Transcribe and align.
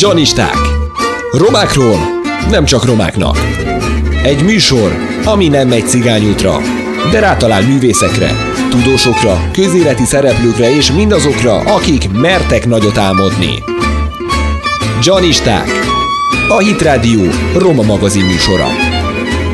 Janisták. 0.00 0.56
Romákról 1.32 1.98
nem 2.50 2.64
csak 2.64 2.84
romáknak. 2.84 3.36
Egy 4.22 4.42
műsor, 4.42 4.96
ami 5.24 5.48
nem 5.48 5.68
megy 5.68 5.88
cigányútra, 5.88 6.60
de 7.10 7.18
rátalál 7.20 7.62
művészekre, 7.62 8.30
tudósokra, 8.70 9.50
közéleti 9.52 10.04
szereplőkre 10.04 10.76
és 10.76 10.92
mindazokra, 10.92 11.58
akik 11.58 12.10
mertek 12.12 12.66
nagyot 12.66 12.98
álmodni. 12.98 13.62
Janisták. 15.02 15.68
A 16.48 16.58
Hit 16.58 16.82
Radio 16.82 17.20
Roma 17.56 17.82
magazin 17.82 18.24
műsora. 18.24 18.68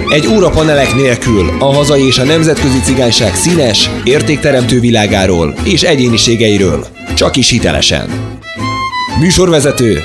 Egy 0.09 0.27
óra 0.27 0.51
panelek 0.51 0.95
nélkül 0.95 1.53
a 1.59 1.75
hazai 1.75 2.07
és 2.07 2.19
a 2.19 2.25
nemzetközi 2.25 2.81
cigányság 2.81 3.35
színes, 3.35 3.91
értékteremtő 4.03 4.81
világáról 4.81 5.55
és 5.63 5.83
egyéniségeiről, 5.83 6.87
csak 7.15 7.37
is 7.37 7.51
hitelesen. 7.51 8.09
Műsorvezető 9.21 10.05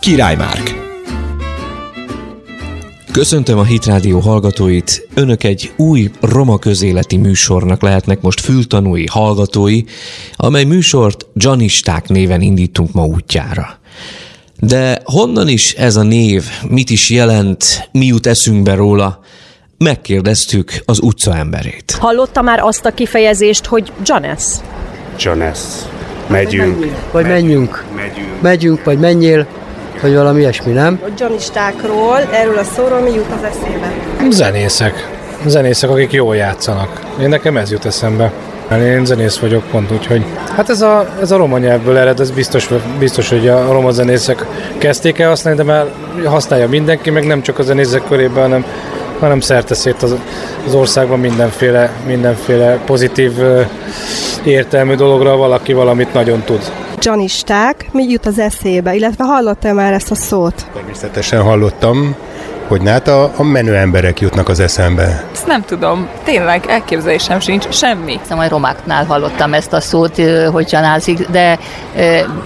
Király 0.00 0.36
Márk. 0.36 0.74
Köszöntöm 3.12 3.58
a 3.58 3.64
Hit 3.64 3.84
Rádió 3.84 4.18
hallgatóit. 4.18 5.08
Önök 5.14 5.44
egy 5.44 5.72
új 5.76 6.10
roma 6.20 6.58
közéleti 6.58 7.16
műsornak 7.16 7.82
lehetnek 7.82 8.20
most 8.20 8.40
fültanúi, 8.40 9.04
hallgatói, 9.10 9.82
amely 10.36 10.64
műsort 10.64 11.26
Janisták 11.34 12.08
néven 12.08 12.40
indítunk 12.40 12.92
ma 12.92 13.04
útjára. 13.04 13.78
De 14.58 15.00
honnan 15.04 15.48
is 15.48 15.72
ez 15.72 15.96
a 15.96 16.02
név, 16.02 16.44
mit 16.68 16.90
is 16.90 17.10
jelent, 17.10 17.88
mi 17.92 18.06
jut 18.06 18.26
eszünkbe 18.26 18.74
róla? 18.74 19.20
Megkérdeztük 19.78 20.72
az 20.84 21.00
utca 21.02 21.36
emberét. 21.36 21.96
Hallotta 22.00 22.42
már 22.42 22.58
azt 22.60 22.84
a 22.84 22.90
kifejezést, 22.90 23.66
hogy 23.66 23.92
Janes? 24.04 24.44
Janes. 25.18 25.58
Megyünk. 26.26 26.86
Vagy 27.12 27.26
menjünk. 27.26 27.84
Megyünk. 27.96 28.42
Megyünk, 28.42 28.84
vagy 28.84 28.98
menjél, 28.98 29.46
vagy 30.00 30.14
valami 30.14 30.40
ilyesmi, 30.40 30.72
nem? 30.72 31.00
A 31.04 31.08
gyanistákról, 31.16 32.18
erről 32.32 32.58
a 32.58 32.64
szóról 32.64 33.00
mi 33.00 33.10
jut 33.10 33.26
az 33.38 33.42
eszébe? 33.42 33.92
Zenészek. 34.30 35.08
Zenészek, 35.46 35.90
akik 35.90 36.12
jól 36.12 36.36
játszanak. 36.36 37.00
Én 37.20 37.28
nekem 37.28 37.56
ez 37.56 37.70
jut 37.70 37.84
eszembe. 37.84 38.32
Én 38.78 39.04
zenész 39.04 39.38
vagyok 39.38 39.62
pont, 39.70 39.92
úgyhogy 39.92 40.24
hát 40.56 40.70
ez 40.70 40.80
a, 40.80 41.08
ez 41.20 41.30
a 41.30 41.36
roma 41.36 41.58
nyelvből 41.58 41.96
ered, 41.96 42.20
ez 42.20 42.30
biztos, 42.30 42.68
biztos, 42.98 43.28
hogy 43.28 43.48
a 43.48 43.72
roma 43.72 43.90
zenészek 43.90 44.44
kezdték 44.78 45.18
el 45.18 45.28
használni, 45.28 45.58
de 45.58 45.64
már 45.64 45.86
használja 46.24 46.68
mindenki, 46.68 47.10
meg 47.10 47.26
nem 47.26 47.42
csak 47.42 47.58
a 47.58 47.62
zenészek 47.62 48.02
körében, 48.08 48.42
hanem, 48.42 48.64
hanem 49.18 49.40
szerte 49.40 49.74
szét 49.74 50.02
az, 50.02 50.14
az 50.66 50.74
országban 50.74 51.18
mindenféle, 51.18 51.90
mindenféle 52.06 52.78
pozitív 52.84 53.32
értelmű 54.44 54.94
dologra 54.94 55.36
valaki 55.36 55.72
valamit 55.72 56.12
nagyon 56.12 56.42
tud. 56.44 56.60
Gyanisták, 57.00 57.88
mi 57.92 58.02
jut 58.08 58.26
az 58.26 58.38
eszébe, 58.38 58.94
illetve 58.94 59.24
hallotta 59.24 59.72
már 59.72 59.92
ezt 59.92 60.10
a 60.10 60.14
szót? 60.14 60.66
Természetesen 60.72 61.42
hallottam, 61.42 62.14
hogy 62.68 62.80
hát 62.88 63.08
a, 63.08 63.32
a 63.36 63.42
menő 63.42 63.76
emberek 63.76 64.20
jutnak 64.20 64.48
az 64.48 64.60
eszembe. 64.60 65.24
Ezt 65.32 65.46
nem 65.46 65.64
tudom, 65.64 66.08
tényleg 66.24 66.64
elképzelésem 66.68 67.40
sincs, 67.40 67.68
semmi. 67.68 68.18
Hiszem, 68.22 68.36
hogy 68.38 68.48
romáknál 68.48 69.04
hallottam 69.04 69.54
ezt 69.54 69.72
a 69.72 69.80
szót, 69.80 70.22
hogy 70.52 70.66
csanázik, 70.66 71.28
de 71.28 71.58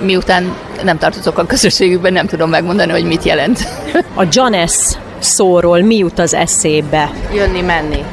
miután 0.00 0.54
nem 0.82 0.98
tartozok 0.98 1.38
a 1.38 1.46
közösségükben, 1.46 2.12
nem 2.12 2.26
tudom 2.26 2.50
megmondani, 2.50 2.90
hogy 2.90 3.04
mit 3.04 3.22
jelent. 3.24 3.68
A 4.14 4.24
Janes 4.30 4.72
szóról 5.18 5.80
mi 5.80 5.96
jut 5.96 6.18
az 6.18 6.34
eszébe? 6.34 7.10
Jönni, 7.34 7.60
menni. 7.60 8.04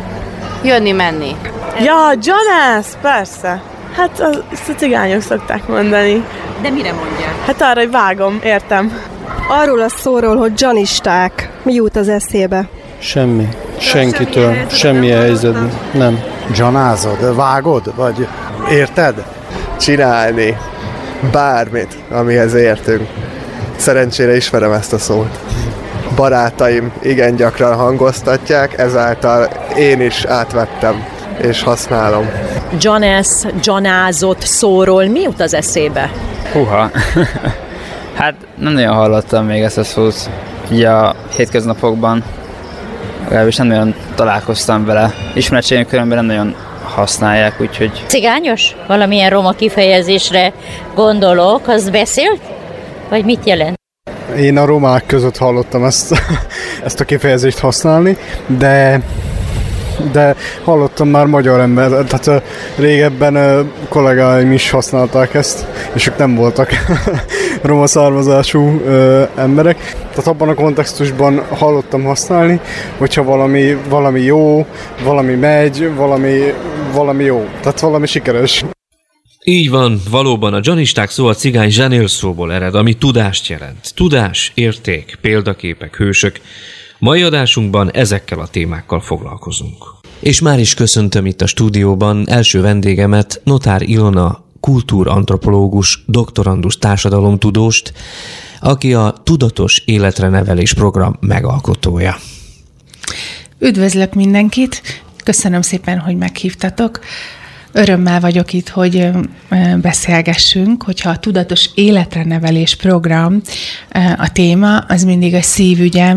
Jönni, 0.63 0.91
menni. 0.91 1.35
Ja, 1.83 2.13
Jonas, 2.21 2.85
persze. 3.01 3.61
Hát 3.95 4.19
az- 4.19 4.43
ezt 4.51 4.69
a 4.69 4.73
cigányok 4.77 5.21
szokták 5.21 5.67
mondani. 5.67 6.23
De 6.61 6.69
mire 6.69 6.91
mondják? 6.93 7.45
Hát 7.45 7.61
arra, 7.61 7.79
hogy 7.79 7.91
vágom, 7.91 8.39
értem. 8.43 9.01
Arról 9.49 9.81
a 9.81 9.89
szóról, 9.89 10.35
hogy 10.37 10.53
gyanisták, 10.53 11.49
mi 11.63 11.73
jut 11.73 11.95
az 11.95 12.09
eszébe? 12.09 12.67
Semmi. 12.99 13.47
Senkitől. 13.77 14.55
Semmilyen 14.69 15.19
helyzetben. 15.21 15.71
Nem. 15.93 16.19
Gyanázod, 16.55 17.35
vágod, 17.35 17.95
vagy 17.95 18.27
érted? 18.71 19.23
Csinálni 19.79 20.57
bármit, 21.31 21.97
amihez 22.11 22.53
értünk. 22.53 23.07
Szerencsére 23.75 24.35
ismerem 24.35 24.71
ezt 24.71 24.93
a 24.93 24.97
szót. 24.97 25.39
Barátaim 26.15 26.91
igen 27.01 27.35
gyakran 27.35 27.75
hangoztatják, 27.75 28.77
ezáltal 28.77 29.47
én 29.77 30.01
is 30.01 30.25
átvettem 30.25 31.05
és 31.41 31.63
használom. 31.63 32.29
Janes, 32.79 33.27
Janázott 33.63 34.41
szóról 34.41 35.05
mi 35.05 35.21
jut 35.21 35.41
az 35.41 35.53
eszébe? 35.53 36.11
Húha. 36.53 36.89
hát 38.19 38.33
nem 38.55 38.73
nagyon 38.73 38.93
hallottam 38.93 39.45
még 39.45 39.61
ezt 39.61 39.77
a 39.77 39.83
szót. 39.83 40.29
Ugye 40.71 40.89
a 40.89 41.15
hétköznapokban 41.35 42.23
legalábbis 43.23 43.55
nem 43.55 43.67
nagyon 43.67 43.95
találkoztam 44.15 44.85
vele. 44.85 45.13
Ismeretségünk 45.33 45.87
körülbelül 45.87 46.23
nem 46.23 46.35
nagyon 46.35 46.55
használják, 46.83 47.61
úgyhogy 47.61 48.03
Cigányos? 48.07 48.75
Valamilyen 48.87 49.29
roma 49.29 49.51
kifejezésre 49.51 50.53
gondolok, 50.95 51.67
az 51.67 51.89
beszélt? 51.89 52.41
Vagy 53.09 53.25
mit 53.25 53.45
jelent? 53.45 53.79
Én 54.37 54.57
a 54.57 54.65
romák 54.65 55.05
között 55.05 55.37
hallottam 55.37 55.83
ezt, 55.83 56.15
ezt 56.85 56.99
a 56.99 57.05
kifejezést 57.05 57.59
használni, 57.59 58.17
de 58.47 59.01
de 60.11 60.35
hallottam 60.63 61.07
már 61.07 61.25
magyar 61.25 61.59
ember, 61.59 61.89
tehát 61.89 62.43
régebben 62.77 63.65
kollégáim 63.89 64.51
is 64.51 64.69
használták 64.69 65.33
ezt, 65.33 65.65
és 65.93 66.07
ők 66.07 66.17
nem 66.17 66.35
voltak 66.35 66.69
roma 67.61 67.87
származású 67.87 68.81
emberek. 69.35 69.95
Tehát 70.09 70.27
abban 70.27 70.49
a 70.49 70.53
kontextusban 70.53 71.43
hallottam 71.49 72.03
használni, 72.03 72.59
hogyha 72.97 73.23
valami, 73.23 73.77
valami 73.89 74.21
jó, 74.21 74.65
valami 75.03 75.33
megy, 75.35 75.95
valami, 75.95 76.53
valami 76.93 77.23
jó, 77.23 77.47
tehát 77.61 77.79
valami 77.79 78.07
sikeres. 78.07 78.63
Így 79.43 79.69
van, 79.69 79.99
valóban 80.09 80.53
a 80.53 80.59
janisták 80.63 81.09
szó 81.09 81.27
a 81.27 81.33
cigány 81.33 81.69
zsenél 81.69 82.07
szóból 82.07 82.53
ered, 82.53 82.75
ami 82.75 82.93
tudást 82.93 83.47
jelent. 83.47 83.93
Tudás, 83.95 84.51
érték, 84.55 85.17
példaképek, 85.21 85.95
hősök. 85.95 86.39
Mai 87.01 87.21
adásunkban 87.21 87.91
ezekkel 87.91 88.39
a 88.39 88.47
témákkal 88.47 88.99
foglalkozunk. 88.99 89.85
És 90.19 90.41
már 90.41 90.59
is 90.59 90.73
köszöntöm 90.73 91.25
itt 91.25 91.41
a 91.41 91.47
stúdióban 91.47 92.29
első 92.29 92.61
vendégemet, 92.61 93.41
Notár 93.43 93.81
Ilona, 93.81 94.43
kultúrantropológus, 94.59 96.03
doktorandus 96.07 96.77
társadalomtudóst, 96.77 97.93
aki 98.59 98.93
a 98.93 99.13
Tudatos 99.23 99.83
Életre 99.85 100.29
Nevelés 100.29 100.73
program 100.73 101.15
megalkotója. 101.19 102.15
Üdvözlök 103.59 104.13
mindenkit, 104.13 104.81
köszönöm 105.23 105.61
szépen, 105.61 105.99
hogy 105.99 106.17
meghívtatok. 106.17 106.99
Örömmel 107.73 108.19
vagyok 108.19 108.53
itt, 108.53 108.69
hogy 108.69 109.07
beszélgessünk, 109.81 110.83
hogyha 110.83 111.09
a 111.09 111.19
Tudatos 111.19 111.69
Életre 111.75 112.23
Nevelés 112.23 112.75
program 112.75 113.41
a 114.17 114.31
téma, 114.31 114.77
az 114.77 115.03
mindig 115.03 115.33
a 115.33 115.41
szívügyem, 115.41 116.15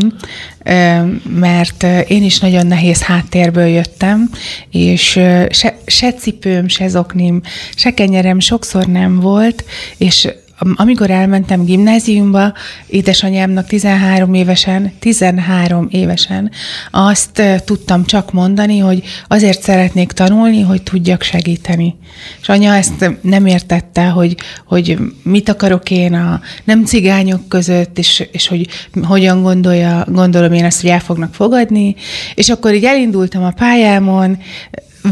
mert 1.29 1.83
én 2.09 2.23
is 2.23 2.39
nagyon 2.39 2.67
nehéz 2.67 3.03
háttérből 3.03 3.67
jöttem, 3.67 4.31
és 4.71 5.21
se, 5.51 5.79
se 5.87 6.13
cipőm, 6.13 6.69
se 6.69 6.89
zoknim, 6.89 7.41
se 7.75 7.95
kenyerem 7.95 8.41
sokszor 8.41 8.87
nem 8.87 9.21
volt, 9.21 9.65
és 9.97 10.29
amikor 10.59 11.11
elmentem 11.11 11.65
gimnáziumba, 11.65 12.53
édesanyámnak 12.87 13.67
13 13.67 14.35
évesen, 14.35 14.93
13 14.99 15.89
évesen 15.91 16.51
azt 16.91 17.43
tudtam 17.65 18.05
csak 18.05 18.33
mondani, 18.33 18.79
hogy 18.79 19.03
azért 19.29 19.63
szeretnék 19.63 20.13
tanulni, 20.13 20.61
hogy 20.61 20.83
tudjak 20.83 21.23
segíteni. 21.23 21.97
És 22.41 22.49
anya 22.49 22.75
ezt 22.75 23.11
nem 23.21 23.47
értette, 23.47 24.05
hogy, 24.05 24.37
hogy 24.67 24.99
mit 25.23 25.49
akarok 25.49 25.91
én 25.91 26.15
a 26.15 26.41
nem 26.65 26.85
cigányok 26.85 27.49
között, 27.49 27.99
és, 27.99 28.29
és 28.33 28.49
hogy 28.49 28.69
hogyan 29.03 29.43
gondolja, 29.43 30.05
gondolom 30.09 30.53
én 30.53 30.65
ezt, 30.65 30.81
hogy 30.81 30.91
el 30.91 31.01
fognak 31.01 31.35
fogadni. 31.35 31.95
És 32.35 32.49
akkor 32.49 32.75
így 32.75 32.85
elindultam 32.85 33.45
a 33.45 33.51
pályámon, 33.51 34.39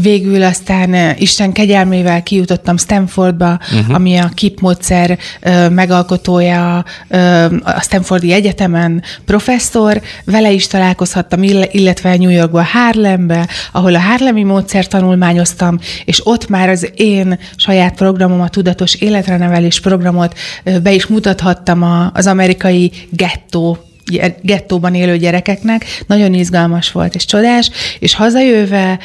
Végül 0.01 0.43
aztán 0.43 1.15
Isten 1.17 1.51
kegyelmével 1.51 2.23
kijutottam 2.23 2.77
Stanfordba, 2.77 3.59
uh-huh. 3.71 3.95
ami 3.95 4.17
a 4.17 4.31
KIP 4.33 4.59
módszer 4.59 5.17
megalkotója 5.69 6.77
a 7.63 7.81
Stanfordi 7.81 8.31
Egyetemen 8.31 9.03
professzor, 9.25 10.01
vele 10.25 10.51
is 10.51 10.67
találkozhattam, 10.67 11.43
ille- 11.43 11.73
illetve 11.73 12.17
New 12.17 12.29
Yorkba, 12.29 12.63
Harlembe, 12.63 13.47
ahol 13.71 13.95
a 13.95 13.99
Harlemi 13.99 14.43
módszer 14.43 14.87
tanulmányoztam, 14.87 15.79
és 16.05 16.27
ott 16.27 16.49
már 16.49 16.69
az 16.69 16.91
én 16.95 17.39
saját 17.55 17.95
programom, 17.95 18.41
a 18.41 18.49
Tudatos 18.49 18.93
Életre 18.93 19.37
Nevelés 19.37 19.79
programot 19.79 20.37
be 20.83 20.93
is 20.93 21.05
mutathattam 21.05 21.83
a, 21.83 22.11
az 22.13 22.27
amerikai 22.27 22.91
gettó 23.09 23.77
gettóban 24.41 24.95
élő 24.95 25.17
gyerekeknek. 25.17 25.85
Nagyon 26.07 26.33
izgalmas 26.33 26.91
volt 26.91 27.15
és 27.15 27.25
csodás, 27.25 27.69
és 27.99 28.15
hazajöve 28.15 28.99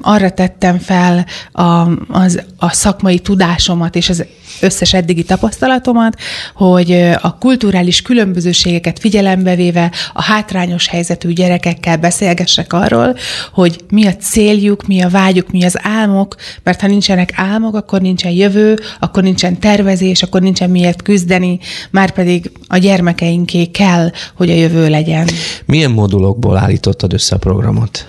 arra 0.00 0.30
tettem 0.30 0.78
fel 0.78 1.26
a, 1.52 1.62
az, 2.08 2.42
a 2.58 2.72
szakmai 2.72 3.18
tudásomat 3.18 3.96
és 3.96 4.08
az 4.08 4.24
összes 4.60 4.94
eddigi 4.94 5.22
tapasztalatomat, 5.22 6.20
hogy 6.54 6.92
a 7.20 7.38
kulturális 7.38 8.02
különbözőségeket 8.02 8.98
figyelembe 8.98 9.54
véve 9.54 9.92
a 10.12 10.22
hátrányos 10.22 10.88
helyzetű 10.88 11.32
gyerekekkel 11.32 11.96
beszélgessek 11.96 12.72
arról, 12.72 13.16
hogy 13.52 13.84
mi 13.90 14.06
a 14.06 14.16
céljuk, 14.16 14.86
mi 14.86 15.02
a 15.02 15.08
vágyuk, 15.08 15.50
mi 15.50 15.64
az 15.64 15.78
álmok, 15.82 16.34
mert 16.62 16.80
ha 16.80 16.86
nincsenek 16.86 17.32
álmok, 17.34 17.74
akkor 17.74 18.00
nincsen 18.00 18.30
jövő, 18.30 18.78
akkor 19.00 19.22
nincsen 19.22 19.58
tervezés, 19.58 20.22
akkor 20.22 20.40
nincsen 20.40 20.70
miért 20.70 21.02
küzdeni, 21.02 21.58
már 21.90 22.10
pedig 22.10 22.50
a 22.66 22.76
gyermekeinké 22.76 23.64
kell, 23.66 24.10
hogy 24.34 24.50
a 24.50 24.54
jövő 24.54 24.88
legyen. 24.88 25.28
Milyen 25.64 25.90
modulokból 25.90 26.56
állítottad 26.56 27.12
össze 27.12 27.34
a 27.34 27.38
programot? 27.38 28.06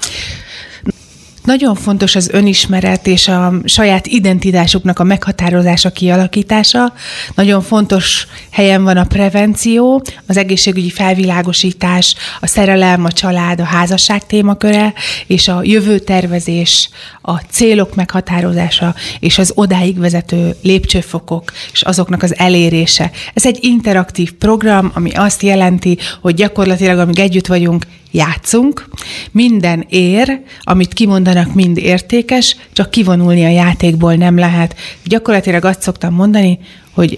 Nagyon 1.47 1.75
fontos 1.75 2.15
az 2.15 2.29
önismeret 2.29 3.07
és 3.07 3.27
a 3.27 3.53
saját 3.63 4.07
identitásuknak 4.07 4.99
a 4.99 5.03
meghatározása, 5.03 5.91
kialakítása. 5.91 6.93
Nagyon 7.35 7.61
fontos 7.61 8.27
helyen 8.49 8.83
van 8.83 8.97
a 8.97 9.03
prevenció, 9.03 10.03
az 10.25 10.37
egészségügyi 10.37 10.89
felvilágosítás, 10.89 12.15
a 12.41 12.47
szerelem, 12.47 13.05
a 13.05 13.11
család, 13.11 13.59
a 13.59 13.63
házasság 13.63 14.25
témaköre, 14.25 14.93
és 15.27 15.47
a 15.47 15.61
jövőtervezés, 15.63 16.89
a 17.21 17.37
célok 17.37 17.95
meghatározása, 17.95 18.95
és 19.19 19.37
az 19.37 19.51
odáig 19.55 19.99
vezető 19.99 20.55
lépcsőfokok, 20.61 21.51
és 21.71 21.81
azoknak 21.81 22.23
az 22.23 22.37
elérése. 22.37 23.11
Ez 23.33 23.45
egy 23.45 23.57
interaktív 23.61 24.31
program, 24.31 24.91
ami 24.93 25.11
azt 25.11 25.41
jelenti, 25.41 25.97
hogy 26.21 26.33
gyakorlatilag, 26.33 26.99
amíg 26.99 27.19
együtt 27.19 27.47
vagyunk, 27.47 27.85
játszunk, 28.11 28.87
minden 29.31 29.85
ér, 29.89 30.41
amit 30.61 30.93
kimondanak, 30.93 31.53
mind 31.53 31.77
értékes, 31.77 32.55
csak 32.73 32.91
kivonulni 32.91 33.45
a 33.45 33.49
játékból 33.49 34.13
nem 34.13 34.37
lehet. 34.37 34.75
Gyakorlatilag 35.03 35.65
azt 35.65 35.81
szoktam 35.81 36.13
mondani, 36.13 36.59
hogy 36.93 37.17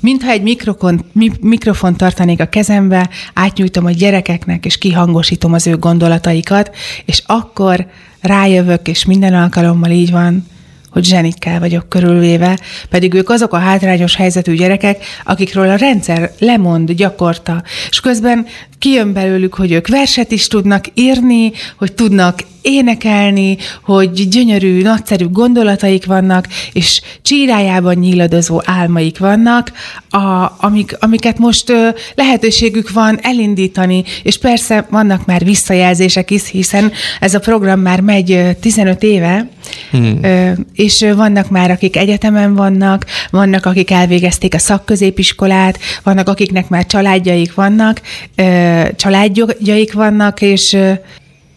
mintha 0.00 0.30
egy 0.30 0.42
mikrofon, 0.42 1.04
mikrofon 1.40 1.96
tartanék 1.96 2.40
a 2.40 2.48
kezembe, 2.48 3.08
átnyújtom 3.34 3.84
a 3.84 3.90
gyerekeknek, 3.90 4.64
és 4.64 4.78
kihangosítom 4.78 5.52
az 5.52 5.66
ő 5.66 5.76
gondolataikat, 5.76 6.76
és 7.04 7.22
akkor 7.26 7.86
rájövök, 8.20 8.88
és 8.88 9.04
minden 9.04 9.34
alkalommal 9.34 9.90
így 9.90 10.10
van, 10.10 10.46
hogy 10.90 11.04
zsenikkel 11.04 11.60
vagyok 11.60 11.88
körülvéve, 11.88 12.58
pedig 12.90 13.14
ők 13.14 13.30
azok 13.30 13.52
a 13.52 13.58
hátrányos 13.58 14.16
helyzetű 14.16 14.54
gyerekek, 14.54 15.04
akikről 15.24 15.68
a 15.68 15.76
rendszer 15.76 16.32
lemond 16.38 16.92
gyakorta, 16.92 17.62
és 17.88 18.00
közben 18.00 18.46
kijön 18.78 19.12
belőlük, 19.12 19.54
hogy 19.54 19.72
ők 19.72 19.88
verset 19.88 20.30
is 20.30 20.46
tudnak 20.46 20.84
írni, 20.94 21.52
hogy 21.76 21.92
tudnak 21.92 22.42
énekelni, 22.62 23.56
hogy 23.82 24.28
gyönyörű, 24.28 24.82
nagyszerű 24.82 25.28
gondolataik 25.28 26.06
vannak, 26.06 26.46
és 26.72 27.00
csírájában 27.22 27.94
nyíladozó 27.94 28.60
álmaik 28.64 29.18
vannak, 29.18 29.72
a, 30.10 30.52
amik, 30.60 30.96
amiket 31.00 31.38
most 31.38 31.70
ö, 31.70 31.88
lehetőségük 32.14 32.90
van 32.90 33.18
elindítani, 33.22 34.04
és 34.22 34.38
persze 34.38 34.86
vannak 34.90 35.26
már 35.26 35.44
visszajelzések 35.44 36.30
is, 36.30 36.50
hiszen 36.50 36.92
ez 37.20 37.34
a 37.34 37.38
program 37.38 37.80
már 37.80 38.00
megy 38.00 38.56
15 38.60 39.02
éve, 39.02 39.48
hmm. 39.90 40.18
ö, 40.22 40.50
és 40.74 41.06
vannak 41.16 41.50
már, 41.50 41.70
akik 41.70 41.96
egyetemen 41.96 42.54
vannak, 42.54 43.04
vannak, 43.30 43.66
akik 43.66 43.90
elvégezték 43.90 44.54
a 44.54 44.58
szakközépiskolát, 44.58 45.78
vannak, 46.02 46.28
akiknek 46.28 46.68
már 46.68 46.86
családjaik 46.86 47.54
vannak, 47.54 48.00
ö, 48.34 48.67
családjaik 48.96 49.92
vannak, 49.92 50.40
és 50.40 50.76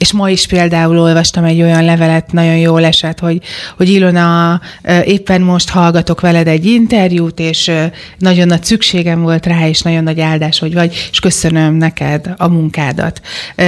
és 0.01 0.11
ma 0.11 0.29
is 0.29 0.47
például 0.47 0.99
olvastam 0.99 1.43
egy 1.43 1.61
olyan 1.61 1.85
levelet, 1.85 2.31
nagyon 2.31 2.57
jól 2.57 2.83
esett, 2.83 3.19
hogy, 3.19 3.41
hogy 3.77 3.89
Ilona, 3.89 4.61
éppen 5.05 5.41
most 5.41 5.69
hallgatok 5.69 6.21
veled 6.21 6.47
egy 6.47 6.65
interjút, 6.65 7.39
és 7.39 7.71
nagyon 8.17 8.47
nagy 8.47 8.63
szükségem 8.63 9.21
volt 9.21 9.45
rá, 9.45 9.67
és 9.67 9.81
nagyon 9.81 10.03
nagy 10.03 10.19
áldás, 10.19 10.59
hogy 10.59 10.73
vagy, 10.73 11.07
és 11.11 11.19
köszönöm 11.19 11.73
neked 11.73 12.33
a 12.37 12.47
munkádat. 12.47 13.21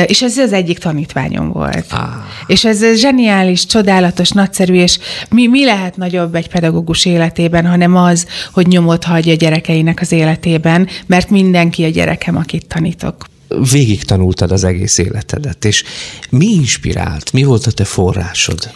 És 0.06 0.22
ez 0.22 0.38
az 0.38 0.54
egyik 0.54 0.80
tanítványom 0.80 1.51
volt. 1.51 1.86
Ah. 1.89 2.00
És 2.48 2.66
ez 2.66 2.96
zseniális, 2.96 3.66
csodálatos, 3.66 4.30
nagyszerű, 4.30 4.74
és 4.74 5.00
mi, 5.30 5.48
mi 5.48 5.66
lehet 5.66 5.98
nagyobb 5.98 6.36
egy 6.36 6.50
pedagógus 6.50 7.06
életében, 7.06 7.66
hanem 7.66 7.96
az, 7.96 8.28
hogy 8.54 8.68
nyomot 8.68 9.04
hagyja 9.04 9.34
a 9.34 9.36
gyerekeinek 9.36 10.01
az 10.01 10.12
életében, 10.12 10.88
mert 11.06 11.30
mindenki 11.30 11.84
a 11.84 11.89
gyerekem, 11.89 12.38
akit 12.38 12.68
tanítok 12.68 13.31
végig 13.72 14.04
tanultad 14.04 14.52
az 14.52 14.64
egész 14.64 14.98
életedet, 14.98 15.66
és 15.66 15.84
mi 16.30 16.46
inspirált? 16.46 17.32
Mi 17.32 17.44
volt 17.44 17.66
a 17.66 17.72
te 17.72 17.84
forrásod? 17.84 18.72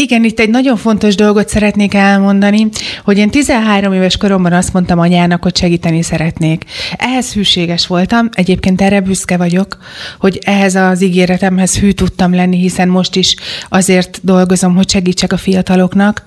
Igen, 0.00 0.24
itt 0.24 0.40
egy 0.40 0.50
nagyon 0.50 0.76
fontos 0.76 1.14
dolgot 1.14 1.48
szeretnék 1.48 1.94
elmondani, 1.94 2.68
hogy 3.04 3.18
én 3.18 3.30
13 3.30 3.92
éves 3.92 4.16
koromban 4.16 4.52
azt 4.52 4.72
mondtam 4.72 4.98
anyának, 4.98 5.42
hogy 5.42 5.56
segíteni 5.56 6.02
szeretnék. 6.02 6.64
Ehhez 6.96 7.32
hűséges 7.32 7.86
voltam, 7.86 8.28
egyébként 8.32 8.80
erre 8.80 9.00
büszke 9.00 9.36
vagyok, 9.36 9.78
hogy 10.18 10.38
ehhez 10.44 10.74
az 10.74 11.02
ígéretemhez 11.02 11.78
hű 11.78 11.90
tudtam 11.90 12.34
lenni, 12.34 12.56
hiszen 12.56 12.88
most 12.88 13.16
is 13.16 13.34
azért 13.68 14.20
dolgozom, 14.22 14.74
hogy 14.74 14.90
segítsek 14.90 15.32
a 15.32 15.36
fiataloknak. 15.36 16.22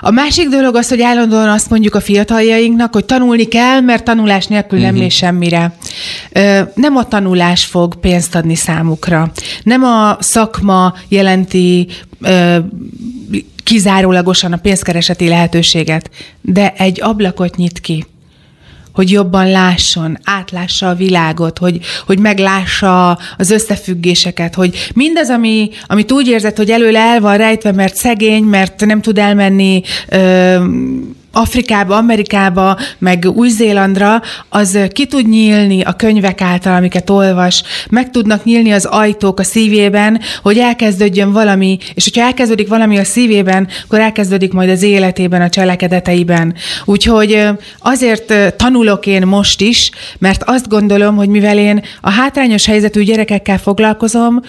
A 0.00 0.10
másik 0.10 0.48
dolog 0.48 0.76
az, 0.76 0.88
hogy 0.88 1.02
állandóan 1.02 1.48
azt 1.48 1.70
mondjuk 1.70 1.94
a 1.94 2.00
fiataljainknak, 2.00 2.94
hogy 2.94 3.04
tanulni 3.04 3.44
kell, 3.44 3.80
mert 3.80 4.04
tanulás 4.04 4.46
nélkül 4.46 4.78
nem 4.78 4.88
uh-huh. 4.88 5.02
mész 5.02 5.14
semmire. 5.14 5.72
Nem 6.74 6.96
a 6.96 7.04
tanulás 7.08 7.64
fog 7.64 7.94
pénzt 7.94 8.34
adni 8.34 8.54
számukra. 8.54 9.32
Nem 9.62 9.82
a 9.82 10.16
szakma 10.20 10.94
jelenti 11.08 11.88
kizárólagosan 13.64 14.52
a 14.52 14.56
pénzkereseti 14.56 15.28
lehetőséget, 15.28 16.10
de 16.40 16.72
egy 16.76 17.00
ablakot 17.00 17.56
nyit 17.56 17.80
ki 17.80 18.06
hogy 18.98 19.10
jobban 19.10 19.50
lásson, 19.50 20.18
átlássa 20.24 20.88
a 20.88 20.94
világot, 20.94 21.58
hogy, 21.58 21.78
hogy 22.06 22.18
meglássa 22.18 23.18
az 23.36 23.50
összefüggéseket, 23.50 24.54
hogy 24.54 24.90
mindaz, 24.94 25.28
ami, 25.28 25.70
amit 25.86 26.12
úgy 26.12 26.26
érzed, 26.26 26.56
hogy 26.56 26.70
előle 26.70 27.00
el 27.00 27.20
van 27.20 27.36
rejtve, 27.36 27.72
mert 27.72 27.96
szegény, 27.96 28.42
mert 28.42 28.86
nem 28.86 29.00
tud 29.00 29.18
elmenni 29.18 29.82
ö, 30.08 30.64
Afrikába, 31.38 31.96
Amerikába, 31.96 32.78
meg 32.98 33.26
Új-Zélandra, 33.34 34.22
az 34.48 34.78
ki 34.92 35.06
tud 35.06 35.28
nyílni 35.28 35.82
a 35.82 35.92
könyvek 35.92 36.40
által, 36.40 36.74
amiket 36.74 37.10
olvas, 37.10 37.62
meg 37.90 38.10
tudnak 38.10 38.44
nyílni 38.44 38.70
az 38.70 38.84
ajtók 38.84 39.40
a 39.40 39.44
szívében, 39.44 40.20
hogy 40.42 40.58
elkezdődjön 40.58 41.32
valami, 41.32 41.78
és 41.94 42.04
hogyha 42.04 42.26
elkezdődik 42.26 42.68
valami 42.68 42.98
a 42.98 43.04
szívében, 43.04 43.68
akkor 43.84 43.98
elkezdődik 43.98 44.52
majd 44.52 44.68
az 44.68 44.82
életében, 44.82 45.40
a 45.40 45.48
cselekedeteiben. 45.48 46.54
Úgyhogy 46.84 47.48
azért 47.78 48.56
tanulok 48.56 49.06
én 49.06 49.26
most 49.26 49.60
is, 49.60 49.90
mert 50.18 50.42
azt 50.46 50.68
gondolom, 50.68 51.16
hogy 51.16 51.28
mivel 51.28 51.58
én 51.58 51.82
a 52.00 52.10
hátrányos 52.10 52.66
helyzetű 52.66 53.02
gyerekekkel 53.02 53.58
foglalkozom, 53.58 54.40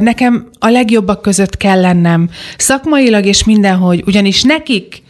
nekem 0.00 0.48
a 0.58 0.68
legjobbak 0.68 1.22
között 1.22 1.56
kell 1.56 1.80
lennem. 1.80 2.28
Szakmailag 2.56 3.26
és 3.26 3.44
mindenhogy, 3.44 4.02
ugyanis 4.06 4.42
nekik 4.42 5.06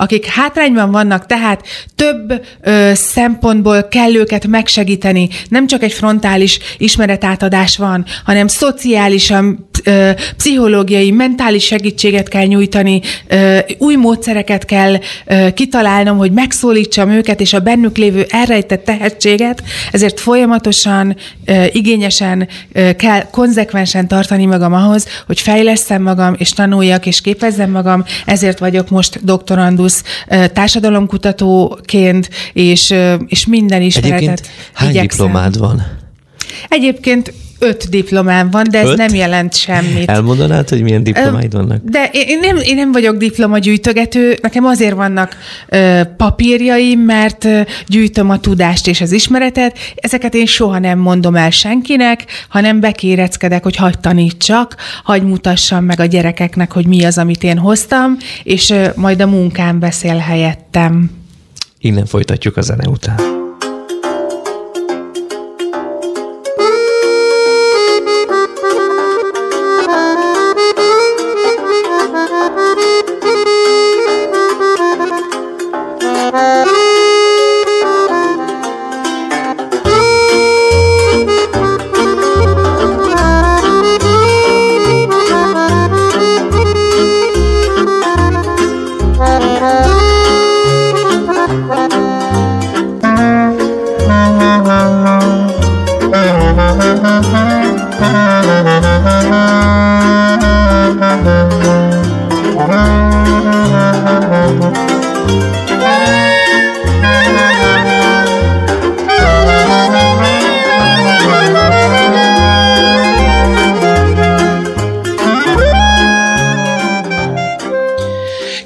akik 0.00 0.26
hátrányban 0.26 0.90
vannak, 0.90 1.26
tehát 1.26 1.62
több 1.94 2.44
ö, 2.60 2.90
szempontból 2.94 3.88
kell 3.88 4.14
őket 4.14 4.46
megsegíteni. 4.46 5.28
Nem 5.48 5.66
csak 5.66 5.82
egy 5.82 5.92
frontális 5.92 6.58
ismeretátadás 6.78 7.76
van, 7.76 8.04
hanem 8.24 8.46
szociálisan, 8.46 9.68
ö, 9.84 10.10
pszichológiai, 10.36 11.10
mentális 11.10 11.64
segítséget 11.64 12.28
kell 12.28 12.44
nyújtani, 12.44 13.00
ö, 13.28 13.58
új 13.78 13.94
módszereket 13.94 14.64
kell 14.64 14.96
ö, 15.26 15.46
kitalálnom, 15.54 16.16
hogy 16.18 16.32
megszólítsam 16.32 17.10
őket, 17.10 17.40
és 17.40 17.52
a 17.52 17.60
bennük 17.60 17.96
lévő 17.96 18.26
elrejtett 18.28 18.84
tehetséget, 18.84 19.62
ezért 19.92 20.20
folyamatosan, 20.20 21.16
ö, 21.44 21.64
igényesen 21.72 22.48
ö, 22.72 22.92
kell 22.96 23.30
konzekvensen 23.30 24.08
tartani 24.08 24.46
magam 24.46 24.72
ahhoz, 24.72 25.06
hogy 25.26 25.40
fejlesztem 25.40 26.02
magam, 26.02 26.34
és 26.38 26.50
tanuljak, 26.50 27.06
és 27.06 27.20
képezzem 27.20 27.70
magam, 27.70 28.04
ezért 28.26 28.58
vagyok 28.58 28.88
most 28.88 29.24
doktorandusz 29.24 29.89
Hughes 29.90 30.50
társadalomkutatóként, 30.52 32.30
és, 32.52 32.94
és 33.26 33.46
minden 33.46 33.82
ismeretet 33.82 34.18
Egyébként 34.18 34.50
hány 34.72 34.88
igyekszem. 34.90 35.26
diplomád 35.26 35.58
van? 35.58 35.86
Egyébként 36.68 37.32
öt 37.60 37.88
diplomám 37.88 38.50
van, 38.50 38.66
de 38.70 38.78
ez 38.78 38.88
öt? 38.88 38.96
nem 38.96 39.14
jelent 39.14 39.54
semmit. 39.54 40.10
Elmondanád, 40.10 40.68
hogy 40.68 40.82
milyen 40.82 41.02
diplomáid 41.02 41.52
vannak? 41.52 41.80
De 41.84 42.10
én 42.12 42.38
nem, 42.38 42.56
én 42.56 42.74
nem 42.74 42.92
vagyok 42.92 43.16
diplomagyűjtögető, 43.16 44.38
nekem 44.42 44.64
azért 44.64 44.94
vannak 44.94 45.36
ö, 45.68 46.00
papírjaim, 46.16 47.00
mert 47.00 47.44
ö, 47.44 47.60
gyűjtöm 47.86 48.30
a 48.30 48.40
tudást 48.40 48.86
és 48.86 49.00
az 49.00 49.12
ismeretet. 49.12 49.78
Ezeket 49.94 50.34
én 50.34 50.46
soha 50.46 50.78
nem 50.78 50.98
mondom 50.98 51.36
el 51.36 51.50
senkinek, 51.50 52.24
hanem 52.48 52.80
bekéreckedek, 52.80 53.62
hogy 53.62 53.76
hagyd 53.76 53.98
tanítsak, 53.98 54.76
hagyd 55.04 55.24
mutassam 55.24 55.84
meg 55.84 56.00
a 56.00 56.04
gyerekeknek, 56.04 56.72
hogy 56.72 56.86
mi 56.86 57.04
az, 57.04 57.18
amit 57.18 57.42
én 57.42 57.58
hoztam, 57.58 58.16
és 58.42 58.70
ö, 58.70 58.86
majd 58.94 59.20
a 59.20 59.26
munkám 59.26 59.78
beszél 59.78 60.16
helyettem. 60.16 61.10
Innen 61.78 62.06
folytatjuk 62.06 62.56
a 62.56 62.60
zene 62.60 62.88
után. 62.88 63.39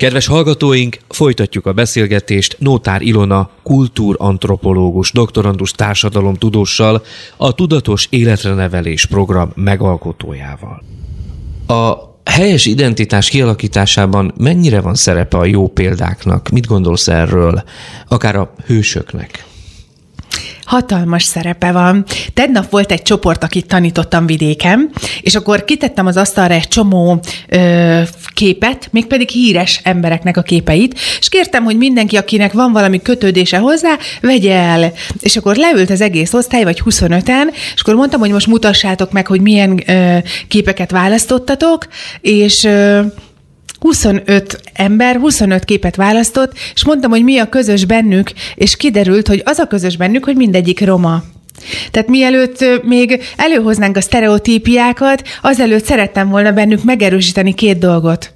Kedves 0.05 0.27
hallgatóink, 0.27 0.99
folytatjuk 1.09 1.67
a 1.67 1.73
beszélgetést 1.73 2.57
Nótár 2.59 3.03
Ilona 3.03 3.51
kultúrantropológus, 3.63 5.13
doktorandus 5.13 5.71
társadalomtudóssal, 5.71 7.03
a 7.37 7.53
Tudatos 7.53 8.07
Életre 8.11 8.55
Nevelés 8.55 9.07
program 9.07 9.53
megalkotójával. 9.55 10.83
A 11.67 11.95
helyes 12.25 12.67
identitás 12.67 13.29
kialakításában 13.29 14.33
mennyire 14.37 14.81
van 14.81 14.95
szerepe 14.95 15.37
a 15.37 15.45
jó 15.45 15.69
példáknak? 15.69 16.49
Mit 16.49 16.67
gondolsz 16.67 17.09
erről? 17.09 17.63
Akár 18.09 18.37
a 18.37 18.55
hősöknek? 18.67 19.45
Hatalmas 20.65 21.23
szerepe 21.23 21.73
van. 21.73 22.05
Tegnap 22.35 22.71
volt 22.71 22.93
egy 22.93 23.03
csoport, 23.03 23.45
akit 23.45 23.67
tanítottam 23.67 24.27
vidéken, 24.27 24.91
és 25.21 25.35
akkor 25.35 25.65
kitettem 25.65 26.07
az 26.07 26.17
asztalra 26.17 26.55
egy 26.55 26.69
csomó 26.69 27.21
ö, 27.49 28.01
képet, 28.35 28.89
mégpedig 28.91 29.29
híres 29.29 29.81
embereknek 29.83 30.37
a 30.37 30.43
képeit, 30.43 30.99
és 31.19 31.29
kértem, 31.29 31.65
hogy 31.65 31.77
mindenki, 31.77 32.17
akinek 32.17 32.53
van 32.53 32.73
valami 32.73 33.03
kötődése 33.03 33.59
hozzá, 33.59 33.97
vegye 34.21 34.55
el. 34.55 34.93
És 35.21 35.37
akkor 35.37 35.57
leült 35.57 35.91
az 35.91 36.01
egész 36.01 36.33
osztály, 36.33 36.65
vagy 36.65 36.83
25-en, 36.85 37.45
és 37.75 37.81
akkor 37.81 37.95
mondtam, 37.95 38.21
hogy 38.21 38.31
most 38.31 38.47
mutassátok 38.47 39.13
meg, 39.13 39.27
hogy 39.27 39.41
milyen 39.41 39.83
ö, 39.87 40.19
képeket 40.49 40.91
választottatok, 40.91 41.87
és 42.21 42.65
ö, 42.65 43.01
25 43.85 44.61
ember 44.73 45.17
25 45.17 45.65
képet 45.65 45.97
választott, 45.97 46.53
és 46.75 46.85
mondtam, 46.85 47.11
hogy 47.11 47.25
mi 47.25 47.39
a 47.39 47.49
közös 47.49 47.85
bennük, 47.85 48.33
és 48.55 48.77
kiderült, 48.77 49.29
hogy 49.29 49.43
az 49.45 49.59
a 49.59 49.67
közös 49.67 49.97
bennük, 49.97 50.25
hogy 50.25 50.37
mindegyik 50.37 50.85
roma. 50.85 51.23
Tehát 51.91 52.09
mielőtt 52.09 52.65
még 52.83 53.23
előhoznánk 53.37 53.97
a 53.97 54.01
sztereotípiákat, 54.01 55.23
azelőtt 55.43 55.85
szerettem 55.85 56.29
volna 56.29 56.53
bennük 56.53 56.85
megerősíteni 56.85 57.55
két 57.55 57.79
dolgot. 57.79 58.33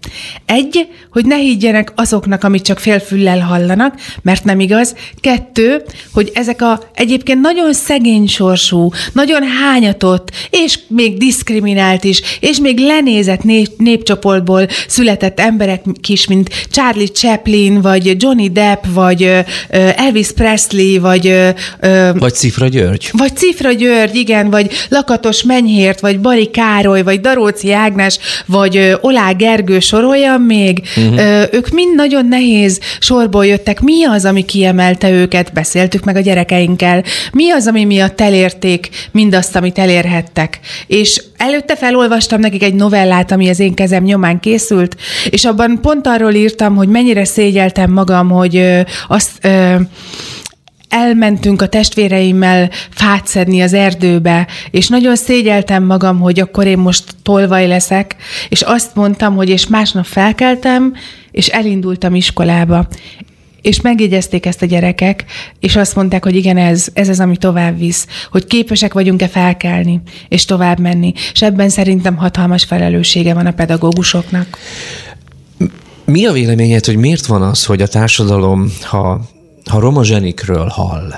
Egy, 0.47 0.89
hogy 1.11 1.27
ne 1.27 1.37
higgyenek 1.37 1.93
azoknak, 1.95 2.45
amit 2.45 2.65
csak 2.65 2.79
félfüllel 2.79 3.41
hallanak, 3.41 3.95
mert 4.23 4.45
nem 4.45 4.61
igaz. 4.61 4.95
Kettő, 5.21 5.83
hogy 6.13 6.31
ezek 6.35 6.63
a 6.63 6.81
egyébként 6.95 7.41
nagyon 7.41 7.73
szegény 7.73 8.27
sorsú, 8.27 8.91
nagyon 9.13 9.43
hányatott, 9.43 10.31
és 10.51 10.79
még 10.89 11.17
diszkriminált 11.17 12.05
is, 12.05 12.21
és 12.41 12.59
még 12.59 12.79
lenézett 12.79 13.43
nép, 13.43 13.69
népcsoportból 13.77 14.67
született 14.89 15.41
emberek 15.41 15.83
is, 16.09 16.27
mint 16.27 16.51
Charlie 16.71 17.07
Chaplin, 17.07 17.81
vagy 17.81 18.23
Johnny 18.23 18.51
Depp, 18.51 18.85
vagy 18.93 19.31
Elvis 19.97 20.33
Presley, 20.33 21.01
vagy... 21.01 21.35
Vagy 22.15 22.35
Cifra 22.35 22.69
György. 22.69 23.11
Vagy 23.19 23.37
Cifra 23.37 23.73
György, 23.73 24.15
igen, 24.15 24.51
vagy 24.51 24.71
Lakatos 24.89 25.43
Menyhért, 25.43 26.01
vagy 26.01 26.21
Bari 26.21 26.51
Károly, 26.51 27.03
vagy 27.03 27.21
Daróci 27.21 27.73
Ágnes, 27.73 28.19
vagy 28.47 28.97
Olá 29.01 29.33
Gergő 29.33 29.81
soroljam 29.81 30.43
még. 30.43 30.83
Uh-huh. 30.97 31.43
Ők 31.53 31.69
mind 31.69 31.95
nagyon 31.95 32.27
nehéz 32.27 32.81
sorból 32.99 33.47
jöttek. 33.47 33.81
Mi 33.81 34.05
az, 34.05 34.25
ami 34.25 34.45
kiemelte 34.45 35.11
őket? 35.11 35.53
Beszéltük 35.53 36.05
meg 36.05 36.17
a 36.17 36.21
gyerekeinkkel. 36.21 37.05
Mi 37.33 37.51
az, 37.51 37.67
ami 37.67 37.85
miatt 37.85 38.21
elérték 38.21 38.89
mindazt, 39.11 39.57
amit 39.57 39.79
elérhettek? 39.79 40.61
És 40.87 41.23
előtte 41.37 41.77
felolvastam 41.77 42.41
nekik 42.41 42.63
egy 42.63 42.75
novellát, 42.75 43.33
ami 43.33 43.49
az 43.49 43.61
én 43.61 43.75
kezem 43.75 44.03
nyomán 44.05 44.41
készült, 44.41 44.97
és 45.31 45.45
abban 45.45 45.79
pont 45.83 46.07
arról 46.07 46.33
írtam, 46.33 46.77
hogy 46.77 46.89
mennyire 46.89 47.25
szégyeltem 47.25 47.91
magam, 47.91 48.29
hogy 48.29 48.65
azt 49.09 49.49
elmentünk 50.89 51.63
a 51.63 51.69
testvéreimmel 51.69 52.71
fát 52.91 53.27
szedni 53.27 53.61
az 53.61 53.73
erdőbe, 53.73 54.47
és 54.71 54.89
nagyon 54.89 55.17
szégyeltem 55.17 55.85
magam, 55.85 56.21
hogy 56.21 56.41
akkor 56.41 56.67
én 56.67 56.79
most 56.79 57.05
tolvaj 57.23 57.67
leszek, 57.67 58.17
és 58.49 58.63
azt 58.63 58.95
mondtam, 58.95 59.35
hogy 59.35 59.49
és 59.49 59.67
másnap 59.67 60.05
felkeltem, 60.05 60.95
és 61.31 61.47
elindultam 61.47 62.15
iskolába. 62.15 62.89
És 63.63 63.81
megjegyezték 63.81 64.47
ezt 64.47 64.63
a 64.63 64.67
gyerekek, 64.67 65.25
és 65.61 65.77
azt 65.77 65.95
mondták, 65.95 66.25
hogy 66.25 66.37
igen, 66.37 66.57
ez, 66.57 66.87
ez 66.93 67.09
az, 67.09 67.21
ami 67.21 67.37
tovább 67.37 67.79
visz, 67.79 68.07
hogy 68.31 68.47
képesek 68.47 68.93
vagyunk-e 68.93 69.29
felkelni, 69.29 70.01
és 70.29 70.45
tovább 70.45 70.79
menni. 70.79 71.13
És 71.33 71.43
ebben 71.43 71.69
szerintem 71.69 72.17
hatalmas 72.17 72.65
felelőssége 72.65 73.35
van 73.35 73.47
a 73.47 73.53
pedagógusoknak. 73.53 74.59
Mi 76.05 76.27
a 76.27 76.33
véleményed, 76.33 76.85
hogy 76.85 76.97
miért 76.97 77.27
van 77.27 77.43
az, 77.43 77.65
hogy 77.65 77.83
a 77.83 77.87
társadalom, 77.87 78.73
ha 78.83 79.21
ha 79.69 79.81
roma 79.81 80.05
zsenikről 80.05 80.67
hall, 80.67 81.13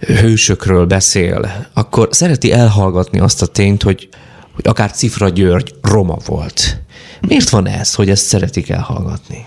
hősökről 0.00 0.86
beszél, 0.86 1.66
akkor 1.74 2.08
szereti 2.10 2.52
elhallgatni 2.52 3.18
azt 3.20 3.42
a 3.42 3.46
tényt, 3.46 3.82
hogy, 3.82 4.08
hogy 4.54 4.66
akár 4.68 4.90
Cifra 4.92 5.28
György 5.28 5.74
roma 5.82 6.16
volt. 6.26 6.80
Miért 7.20 7.48
van 7.48 7.68
ez, 7.68 7.94
hogy 7.94 8.10
ezt 8.10 8.24
szeretik 8.24 8.68
elhallgatni? 8.68 9.46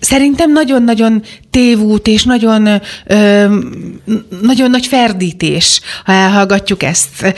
Szerintem 0.00 0.52
nagyon-nagyon 0.52 1.22
tévút 1.50 2.06
és 2.06 2.24
nagyon, 2.24 2.80
ö, 3.06 3.46
nagyon 4.42 4.70
nagy 4.70 4.86
ferdítés, 4.86 5.80
ha 6.04 6.12
elhallgatjuk 6.12 6.82
ezt. 6.82 7.34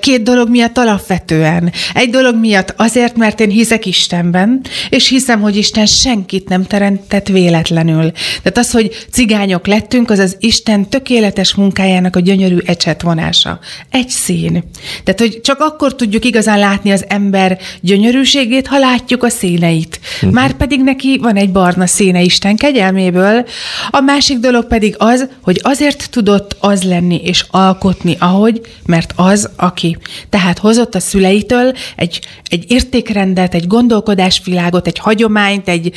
Két 0.00 0.22
dolog 0.22 0.48
miatt 0.48 0.78
alapvetően. 0.78 1.72
Egy 1.94 2.10
dolog 2.10 2.34
miatt 2.36 2.74
azért, 2.76 3.16
mert 3.16 3.40
én 3.40 3.50
hiszek 3.50 3.86
Istenben, 3.86 4.60
és 4.88 5.08
hiszem, 5.08 5.40
hogy 5.40 5.56
Isten 5.56 5.86
senkit 5.86 6.48
nem 6.48 6.66
teremtett 6.66 7.28
véletlenül. 7.28 8.12
Tehát 8.42 8.58
az, 8.58 8.70
hogy 8.70 9.06
cigányok 9.10 9.66
lettünk, 9.66 10.10
az 10.10 10.18
az 10.18 10.36
Isten 10.40 10.88
tökéletes 10.88 11.54
munkájának 11.54 12.16
a 12.16 12.20
gyönyörű 12.20 12.58
ecsetvonása. 12.64 13.58
Egy 13.90 14.08
szín. 14.08 14.64
Tehát, 15.04 15.20
hogy 15.20 15.40
csak 15.40 15.60
akkor 15.60 15.94
tudjuk 15.94 16.24
igazán 16.24 16.58
látni 16.58 16.90
az 16.90 17.04
ember 17.08 17.58
gyönyörűségét, 17.80 18.66
ha 18.66 18.78
látjuk 18.78 19.22
a 19.22 19.28
színeit. 19.28 20.00
Mhm. 20.20 20.32
Már 20.32 20.52
pedig 20.52 20.82
neki 20.82 21.18
van 21.22 21.36
egy 21.36 21.49
barna 21.52 21.86
színe 21.86 22.22
Isten 22.22 22.56
kegyelméből, 22.56 23.46
a 23.90 24.00
másik 24.00 24.38
dolog 24.38 24.66
pedig 24.66 24.94
az, 24.98 25.28
hogy 25.42 25.60
azért 25.62 26.10
tudott 26.10 26.56
az 26.60 26.82
lenni 26.82 27.20
és 27.24 27.44
alkotni, 27.50 28.16
ahogy, 28.18 28.60
mert 28.86 29.12
az, 29.16 29.48
aki. 29.56 29.96
Tehát 30.28 30.58
hozott 30.58 30.94
a 30.94 31.00
szüleitől 31.00 31.72
egy, 31.96 32.20
egy 32.44 32.64
értékrendet, 32.68 33.54
egy 33.54 33.66
gondolkodásvilágot, 33.66 34.86
egy 34.86 34.98
hagyományt, 34.98 35.68
egy, 35.68 35.92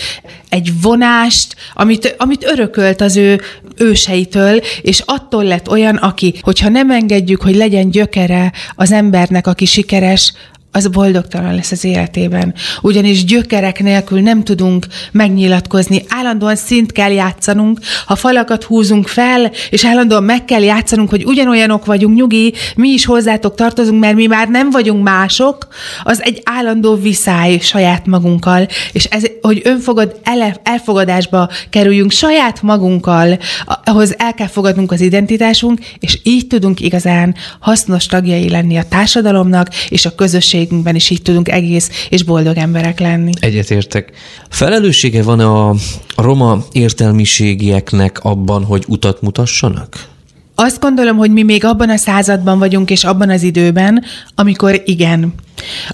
egy 0.50 0.82
vonást, 0.82 1.56
amit, 1.74 2.16
amit 2.18 2.46
örökölt 2.46 3.02
az 3.02 3.16
ő 3.16 3.42
őseitől, 3.78 4.62
és 4.82 5.04
attól 5.06 5.44
lett 5.44 5.70
olyan, 5.70 5.96
aki, 5.96 6.34
hogyha 6.42 6.70
nem 6.70 6.92
engedjük, 6.92 7.42
hogy 7.42 7.56
legyen 7.56 7.90
gyökere 7.90 8.52
az 8.76 8.92
embernek, 8.92 9.48
aki 9.48 9.66
sikeres, 9.66 10.34
az 10.76 10.88
boldogtalan 10.88 11.56
lesz 11.56 11.72
az 11.72 11.84
életében. 11.84 12.54
Ugyanis 12.82 13.24
gyökerek 13.24 13.80
nélkül 13.80 14.22
nem 14.22 14.44
tudunk 14.44 14.88
megnyilatkozni. 15.12 16.04
Állandóan 16.10 16.56
szint 16.56 16.92
kell 16.92 17.12
játszanunk, 17.12 17.80
ha 18.06 18.16
falakat 18.16 18.64
húzunk 18.64 19.08
fel, 19.08 19.52
és 19.70 19.86
állandóan 19.86 20.24
meg 20.24 20.46
kell 20.46 20.62
játszanunk, 20.62 21.10
hogy 21.10 21.24
ugyanolyanok 21.26 21.86
vagyunk, 21.86 22.16
nyugi, 22.16 22.54
mi 22.76 22.90
is 22.90 23.06
hozzátok 23.06 23.56
tartozunk, 23.56 24.00
mert 24.00 24.16
mi 24.16 24.26
már 24.26 24.48
nem 24.48 24.70
vagyunk 24.70 25.04
mások, 25.04 25.68
az 26.04 26.24
egy 26.24 26.42
állandó 26.44 26.96
viszály 26.96 27.60
saját 27.60 28.06
magunkkal, 28.06 28.68
és 28.92 29.04
ez, 29.04 29.24
hogy 29.42 29.62
önfogad, 29.64 30.20
ele, 30.24 30.56
elfogadásba 30.64 31.50
kerüljünk 31.70 32.12
saját 32.12 32.62
magunkkal, 32.62 33.38
ahhoz 33.84 34.16
el 34.18 34.34
kell 34.34 34.48
fogadnunk 34.48 34.92
az 34.92 35.02
identitásunk, 35.02 35.80
és 36.00 36.20
így 36.24 36.48
tudunk 36.48 36.80
igazán 36.80 37.36
hasznos 37.60 38.06
tagjai 38.06 38.50
lenni 38.50 38.78
a 38.78 38.84
társadalomnak 38.90 39.68
és 39.90 40.06
a 40.06 40.16
közösség 40.16 40.63
közösségünkben 40.64 40.96
is 40.96 41.10
így 41.10 41.22
tudunk 41.22 41.50
egész 41.50 42.08
és 42.10 42.24
boldog 42.24 42.58
emberek 42.58 43.00
lenni. 43.00 43.32
Egyetértek. 43.40 44.12
Felelőssége 44.50 45.24
van 45.24 45.40
a, 45.40 45.70
a 46.16 46.22
roma 46.22 46.66
értelmiségieknek 46.72 48.20
abban, 48.24 48.64
hogy 48.64 48.84
utat 48.88 49.22
mutassanak? 49.22 50.12
Azt 50.56 50.80
gondolom, 50.80 51.18
hogy 51.18 51.32
mi 51.32 51.44
még 51.44 51.66
abban 51.66 51.90
a 51.90 51.98
században 51.98 52.60
vagyunk, 52.60 52.90
és 52.90 53.04
abban 53.04 53.30
az 53.30 53.44
időben, 53.44 54.04
amikor 54.36 54.82
igen. 54.86 55.34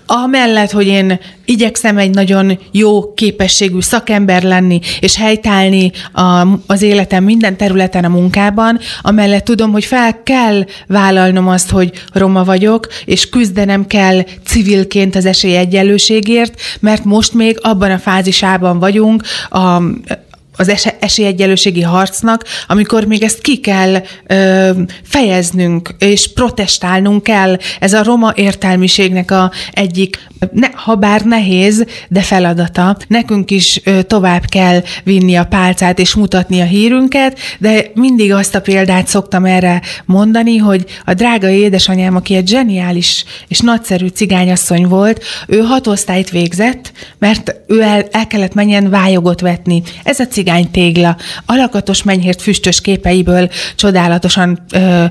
Amellett, 0.05 0.71
hogy 0.71 0.87
én 0.87 1.19
igyekszem 1.45 1.97
egy 1.97 2.09
nagyon 2.09 2.59
jó 2.71 3.13
képességű 3.13 3.79
szakember 3.79 4.43
lenni, 4.43 4.79
és 4.99 5.15
helytállni 5.15 5.91
a, 6.13 6.47
az 6.67 6.81
életem 6.81 7.23
minden 7.23 7.57
területen 7.57 8.05
a 8.05 8.09
munkában, 8.09 8.79
amellett 9.01 9.43
tudom, 9.43 9.71
hogy 9.71 9.85
fel 9.85 10.23
kell 10.23 10.65
vállalnom 10.87 11.47
azt, 11.47 11.69
hogy 11.69 11.91
roma 12.13 12.43
vagyok, 12.43 12.87
és 13.05 13.29
küzdenem 13.29 13.87
kell 13.87 14.23
civilként 14.45 15.15
az 15.15 15.25
esélyegyenlőségért, 15.25 16.61
mert 16.79 17.03
most 17.03 17.33
még 17.33 17.57
abban 17.61 17.91
a 17.91 17.97
fázisában 17.97 18.79
vagyunk 18.79 19.23
a 19.49 19.81
az 20.59 20.88
esélyegyelőségi 20.99 21.81
harcnak, 21.81 22.45
amikor 22.67 23.05
még 23.05 23.23
ezt 23.23 23.41
ki 23.41 23.57
kell 23.57 24.01
ö, 24.27 24.71
fejeznünk, 25.03 25.95
és 25.99 26.33
protestálnunk 26.33 27.23
kell. 27.23 27.57
Ez 27.79 27.93
a 27.93 28.03
roma 28.03 28.33
értelmiségnek 28.35 29.31
a 29.31 29.51
egyik, 29.71 30.27
ne, 30.51 30.67
ha 30.73 30.95
bár 30.95 31.21
nehéz, 31.21 31.85
de 32.07 32.21
feladata. 32.21 32.97
Nekünk 33.07 33.51
is 33.51 33.81
ö, 33.83 34.01
tovább 34.01 34.45
kell 34.45 34.81
vinni 35.03 35.35
a 35.35 35.45
pálcát, 35.45 35.99
és 35.99 36.15
mutatni 36.15 36.61
a 36.61 36.65
hírünket, 36.65 37.39
de 37.57 37.85
mindig 37.93 38.33
azt 38.33 38.55
a 38.55 38.61
példát 38.61 39.07
szoktam 39.07 39.45
erre 39.45 39.81
mondani, 40.05 40.57
hogy 40.57 40.85
a 41.05 41.13
drága 41.13 41.49
édesanyám, 41.49 42.15
aki 42.15 42.35
egy 42.35 42.47
zseniális 42.47 43.25
és 43.47 43.59
nagyszerű 43.59 44.07
cigányasszony 44.07 44.87
volt, 44.87 45.23
ő 45.47 45.59
hat 45.59 45.87
osztályt 45.87 46.29
végzett, 46.29 46.91
mert 47.19 47.55
ő 47.67 47.81
el, 47.81 48.05
el 48.11 48.27
kellett 48.27 48.53
menjen 48.53 48.89
vályogot 48.89 49.41
vetni. 49.41 49.81
Ez 50.03 50.19
a 50.19 50.27
cigány 50.27 50.71
tégla, 50.93 51.17
alakatos 51.45 52.03
menyhért 52.03 52.41
füstös 52.41 52.81
képeiből 52.81 53.49
csodálatosan 53.75 54.59
ö, 54.73 55.05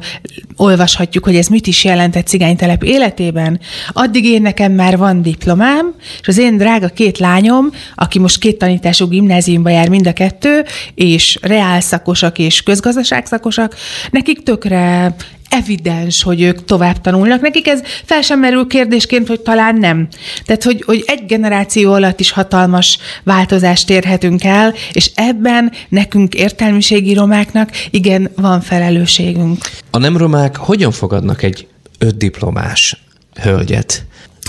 olvashatjuk, 0.57 1.25
hogy 1.25 1.37
ez 1.37 1.47
mit 1.47 1.67
is 1.67 1.85
jelent 1.85 2.17
egy 2.17 2.27
cigánytelep 2.27 2.83
életében. 2.83 3.61
Addig 3.93 4.25
én 4.25 4.43
nekem 4.43 4.73
már 4.73 4.97
van 4.97 5.23
diplomám, 5.23 5.95
és 6.21 6.29
az 6.29 6.39
én 6.39 6.57
drága 6.57 6.89
két 6.89 7.19
lányom, 7.19 7.71
aki 7.95 8.19
most 8.19 8.39
két 8.39 8.59
tanítású 8.59 9.09
gimnáziumba 9.09 9.69
jár 9.69 9.89
mind 9.89 10.07
a 10.07 10.13
kettő, 10.13 10.65
és 10.95 11.39
reálszakosak 11.43 12.39
és 12.39 12.63
közgazdaságszakosak, 12.63 13.75
nekik 14.11 14.43
tökre 14.43 15.15
evidens, 15.49 16.23
hogy 16.23 16.43
ők 16.43 16.64
tovább 16.64 17.00
tanulnak. 17.00 17.40
Nekik 17.40 17.69
ez 17.69 17.81
fel 18.05 18.23
sem 18.23 18.38
merül 18.38 18.67
kérdésként, 18.67 19.28
hogy 19.28 19.40
talán 19.40 19.76
nem. 19.76 20.09
Tehát, 20.45 20.62
hogy, 20.62 20.83
hogy 20.87 21.05
egy 21.07 21.26
generáció 21.26 21.93
alatt 21.93 22.21
is 22.21 22.31
hatalmas 22.31 22.99
változást 23.25 23.90
érhetünk 23.90 24.45
el, 24.45 24.75
és 24.93 25.11
ebben 25.14 25.73
nekünk 25.88 26.35
értelmiségi 26.35 27.14
romáknak 27.14 27.71
igen, 27.90 28.31
van 28.37 28.61
felelősségünk. 28.61 29.59
A 29.90 29.99
nem 29.99 30.17
romák 30.17 30.57
hogyan 30.57 30.90
fogadnak 30.90 31.43
egy 31.43 31.67
öt 31.99 32.17
diplomás 32.17 33.02
hölgyet? 33.43 34.05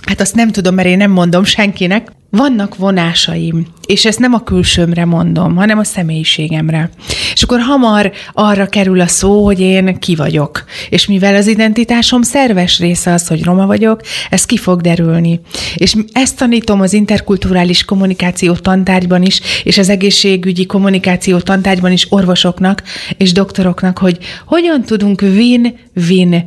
Hát 0.06 0.22
azt 0.22 0.36
nem 0.36 0.52
tudom, 0.52 0.76
mert 0.76 0.88
én 0.88 0.98
nem 0.98 1.12
mondom 1.12 1.44
senkinek. 1.44 2.12
Vannak 2.30 2.76
vonásaim, 2.76 3.68
és 3.90 4.06
ezt 4.06 4.20
nem 4.20 4.34
a 4.34 4.44
külsőmre 4.44 5.06
mondom, 5.06 5.56
hanem 5.56 5.78
a 5.78 5.84
személyiségemre. 5.84 6.90
És 7.34 7.44
akkor 7.44 7.60
hamar 7.60 8.12
arra 8.34 8.66
kerül 8.66 9.02
a 9.02 9.08
szó, 9.08 9.46
hogy 9.46 9.60
én 9.60 10.00
ki 10.00 10.16
vagyok. 10.16 10.64
És 10.90 11.08
mivel 11.08 11.36
az 11.36 11.48
identitásom 11.48 12.22
szerves 12.22 12.80
része 12.80 13.14
az, 13.14 13.28
hogy 13.28 13.44
roma 13.44 13.66
vagyok, 13.66 14.02
ez 14.30 14.46
ki 14.46 14.58
fog 14.58 14.82
derülni. 14.82 15.40
És 15.76 15.96
ezt 16.12 16.38
tanítom 16.38 16.82
az 16.82 16.94
interkulturális 16.94 17.86
kommunikáció 17.86 18.54
tantárgyban 18.54 19.24
is, 19.24 19.42
és 19.64 19.78
az 19.78 19.90
egészségügyi 19.90 20.66
kommunikáció 20.66 21.38
tantárgyban 21.38 21.92
is 21.92 22.06
orvosoknak 22.10 22.84
és 23.18 23.32
doktoroknak, 23.32 23.98
hogy 23.98 24.18
hogyan 24.46 24.82
tudunk 24.82 25.22
win-win 25.22 26.44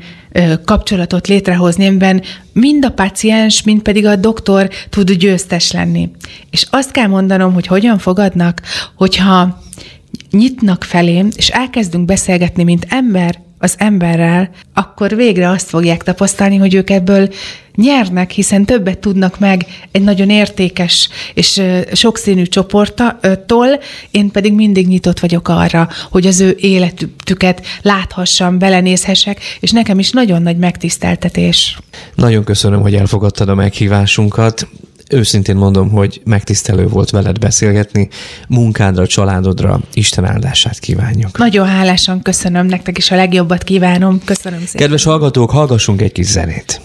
kapcsolatot 0.65 1.27
létrehozni, 1.27 1.87
amiben 1.87 2.23
mind 2.53 2.85
a 2.85 2.91
paciens, 2.91 3.63
mind 3.63 3.83
pedig 3.83 4.07
a 4.07 4.17
doktor 4.17 4.71
tud 4.91 5.13
győztes 5.13 5.73
lenni. 5.73 6.11
És 6.51 6.67
azt 6.71 6.91
kell 6.91 7.07
mondanom, 7.07 7.31
hogy 7.41 7.67
hogyan 7.67 7.99
fogadnak, 7.99 8.63
hogyha 8.97 9.63
nyitnak 10.31 10.85
felém, 10.85 11.29
és 11.37 11.49
elkezdünk 11.49 12.05
beszélgetni, 12.05 12.63
mint 12.63 12.87
ember 12.89 13.41
az 13.59 13.75
emberrel, 13.79 14.51
akkor 14.75 15.17
végre 15.17 15.49
azt 15.49 15.69
fogják 15.69 16.03
tapasztalni, 16.03 16.57
hogy 16.57 16.75
ők 16.75 16.91
ebből 16.91 17.29
nyernek, 17.75 18.31
hiszen 18.31 18.65
többet 18.65 18.99
tudnak 18.99 19.39
meg 19.39 19.67
egy 19.91 20.03
nagyon 20.03 20.31
értékes 20.31 21.09
és 21.35 21.63
sokszínű 21.93 22.43
csoporttól, 22.43 23.81
én 24.11 24.31
pedig 24.31 24.53
mindig 24.53 24.87
nyitott 24.87 25.21
vagyok 25.21 25.49
arra, 25.49 25.89
hogy 26.11 26.27
az 26.27 26.41
ő 26.41 26.57
életüket 26.61 27.67
láthassam, 27.83 28.59
belenézhessek, 28.59 29.41
és 29.61 29.71
nekem 29.71 29.99
is 29.99 30.11
nagyon 30.11 30.43
nagy 30.43 30.57
megtiszteltetés. 30.57 31.79
Nagyon 32.15 32.45
köszönöm, 32.45 32.81
hogy 32.81 32.95
elfogadtad 32.95 33.49
a 33.49 33.55
meghívásunkat. 33.55 34.69
Őszintén 35.13 35.57
mondom, 35.57 35.91
hogy 35.91 36.21
megtisztelő 36.25 36.87
volt 36.89 37.11
veled 37.11 37.39
beszélgetni. 37.39 38.09
Munkádra, 38.49 39.07
családodra 39.07 39.81
Isten 39.93 40.25
áldását 40.25 40.79
kívánjuk. 40.79 41.39
Nagyon 41.39 41.67
hálásan 41.67 42.23
köszönöm, 42.23 42.67
nektek 42.67 42.99
is 42.99 43.11
a 43.11 43.17
legjobbat 43.17 43.63
kívánom. 43.63 44.21
Köszönöm 44.25 44.59
szépen. 44.59 44.81
Kedves 44.81 45.05
hallgatók, 45.05 45.51
hallgassunk 45.51 46.03
egy 46.03 46.13
kis 46.13 46.27
zenét. 46.27 46.81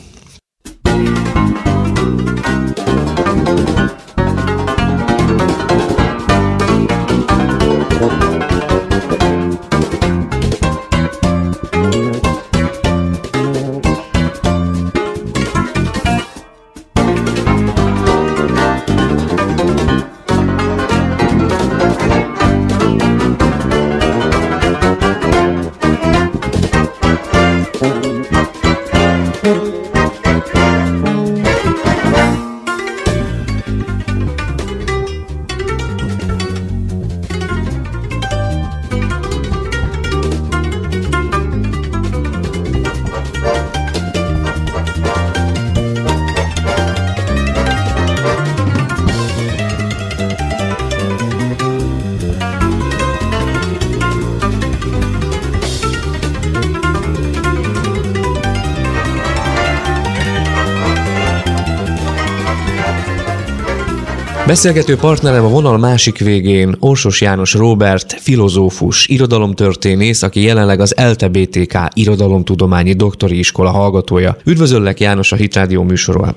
Beszélgető 64.47 64.95
partnerem 64.95 65.45
a 65.45 65.49
vonal 65.49 65.77
másik 65.77 66.17
végén 66.19 66.75
Orsos 66.79 67.21
János 67.21 67.53
Robert, 67.53 68.13
filozófus, 68.13 69.07
irodalomtörténész, 69.07 70.23
aki 70.23 70.43
jelenleg 70.43 70.79
az 70.79 70.95
LTBTK 71.11 71.77
Irodalomtudományi 71.93 72.93
Doktori 72.93 73.37
Iskola 73.37 73.69
hallgatója. 73.69 74.35
Üdvözöllek 74.45 74.99
János 74.99 75.31
a 75.31 75.35
Hitrádió 75.35 75.85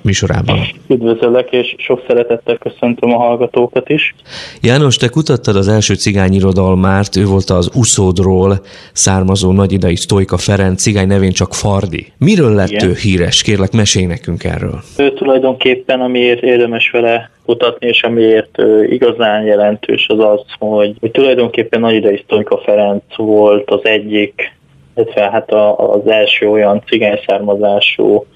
műsorában. 0.02 0.58
Üdvözöllek, 0.88 1.48
és 1.50 1.74
sok 1.78 2.02
szeretettel 2.06 2.58
köszöntöm 2.58 3.12
a 3.12 3.16
hallgatókat 3.16 3.88
is. 3.88 4.14
János, 4.60 4.96
te 4.96 5.08
kutattad 5.08 5.56
az 5.56 5.68
első 5.68 5.94
cigány 5.94 6.34
irodalmát, 6.34 7.16
ő 7.16 7.24
volt 7.24 7.50
az 7.50 7.70
Uszódról 7.74 8.60
származó 8.92 9.52
nagyidai 9.52 9.96
Sztojka 9.96 10.36
Ferenc, 10.36 10.82
cigány 10.82 11.06
nevén 11.06 11.32
csak 11.32 11.54
Fardi. 11.54 12.06
Miről 12.18 12.54
lett 12.54 12.70
Igen. 12.70 12.88
ő 12.88 12.94
híres? 12.94 13.42
Kérlek, 13.42 13.72
mesélj 13.72 14.06
nekünk 14.06 14.44
erről. 14.44 14.80
Ő 14.96 15.12
tulajdonképpen, 15.12 16.00
amiért 16.00 16.42
érdemes 16.42 16.90
vele 16.90 17.30
kutatni, 17.44 17.86
és 17.86 18.02
amiért 18.02 18.58
igazán 18.88 19.44
jelentős 19.44 20.08
az 20.08 20.18
az, 20.18 20.42
hogy, 20.58 20.96
hogy 21.00 21.10
tulajdonképpen 21.10 21.80
nagy 21.80 21.94
idei 21.94 22.20
Sztonyka 22.24 22.58
Ferenc 22.58 23.16
volt 23.16 23.70
az 23.70 23.80
egyik, 23.82 24.58
illetve 24.94 25.30
hát 25.30 25.52
az 25.76 26.06
első 26.06 26.48
olyan 26.48 26.82
cigány 26.86 27.20
származású 27.26 28.26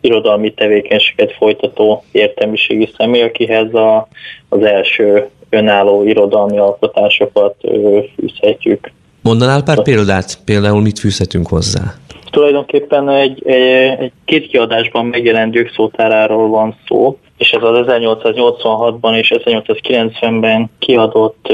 irodalmi 0.00 0.54
tevékenységet 0.54 1.32
folytató 1.32 2.04
értelmiségi 2.12 2.88
személy, 2.96 3.22
akihez 3.22 3.74
a, 3.74 4.08
az 4.48 4.62
első 4.62 5.28
önálló 5.50 6.04
irodalmi 6.04 6.58
alkotásokat 6.58 7.54
fűzhetjük. 8.16 8.90
Mondanál 9.22 9.62
pár 9.62 9.82
példát? 9.82 10.38
Például 10.44 10.80
mit 10.80 10.98
fűzhetünk 10.98 11.48
hozzá? 11.48 11.80
Tulajdonképpen 12.30 13.08
egy, 13.08 13.42
egy, 13.46 14.00
egy 14.00 14.12
két 14.24 14.46
kiadásban 14.46 15.06
megjelent 15.06 15.52
gyökszótáráról 15.52 16.48
van 16.48 16.76
szó, 16.86 17.18
és 17.42 17.50
ez 17.50 17.62
az 17.62 17.86
1886-ban 17.88 19.16
és 19.16 19.32
1890-ben 19.34 20.70
kiadott 20.78 21.52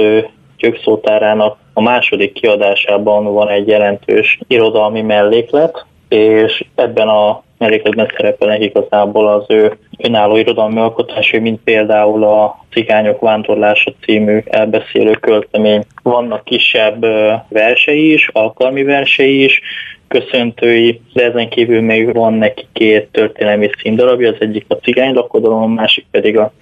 gyökszótárának 0.59 1.57
a 1.73 1.81
második 1.81 2.33
kiadásában 2.33 3.25
van 3.25 3.49
egy 3.49 3.69
jelentős 3.69 4.39
irodalmi 4.47 5.03
melléklet, 5.03 5.87
és 6.09 6.65
ebben 6.75 7.09
a 7.09 7.43
mellékletben 7.59 8.11
szerepelnek 8.17 8.61
igazából 8.61 9.29
az 9.29 9.45
ő 9.49 9.79
önálló 9.99 10.37
irodalmi 10.37 10.79
alkotásai, 10.79 11.41
mint 11.41 11.61
például 11.65 12.25
a 12.25 12.65
Cigányok 12.71 13.21
vándorlása 13.21 13.93
című 14.05 14.39
elbeszélő 14.47 15.13
költemény. 15.13 15.85
Vannak 16.03 16.45
kisebb 16.45 17.07
versei 17.49 18.13
is, 18.13 18.29
alkalmi 18.33 18.83
versei 18.83 19.45
is, 19.45 19.61
köszöntői, 20.09 21.01
de 21.13 21.25
ezen 21.25 21.49
kívül 21.49 21.81
még 21.81 22.13
van 22.13 22.33
neki 22.33 22.67
két 22.73 23.09
történelmi 23.13 23.71
színdarabja, 23.83 24.29
az 24.29 24.37
egyik 24.39 24.65
a 24.69 24.75
cigány 24.75 25.15
lakodalom, 25.15 25.63
a 25.63 25.67
másik 25.67 26.07
pedig 26.11 26.39
a 26.39 26.53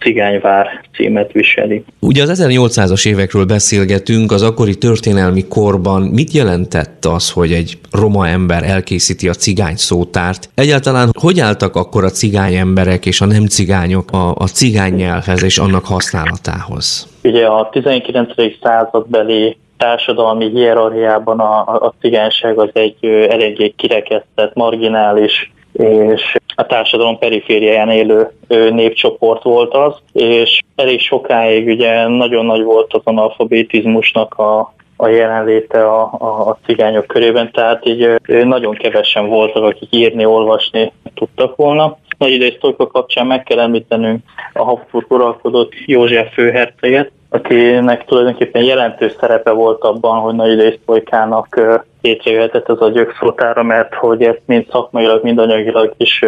Cigányvár 0.00 0.66
címet 0.94 1.32
viseli. 1.32 1.84
Ugye 1.98 2.22
az 2.22 2.42
1800-as 2.42 3.06
évekről 3.08 3.44
beszélgetünk, 3.44 4.32
az 4.32 4.42
akkori 4.42 4.74
történelmi 4.74 5.48
korban 5.48 6.02
mit 6.02 6.32
jelentett 6.32 7.04
az, 7.04 7.30
hogy 7.30 7.52
egy 7.52 7.78
roma 7.92 8.28
ember 8.28 8.62
elkészíti 8.62 9.28
a 9.28 9.32
cigány 9.32 9.76
szótárt? 9.76 10.50
Egyáltalán 10.54 11.10
hogy 11.20 11.40
álltak 11.40 11.76
akkor 11.76 12.04
a 12.04 12.10
cigány 12.10 12.54
emberek 12.54 13.06
és 13.06 13.20
a 13.20 13.26
nem 13.26 13.46
cigányok 13.46 14.12
a, 14.12 14.34
a 14.34 14.46
cigány 14.46 14.94
nyelvhez 14.94 15.42
és 15.42 15.58
annak 15.58 15.84
használatához? 15.84 17.08
Ugye 17.22 17.46
a 17.46 17.68
19. 17.72 18.32
századbeli 18.62 19.56
társadalmi 19.78 20.48
hierarchiában 20.48 21.40
a, 21.40 21.58
a 21.60 21.94
cigányság 22.00 22.58
az 22.58 22.70
egy 22.72 23.04
eléggé 23.04 23.68
kirekesztett, 23.76 24.54
marginális 24.54 25.52
és 25.72 26.36
a 26.54 26.66
társadalom 26.66 27.18
perifériáján 27.18 27.90
élő 27.90 28.30
népcsoport 28.48 29.42
volt 29.42 29.74
az, 29.74 29.94
és 30.12 30.62
elég 30.76 31.00
sokáig 31.00 31.66
ugye 31.66 32.08
nagyon 32.08 32.44
nagy 32.44 32.62
volt 32.62 32.94
az 32.94 33.00
analfabetizmusnak 33.04 34.34
a, 34.34 34.74
a 34.96 35.08
jelenléte 35.08 35.84
a, 35.84 36.12
a, 36.18 36.48
a 36.48 36.58
cigányok 36.66 37.06
körében, 37.06 37.52
tehát 37.52 37.86
így 37.86 38.20
nagyon 38.26 38.74
kevesen 38.74 39.26
voltak, 39.26 39.62
akik 39.62 39.88
írni, 39.90 40.24
olvasni 40.24 40.92
tudtak 41.14 41.56
volna. 41.56 41.98
Nagy 42.18 42.30
idei 42.30 42.58
kapcsán 42.76 43.26
meg 43.26 43.42
kell 43.42 43.58
említenünk 43.58 44.20
a 44.52 44.64
Habsburg 44.64 45.12
uralkodott 45.12 45.72
József 45.86 46.32
főherceget, 46.32 47.10
akinek 47.28 48.04
tulajdonképpen 48.04 48.62
jelentős 48.62 49.12
szerepe 49.20 49.50
volt 49.50 49.82
abban, 49.82 50.20
hogy 50.20 50.34
Nagy 50.34 50.52
Idész 50.52 50.78
Folykának 50.86 51.60
létrejöhetett 52.02 52.68
ez 52.68 52.80
a 52.80 52.90
gyökszótára, 52.90 53.62
mert 53.62 53.94
hogy 53.94 54.22
ezt 54.22 54.42
mind 54.44 54.66
szakmailag, 54.70 55.22
mind 55.22 55.38
anyagilag 55.38 55.94
is 55.96 56.24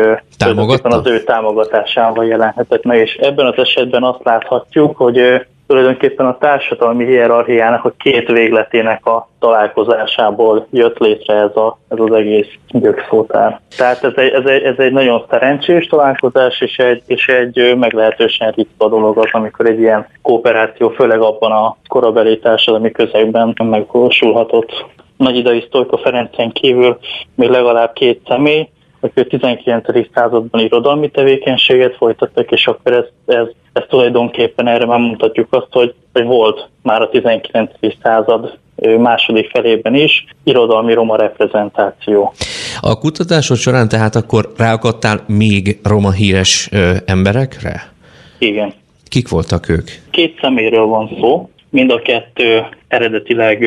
az 0.83 1.07
ő 1.07 1.23
támogatásával 1.25 2.25
jelenhetett 2.25 2.85
meg, 2.85 2.99
és 2.99 3.15
ebben 3.15 3.47
az 3.47 3.57
esetben 3.57 4.03
azt 4.03 4.25
láthatjuk, 4.25 4.97
hogy 4.97 5.47
tulajdonképpen 5.71 6.27
a 6.27 6.39
társadalmi 6.39 7.05
hierarchiának 7.05 7.85
a 7.85 7.93
két 7.99 8.29
végletének 8.29 9.07
a 9.07 9.29
találkozásából 9.39 10.67
jött 10.71 10.99
létre 10.99 11.35
ez, 11.35 11.57
a, 11.57 11.79
ez 11.89 11.99
az 11.99 12.13
egész 12.13 12.47
gyökszótár. 12.69 13.61
Tehát 13.77 14.05
ez 14.05 14.13
egy, 14.17 14.33
ez, 14.33 14.45
egy, 14.45 14.63
ez 14.63 14.79
egy 14.79 14.93
nagyon 14.93 15.25
szerencsés 15.31 15.87
találkozás, 15.87 16.61
és 16.61 16.79
egy, 16.79 17.03
és 17.07 17.29
egy 17.29 17.77
meglehetősen 17.77 18.51
ritka 18.51 18.89
dolog 18.89 19.19
az, 19.19 19.29
amikor 19.33 19.67
egy 19.67 19.79
ilyen 19.79 20.07
kooperáció, 20.23 20.89
főleg 20.89 21.21
abban 21.21 21.53
a 21.53 21.77
korabeli 21.89 22.39
társadalmi 22.39 22.91
közegben 22.91 23.57
megvalósulhatott. 23.65 24.85
Nagy 25.17 25.37
idei 25.37 25.65
Sztojko 25.67 25.97
Ferencen 25.97 26.53
kívül 26.53 26.99
még 27.35 27.49
legalább 27.49 27.93
két 27.93 28.21
személy, 28.29 28.69
akik 29.01 29.25
a 29.25 29.29
19. 29.29 29.85
században 30.15 30.61
irodalmi 30.61 31.11
tevékenységet 31.11 31.97
folytattak, 31.97 32.51
és 32.51 32.67
akkor 32.67 32.93
ez, 32.93 33.35
ez, 33.35 33.47
ez 33.73 33.83
tulajdonképpen 33.89 34.67
erre 34.67 34.87
már 34.87 34.99
mutatjuk 34.99 35.47
azt, 35.51 35.69
hogy, 35.71 35.95
hogy 36.13 36.25
volt 36.25 36.69
már 36.83 37.03
a 37.03 37.09
19. 37.09 37.71
század 38.03 38.59
második 38.99 39.51
felében 39.51 39.95
is 39.95 40.25
irodalmi 40.45 40.93
roma 40.93 41.17
reprezentáció. 41.17 42.33
A 42.81 42.99
kutatásod 42.99 43.57
során 43.57 43.89
tehát 43.89 44.15
akkor 44.15 44.53
ráakadtál 44.57 45.25
még 45.27 45.79
roma 45.83 46.11
híres 46.11 46.69
ö, 46.73 46.95
emberekre? 47.05 47.93
Igen. 48.39 48.73
Kik 49.09 49.29
voltak 49.29 49.69
ők? 49.69 49.89
Két 50.11 50.39
szeméről 50.41 50.85
van 50.85 51.17
szó, 51.21 51.51
mind 51.71 51.91
a 51.91 52.03
kettő 52.03 52.67
eredetileg 52.89 53.65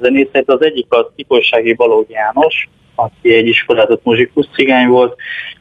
zenész. 0.00 0.28
Az 0.46 0.62
egyik 0.62 0.86
az 0.88 1.04
Tikolsági 1.16 1.74
Balog 1.74 2.06
János, 2.08 2.68
aki 2.94 3.34
egy 3.34 3.46
iskolázott 3.46 4.04
muzsikus 4.04 4.46
cigány 4.54 4.88
volt. 4.88 5.16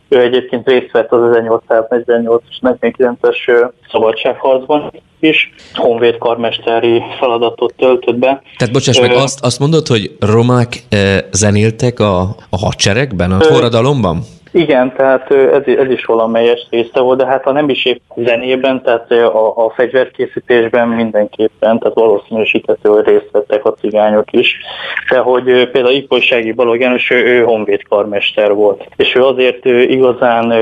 Ő 0.07 0.21
egyébként 0.21 0.67
részt 0.67 0.91
vett 0.91 1.11
az 1.11 1.35
1848 1.35 2.43
és 2.49 2.59
49-es 2.61 3.71
szabadságharcban 3.91 4.91
is, 5.19 5.53
honvéd 5.73 6.17
karmesteri 6.17 7.01
feladatot 7.19 7.73
töltött 7.77 8.15
be. 8.15 8.41
Tehát 8.57 8.73
bocsáss 8.73 8.99
meg, 8.99 9.11
azt, 9.11 9.45
azt 9.45 9.59
mondod, 9.59 9.87
hogy 9.87 10.15
romák 10.19 10.83
zenéltek 11.31 11.99
a, 11.99 12.21
a 12.49 12.57
hadseregben, 12.57 13.31
a 13.31 13.43
forradalomban? 13.43 14.21
Igen, 14.55 14.93
tehát 14.95 15.31
ez, 15.31 15.61
ez 15.65 15.89
is 15.89 16.05
valamelyes 16.05 16.67
része 16.69 16.99
volt, 16.99 17.17
de 17.17 17.25
hát 17.25 17.43
ha 17.43 17.51
nem 17.51 17.69
is 17.69 17.85
épp 17.85 17.99
zenében, 18.15 18.81
tehát 18.83 19.11
a, 19.11 19.65
a 19.65 19.69
fegyverkészítésben 19.69 20.87
mindenképpen, 20.87 21.79
tehát 21.79 21.95
valószínűsíthető, 21.95 22.89
hogy 22.89 23.05
részt 23.05 23.29
vettek 23.31 23.65
a 23.65 23.73
cigányok 23.73 24.31
is. 24.31 24.57
De 25.09 25.17
hogy 25.17 25.43
például 25.43 25.93
Ipolysági 25.93 26.51
Balog 26.51 26.79
János, 26.79 27.09
ő, 27.09 27.25
ő 27.25 27.43
honvéd 27.43 27.87
karmester 27.87 28.53
volt. 28.53 28.87
És 28.95 29.15
ő 29.15 29.23
azért 29.23 29.65
igazán 29.65 30.53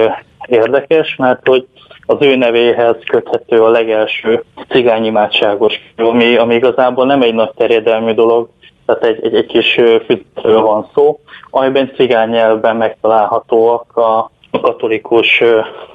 érdekes, 0.48 1.16
mert 1.16 1.48
hogy 1.48 1.66
az 2.06 2.18
ő 2.20 2.36
nevéhez 2.36 2.96
köthető 3.06 3.64
a 3.64 3.70
legelső 3.70 4.44
cigányimádságos, 4.70 5.74
ami, 5.96 6.36
ami 6.36 6.56
igazából 6.56 7.06
nem 7.06 7.22
egy 7.22 7.34
nagy 7.34 7.52
terjedelmű 7.56 8.12
dolog, 8.12 8.50
tehát 8.86 9.04
egy, 9.04 9.26
egy, 9.26 9.36
egy 9.36 9.46
kis 9.46 9.74
füzetről 10.06 10.62
van 10.62 10.89
szó, 10.93 11.19
amiben 11.50 11.91
cigány 11.96 12.30
nyelvben 12.30 12.76
megtalálhatóak 12.76 13.98
a 13.98 14.32
katolikus 14.62 15.43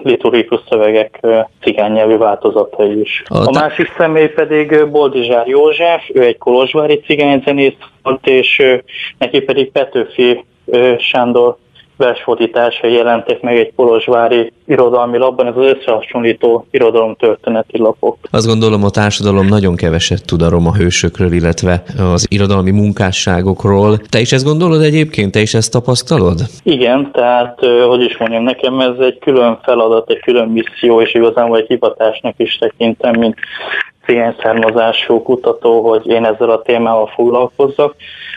liturgikus 0.02 0.60
szövegek 0.68 1.26
cigány 1.62 1.92
nyelvű 1.92 2.16
változatai 2.16 3.00
is. 3.00 3.22
A 3.28 3.50
másik 3.50 3.94
személy 3.98 4.28
pedig 4.28 4.86
Boldizsár 4.90 5.46
József, 5.46 6.08
ő 6.12 6.22
egy 6.22 6.38
kolozsvári 6.38 7.00
cigányzenész 7.00 7.76
volt, 8.02 8.26
és 8.26 8.62
neki 9.18 9.40
pedig 9.40 9.72
Petőfi 9.72 10.44
Sándor 10.98 11.56
versfordításai 11.98 12.92
jelentek 12.92 13.40
meg 13.40 13.56
egy 13.56 13.72
kolozsvári 13.76 14.52
irodalmi 14.66 15.18
lapban, 15.18 15.46
ez 15.46 15.56
az 15.56 15.64
összehasonlító 15.64 16.66
irodalom 16.70 17.14
történeti 17.14 17.78
lapok. 17.78 18.16
Azt 18.30 18.46
gondolom 18.46 18.84
a 18.84 18.90
társadalom 18.90 19.46
nagyon 19.46 19.76
keveset 19.76 20.26
tud 20.26 20.42
a 20.42 20.48
roma 20.48 20.74
hősökről, 20.74 21.32
illetve 21.32 21.82
az 21.98 22.26
irodalmi 22.30 22.70
munkásságokról. 22.70 23.98
Te 24.08 24.20
is 24.20 24.32
ezt 24.32 24.44
gondolod 24.44 24.82
egyébként? 24.82 25.32
Te 25.32 25.40
is 25.40 25.54
ezt 25.54 25.72
tapasztalod? 25.72 26.40
Igen, 26.62 27.10
tehát 27.12 27.58
hogy 27.88 28.02
is 28.02 28.16
mondjam, 28.16 28.42
nekem 28.42 28.80
ez 28.80 28.98
egy 28.98 29.18
külön 29.18 29.58
feladat, 29.62 30.10
egy 30.10 30.20
külön 30.20 30.48
misszió, 30.48 31.00
és 31.00 31.14
igazából 31.14 31.58
egy 31.58 31.66
hivatásnak 31.66 32.34
is 32.36 32.58
tekintem, 32.58 33.18
mint 33.18 33.36
cigány 34.08 34.34
származású 34.42 35.22
kutató, 35.22 35.88
hogy 35.88 36.06
én 36.06 36.24
ezzel 36.24 36.50
a 36.50 36.62
témával 36.62 37.06
foglalkozzak. 37.06 37.94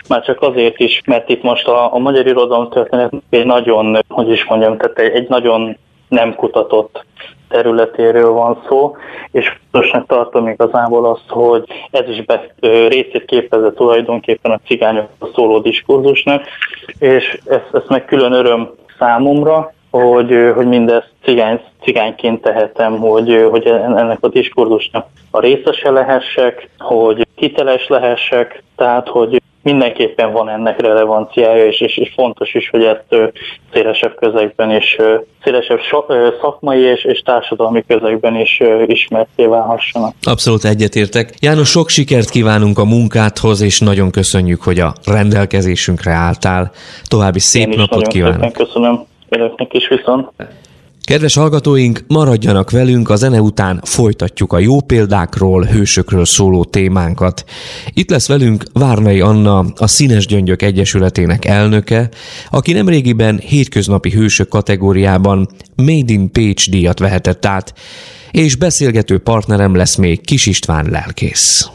Már 0.08 0.24
csak 0.24 0.42
azért 0.42 0.80
is, 0.80 1.02
mert 1.06 1.30
itt 1.30 1.42
most 1.42 1.68
a, 1.68 1.94
a 1.94 1.98
magyar 1.98 2.28
irodalom 2.28 2.70
történet 2.70 3.12
egy 3.30 3.46
nagyon, 3.46 4.00
hogy 4.08 4.30
is 4.30 4.46
mondjam, 4.46 4.78
tehát 4.78 5.00
egy, 5.00 5.12
egy 5.12 5.30
nagyon 5.30 5.78
nem 6.08 6.36
kutatott 6.36 7.06
területéről 7.50 8.32
van 8.32 8.62
szó, 8.68 8.96
és 9.32 9.58
fontosnak 9.72 10.08
tartom 10.08 10.48
igazából 10.48 11.06
azt, 11.06 11.28
hogy 11.28 11.64
ez 11.92 12.10
is 12.10 12.26
be, 12.26 12.54
részét 12.88 13.26
képezze 13.26 13.74
tulajdonképpen 13.74 14.52
a 14.52 14.60
cigányokról 14.66 15.32
szóló 15.34 15.60
diskurzusnak, 15.60 16.46
és 17.00 17.40
ezt, 17.46 17.70
ezt 17.74 17.90
meg 17.90 18.06
külön 18.06 18.32
öröm 18.32 18.72
számomra, 19.00 19.74
hogy, 19.92 20.52
hogy 20.56 20.68
mindezt 20.68 21.10
cigány, 21.24 21.60
cigányként 21.84 22.42
tehetem, 22.42 22.98
hogy, 22.98 23.48
hogy 23.50 23.66
ennek 23.66 24.18
a 24.22 24.28
diskurzusnak 24.28 25.08
a 25.32 25.40
részese 25.40 25.90
lehessek, 25.90 26.70
hogy 26.78 27.28
hiteles 27.36 27.88
lehessek, 27.88 28.64
tehát 28.76 29.08
hogy 29.08 29.42
mindenképpen 29.64 30.32
van 30.32 30.50
ennek 30.50 30.82
relevanciája, 30.82 31.66
és, 31.66 31.82
és, 31.82 31.98
és 31.98 32.12
fontos 32.16 32.54
is, 32.54 32.70
hogy 32.70 32.84
ezt 32.84 33.32
szélesebb 33.74 34.16
közegben 34.16 34.72
is, 34.72 34.98
szélesebb 35.44 35.80
szakmai 36.42 36.80
és, 36.80 37.04
és 37.04 37.20
társadalmi 37.20 37.84
közegben 37.88 38.36
is 38.36 38.62
ismerté 38.86 39.46
válhassanak. 39.46 40.16
Abszolút 40.22 40.66
egyetértek. 40.66 41.34
János, 41.40 41.70
sok 41.70 41.90
sikert 41.90 42.30
kívánunk 42.30 42.78
a 42.80 42.86
munkádhoz, 42.86 43.62
és 43.62 43.80
nagyon 43.80 44.12
köszönjük, 44.12 44.62
hogy 44.62 44.80
a 44.80 44.94
rendelkezésünkre 45.06 46.12
álltál. 46.12 46.72
További 47.08 47.40
szép 47.40 47.76
napot 47.76 48.08
kívánok. 48.08 48.54
Köszönöm 48.54 49.10
önöknek 49.32 49.74
is 49.74 49.88
viszont. 49.88 50.28
Kedves 51.04 51.36
hallgatóink, 51.36 52.04
maradjanak 52.08 52.72
velünk, 52.72 53.10
a 53.10 53.16
zene 53.16 53.42
után 53.42 53.80
folytatjuk 53.84 54.54
a 54.54 54.60
jó 54.60 54.82
példákról, 54.82 55.64
hősökről 55.64 56.26
szóló 56.26 56.64
témánkat. 56.64 57.44
Itt 57.94 58.10
lesz 58.10 58.28
velünk 58.28 58.64
Várnai 58.74 59.22
Anna, 59.22 59.66
a 59.76 59.88
Színes 59.88 60.26
Gyöngyök 60.26 60.62
Egyesületének 60.62 61.46
elnöke, 61.46 62.10
aki 62.50 62.74
nemrégiben 62.74 63.38
hétköznapi 63.38 64.12
hősök 64.12 64.48
kategóriában 64.48 65.48
Made 65.76 66.14
in 66.14 66.32
Page 66.32 66.64
díjat 66.70 67.00
vehetett 67.00 67.46
át, 67.46 67.74
és 68.32 68.56
beszélgető 68.56 69.18
partnerem 69.18 69.76
lesz 69.76 69.96
még 69.96 70.26
Kis 70.26 70.46
István 70.46 70.88
lelkész. 70.90 71.70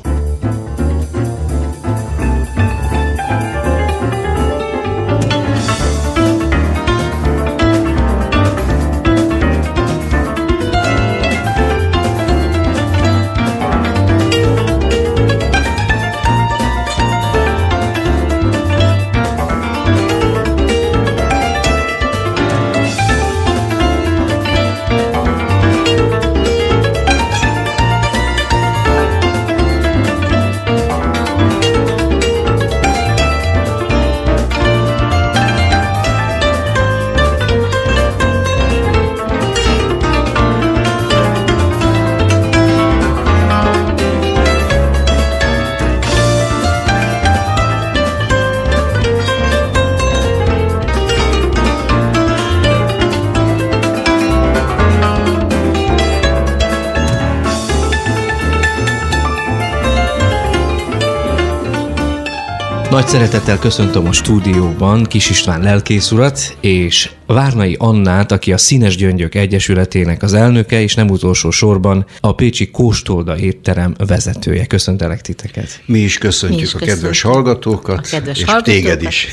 Nagy 62.96 63.08
szeretettel 63.08 63.58
köszöntöm 63.58 64.06
a 64.06 64.12
stúdióban 64.12 65.04
Kis 65.04 65.30
István 65.30 65.62
lelkész 65.62 66.10
urat, 66.10 66.56
és 66.60 67.10
Várnai 67.26 67.76
Annát, 67.78 68.32
aki 68.32 68.52
a 68.52 68.58
Színes 68.58 68.96
Gyöngyök 68.96 69.34
Egyesületének 69.34 70.22
az 70.22 70.34
elnöke, 70.34 70.80
és 70.80 70.94
nem 70.94 71.08
utolsó 71.08 71.50
sorban 71.50 72.06
a 72.20 72.34
Pécsi 72.34 72.70
Kóstolda 72.70 73.38
étterem 73.38 73.94
vezetője. 74.06 74.66
Köszöntelek 74.66 75.20
titeket. 75.20 75.80
Mi 75.86 75.98
is 75.98 76.18
köszöntjük 76.18 76.60
Mi 76.60 76.66
is 76.66 76.74
a 76.74 76.78
kedves 76.78 76.96
köszöntjük. 77.00 77.32
hallgatókat, 77.32 77.98
a 77.98 78.00
kedves 78.00 78.38
és 78.38 78.44
hallgatókat, 78.44 78.82
téged 78.82 79.02
is. 79.02 79.28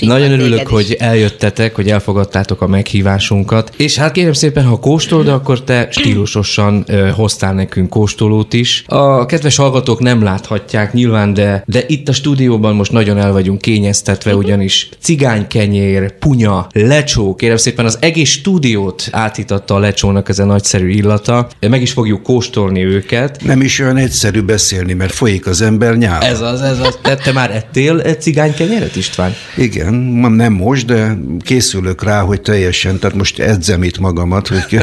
Nagyon 0.00 0.32
örülök, 0.32 0.60
is. 0.60 0.68
hogy 0.68 0.96
eljöttetek, 0.98 1.74
hogy 1.74 1.88
elfogadtátok 1.88 2.62
a 2.62 2.66
meghívásunkat. 2.66 3.72
És 3.76 3.96
hát 3.96 4.12
kérem 4.12 4.32
szépen, 4.32 4.64
ha 4.64 4.78
kóstolda, 4.78 5.34
akkor 5.34 5.62
te 5.62 5.88
stílusosan 5.90 6.84
uh, 6.88 7.10
hoztál 7.10 7.54
nekünk 7.54 7.88
kóstolót 7.88 8.52
is. 8.52 8.84
A 8.86 9.26
kedves 9.26 9.56
hallgatók 9.56 10.00
nem 10.00 10.22
láthatják 10.22 10.92
nyilván, 10.92 11.34
de, 11.34 11.62
de 11.66 11.84
itt 11.86 12.08
a 12.08 12.12
stúdióban 12.12 12.74
most 12.74 12.92
nagyon 12.92 13.18
el 13.18 13.32
vagyunk 13.32 13.60
kényeztetve, 13.60 14.34
ugyanis 14.34 14.88
cigánykenyér, 15.00 16.18
punya, 16.18 16.66
lecsó, 16.72 17.34
kérem 17.34 17.56
szépen 17.56 17.84
az 17.84 17.98
egész 18.00 18.30
stúdiót 18.30 19.08
átitatta 19.10 19.74
a 19.74 19.78
lecsónak 19.78 20.28
ez 20.28 20.38
a 20.38 20.44
nagyszerű 20.44 20.88
illata. 20.88 21.48
Meg 21.60 21.82
is 21.82 21.92
fogjuk 21.92 22.22
kóstolni 22.22 22.84
őket. 22.84 23.44
Nem 23.44 23.60
is 23.60 23.78
olyan 23.80 23.96
egyszerű 23.96 24.40
beszélni, 24.40 24.92
mert 24.92 25.12
folyik 25.12 25.46
az 25.46 25.60
ember 25.60 25.96
nyála. 25.96 26.24
Ez 26.24 26.40
az, 26.40 26.60
ez 26.60 26.78
az. 26.78 26.98
Te, 27.02 27.16
te 27.16 27.32
már 27.32 27.50
ettél 27.50 28.14
cigánykenyeret, 28.14 28.96
István? 28.96 29.34
Igen, 29.56 29.94
nem 29.94 30.52
most, 30.52 30.86
de 30.86 31.18
készülök 31.40 32.02
rá, 32.02 32.20
hogy 32.20 32.40
teljesen, 32.40 32.98
tehát 32.98 33.16
most 33.16 33.38
edzem 33.38 33.82
itt 33.82 33.98
magamat. 33.98 34.48
Hogy... 34.48 34.78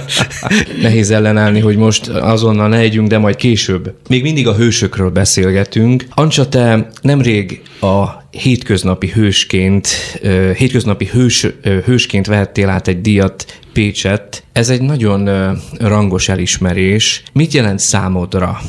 Nehéz 0.82 1.10
ellenállni, 1.10 1.60
hogy 1.60 1.76
most 1.76 2.08
azonnal 2.08 2.68
ne 2.68 2.76
együnk, 2.76 3.08
de 3.08 3.18
majd 3.18 3.36
később. 3.36 3.94
Még 4.08 4.22
mindig 4.22 4.48
a 4.48 4.54
hősökről 4.54 5.10
beszélgetünk. 5.10 6.06
Ancsa, 6.10 6.48
te 6.48 6.88
nemrég 7.02 7.62
a 7.80 8.21
hétköznapi 8.32 9.08
hősként, 9.08 9.86
hétköznapi 10.56 11.06
hős, 11.06 11.46
hősként 11.84 12.26
vehettél 12.26 12.68
át 12.68 12.88
egy 12.88 13.00
díjat 13.00 13.60
Pécset. 13.72 14.44
Ez 14.52 14.68
egy 14.68 14.82
nagyon 14.82 15.30
rangos 15.78 16.28
elismerés. 16.28 17.22
Mit 17.32 17.52
jelent 17.52 17.78
számodra? 17.78 18.60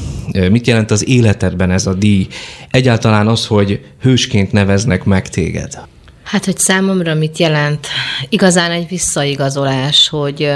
Mit 0.49 0.67
jelent 0.67 0.91
az 0.91 1.08
életedben 1.08 1.71
ez 1.71 1.86
a 1.88 1.93
díj? 1.93 2.28
Egyáltalán 2.71 3.28
az, 3.28 3.45
hogy 3.45 3.80
hősként 4.02 4.52
neveznek 4.52 5.04
meg 5.04 5.30
téged? 5.30 5.80
Hát, 6.23 6.45
hogy 6.45 6.58
számomra 6.58 7.13
mit 7.13 7.38
jelent? 7.38 7.88
Igazán 8.30 8.71
egy 8.71 8.88
visszaigazolás, 8.88 10.10
hogy 10.10 10.52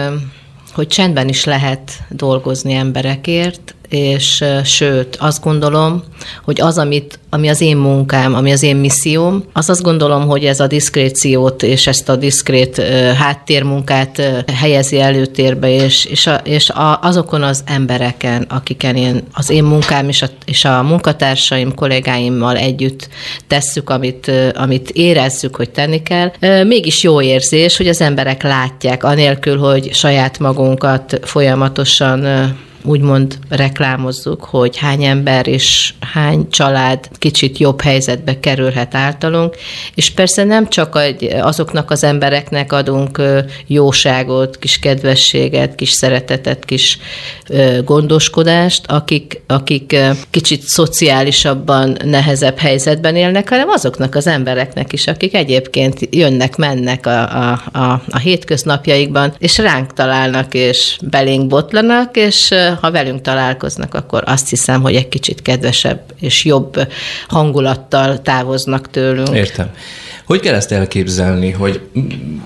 hogy 0.74 0.88
csendben 0.88 1.28
is 1.28 1.44
lehet 1.44 1.92
dolgozni 2.10 2.74
emberekért, 2.74 3.76
és 3.90 4.44
sőt, 4.64 5.16
azt 5.16 5.44
gondolom, 5.44 6.04
hogy 6.44 6.62
az, 6.62 6.78
amit, 6.78 7.20
ami 7.30 7.50
az 7.50 7.62
én 7.62 7.78
munkám, 7.78 8.36
ami 8.36 8.52
az 8.52 8.64
én 8.64 8.76
misszióm, 8.76 9.44
az 9.54 9.70
azt 9.70 9.82
gondolom, 9.82 10.28
hogy 10.28 10.46
ez 10.46 10.60
a 10.60 10.68
diszkréciót 10.68 11.64
és 11.64 11.88
ezt 11.88 12.10
a 12.10 12.16
diszkrét 12.16 12.82
háttérmunkát 13.18 14.44
helyezi 14.54 15.00
előtérbe, 15.00 15.70
és, 15.70 16.06
és, 16.06 16.28
a, 16.28 16.36
és 16.44 16.70
a, 16.70 17.00
azokon 17.02 17.44
az 17.44 17.64
embereken, 17.66 18.46
akiken 18.50 18.96
én, 18.96 19.24
az 19.34 19.50
én 19.50 19.64
munkám 19.64 20.08
és 20.08 20.22
a, 20.22 20.28
és 20.46 20.66
a 20.66 20.84
munkatársaim, 20.84 21.74
kollégáimmal 21.74 22.58
együtt 22.58 23.10
tesszük, 23.48 23.90
amit, 23.90 24.32
amit 24.54 24.90
érezzük, 24.90 25.56
hogy 25.56 25.70
tenni 25.70 26.02
kell, 26.02 26.32
mégis 26.64 27.04
jó 27.04 27.22
érzés, 27.22 27.78
hogy 27.78 27.88
az 27.88 28.02
emberek 28.02 28.44
látják, 28.44 29.04
anélkül, 29.04 29.58
hogy 29.58 29.94
saját 29.94 30.40
magunkat 30.40 31.20
folyamatosan 31.24 32.26
úgymond 32.88 33.38
reklámozzuk, 33.50 34.44
hogy 34.44 34.78
hány 34.78 35.04
ember 35.04 35.48
és 35.48 35.94
hány 36.14 36.50
család 36.50 37.10
kicsit 37.14 37.58
jobb 37.58 37.82
helyzetbe 37.82 38.40
kerülhet 38.40 38.96
általunk, 38.96 39.56
és 39.96 40.10
persze 40.10 40.44
nem 40.44 40.70
csak 40.70 41.00
azoknak 41.42 41.92
az 41.92 42.04
embereknek 42.04 42.74
adunk 42.74 43.22
jóságot, 43.68 44.58
kis 44.58 44.80
kedvességet, 44.80 45.76
kis 45.76 45.92
szeretetet, 45.92 46.66
kis 46.66 46.98
gondoskodást, 47.84 48.82
akik, 48.88 49.42
akik 49.48 49.96
kicsit 50.30 50.62
szociálisabban, 50.62 51.98
nehezebb 52.04 52.58
helyzetben 52.58 53.16
élnek, 53.16 53.50
hanem 53.50 53.70
azoknak 53.70 54.16
az 54.16 54.28
embereknek 54.28 54.94
is, 54.94 55.08
akik 55.08 55.34
egyébként 55.34 56.00
jönnek, 56.12 56.56
mennek 56.56 57.06
a, 57.06 57.52
a, 57.52 57.62
a, 57.72 58.02
a 58.10 58.18
hétköznapjaikban, 58.18 59.34
és 59.38 59.58
ránk 59.58 59.94
találnak, 59.94 60.54
és 60.54 60.98
belénk 61.10 61.48
botlanak, 61.48 62.18
és 62.18 62.54
ha 62.82 62.92
velünk 62.92 63.22
találkoznak, 63.22 63.94
akkor 63.94 64.24
azt 64.26 64.50
hiszem, 64.50 64.82
hogy 64.82 64.96
egy 64.96 65.08
kicsit 65.08 65.42
kedvesebb 65.42 66.02
és 66.20 66.46
jobb 66.46 66.88
hangulattal 67.28 68.22
távoznak 68.22 68.90
tőlünk. 68.90 69.30
Értem. 69.30 69.70
Hogy 70.26 70.40
kell 70.40 70.56
ezt 70.56 70.72
elképzelni, 70.72 71.52
hogy 71.52 71.82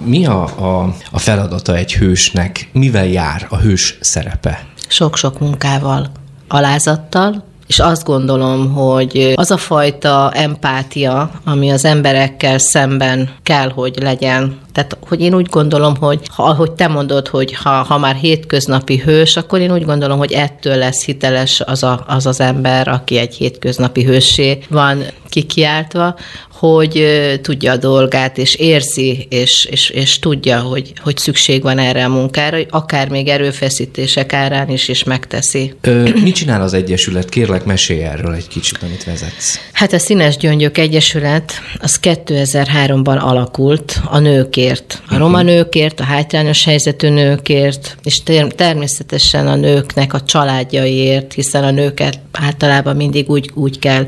mi 0.03 0.25
a, 0.25 0.43
a, 0.43 0.95
a 1.11 1.19
feladata 1.19 1.75
egy 1.75 1.93
hősnek, 1.93 2.69
mivel 2.71 3.07
jár 3.07 3.47
a 3.49 3.57
hős 3.57 3.97
szerepe? 3.99 4.65
Sok-sok 4.87 5.39
munkával, 5.39 6.11
alázattal, 6.47 7.43
és 7.67 7.79
azt 7.79 8.03
gondolom, 8.03 8.73
hogy 8.73 9.33
az 9.35 9.51
a 9.51 9.57
fajta 9.57 10.31
empátia, 10.33 11.31
ami 11.43 11.71
az 11.71 11.85
emberekkel 11.85 12.57
szemben 12.57 13.29
kell, 13.43 13.69
hogy 13.69 13.97
legyen, 14.01 14.59
tehát, 14.73 14.97
hogy 15.07 15.21
én 15.21 15.33
úgy 15.33 15.49
gondolom, 15.49 15.95
hogy 15.95 16.19
ha, 16.29 16.43
ahogy 16.43 16.71
te 16.71 16.87
mondod, 16.87 17.27
hogy 17.27 17.53
ha, 17.53 17.69
ha 17.69 17.97
már 17.97 18.15
hétköznapi 18.15 18.97
hős, 18.97 19.37
akkor 19.37 19.59
én 19.59 19.73
úgy 19.73 19.85
gondolom, 19.85 20.17
hogy 20.17 20.31
ettől 20.31 20.75
lesz 20.75 21.05
hiteles 21.05 21.61
az 21.61 21.83
a, 21.83 22.03
az, 22.07 22.25
az 22.25 22.39
ember, 22.39 22.87
aki 22.87 23.17
egy 23.17 23.35
hétköznapi 23.35 24.03
hősé 24.03 24.59
van 24.69 25.03
kikiáltva, 25.29 26.15
hogy 26.61 27.05
tudja 27.41 27.71
a 27.71 27.77
dolgát, 27.77 28.37
és 28.37 28.55
érzi, 28.55 29.27
és, 29.29 29.65
és, 29.65 29.89
és 29.89 30.19
tudja, 30.19 30.59
hogy, 30.59 30.93
hogy 31.03 31.17
szükség 31.17 31.61
van 31.61 31.77
erre 31.77 32.05
a 32.05 32.09
munkára, 32.09 32.55
hogy 32.55 32.67
akár 32.69 33.09
még 33.09 33.27
erőfeszítések 33.27 34.33
árán 34.33 34.69
is, 34.69 34.87
is 34.87 35.03
megteszi. 35.03 35.73
Ö, 35.81 36.09
mit 36.23 36.35
csinál 36.35 36.61
az 36.61 36.73
Egyesület? 36.73 37.29
Kérlek, 37.29 37.65
mesélj 37.65 38.03
erről 38.03 38.33
egy 38.33 38.47
kicsit, 38.47 38.77
amit 38.81 39.03
vezetsz. 39.03 39.59
Hát 39.71 39.93
a 39.93 39.99
Színes 39.99 40.37
Gyöngyök 40.37 40.77
Egyesület 40.77 41.53
az 41.79 41.99
2003-ban 42.01 43.19
alakult 43.19 44.01
a 44.09 44.19
nőkért. 44.61 45.01
A 45.07 45.17
roma 45.17 45.37
mhm. 45.37 45.45
nőkért, 45.45 45.99
a 45.99 46.03
hátrányos 46.03 46.63
helyzetű 46.63 47.09
nőkért, 47.09 47.97
és 48.03 48.23
természetesen 48.55 49.47
a 49.47 49.55
nőknek 49.55 50.13
a 50.13 50.21
családjaiért, 50.21 51.33
hiszen 51.33 51.63
a 51.63 51.71
nőket 51.71 52.19
általában 52.31 52.95
mindig 52.95 53.29
úgy, 53.29 53.51
úgy 53.53 53.79
kell 53.79 54.07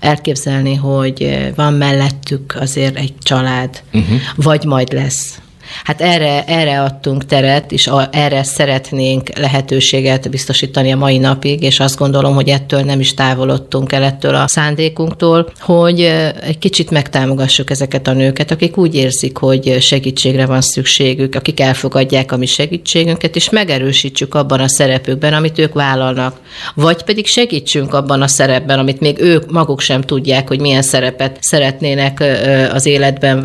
elképzelni, 0.00 0.74
hogy 0.74 1.52
van 1.54 1.72
mellett 1.72 2.14
mellettük 2.24 2.56
azért 2.60 2.96
egy 2.96 3.14
család, 3.22 3.82
uh-huh. 3.92 4.18
vagy 4.36 4.64
majd 4.64 4.92
lesz. 4.92 5.38
Hát 5.84 6.00
erre, 6.00 6.44
erre 6.44 6.80
adtunk 6.82 7.26
teret, 7.26 7.72
és 7.72 7.86
a, 7.86 8.08
erre 8.12 8.42
szeretnénk 8.42 9.38
lehetőséget 9.38 10.30
biztosítani 10.30 10.92
a 10.92 10.96
mai 10.96 11.18
napig, 11.18 11.62
és 11.62 11.80
azt 11.80 11.98
gondolom, 11.98 12.34
hogy 12.34 12.48
ettől 12.48 12.80
nem 12.80 13.00
is 13.00 13.14
távolodtunk 13.14 13.92
el 13.92 14.02
ettől 14.02 14.34
a 14.34 14.48
szándékunktól, 14.48 15.52
hogy 15.60 16.00
egy 16.40 16.58
kicsit 16.58 16.90
megtámogassuk 16.90 17.70
ezeket 17.70 18.06
a 18.06 18.12
nőket, 18.12 18.50
akik 18.50 18.76
úgy 18.76 18.94
érzik, 18.94 19.36
hogy 19.36 19.76
segítségre 19.80 20.46
van 20.46 20.60
szükségük, 20.60 21.34
akik 21.34 21.60
elfogadják 21.60 22.32
a 22.32 22.36
mi 22.36 22.46
segítségünket, 22.46 23.36
és 23.36 23.50
megerősítsük 23.50 24.34
abban 24.34 24.60
a 24.60 24.68
szerepükben, 24.68 25.32
amit 25.32 25.58
ők 25.58 25.72
vállalnak. 25.74 26.36
Vagy 26.74 27.02
pedig 27.02 27.26
segítsünk 27.26 27.94
abban 27.94 28.22
a 28.22 28.28
szerepben, 28.28 28.78
amit 28.78 29.00
még 29.00 29.20
ők 29.20 29.50
maguk 29.50 29.80
sem 29.80 30.00
tudják, 30.00 30.48
hogy 30.48 30.60
milyen 30.60 30.82
szerepet 30.82 31.36
szeretnének 31.40 32.24
az 32.72 32.86
életben 32.86 33.40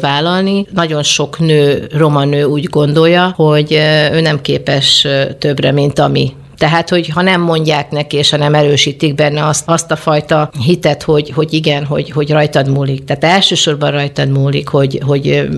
vállalni. 0.00 0.66
Nagyon 0.72 1.02
sok 1.02 1.38
nő 1.38 1.61
roma 1.96 2.24
nő 2.24 2.44
úgy 2.44 2.64
gondolja, 2.64 3.32
hogy 3.36 3.72
ő 4.12 4.20
nem 4.20 4.40
képes 4.40 5.06
többre, 5.38 5.72
mint 5.72 5.98
ami 5.98 6.32
tehát, 6.62 6.88
hogy 6.88 7.08
ha 7.08 7.22
nem 7.22 7.40
mondják 7.40 7.90
neki, 7.90 8.16
és 8.16 8.30
ha 8.30 8.36
nem 8.36 8.54
erősítik 8.54 9.14
benne 9.14 9.46
azt, 9.46 9.62
azt 9.66 9.90
a 9.90 9.96
fajta 9.96 10.50
hitet, 10.64 11.02
hogy, 11.02 11.30
hogy 11.30 11.52
igen, 11.52 11.84
hogy, 11.84 12.10
hogy 12.10 12.30
rajtad 12.30 12.68
múlik. 12.68 13.04
Tehát 13.04 13.24
elsősorban 13.24 13.90
rajtad 13.90 14.28
múlik, 14.28 14.68
hogy, 14.68 15.00
hogy 15.06 15.48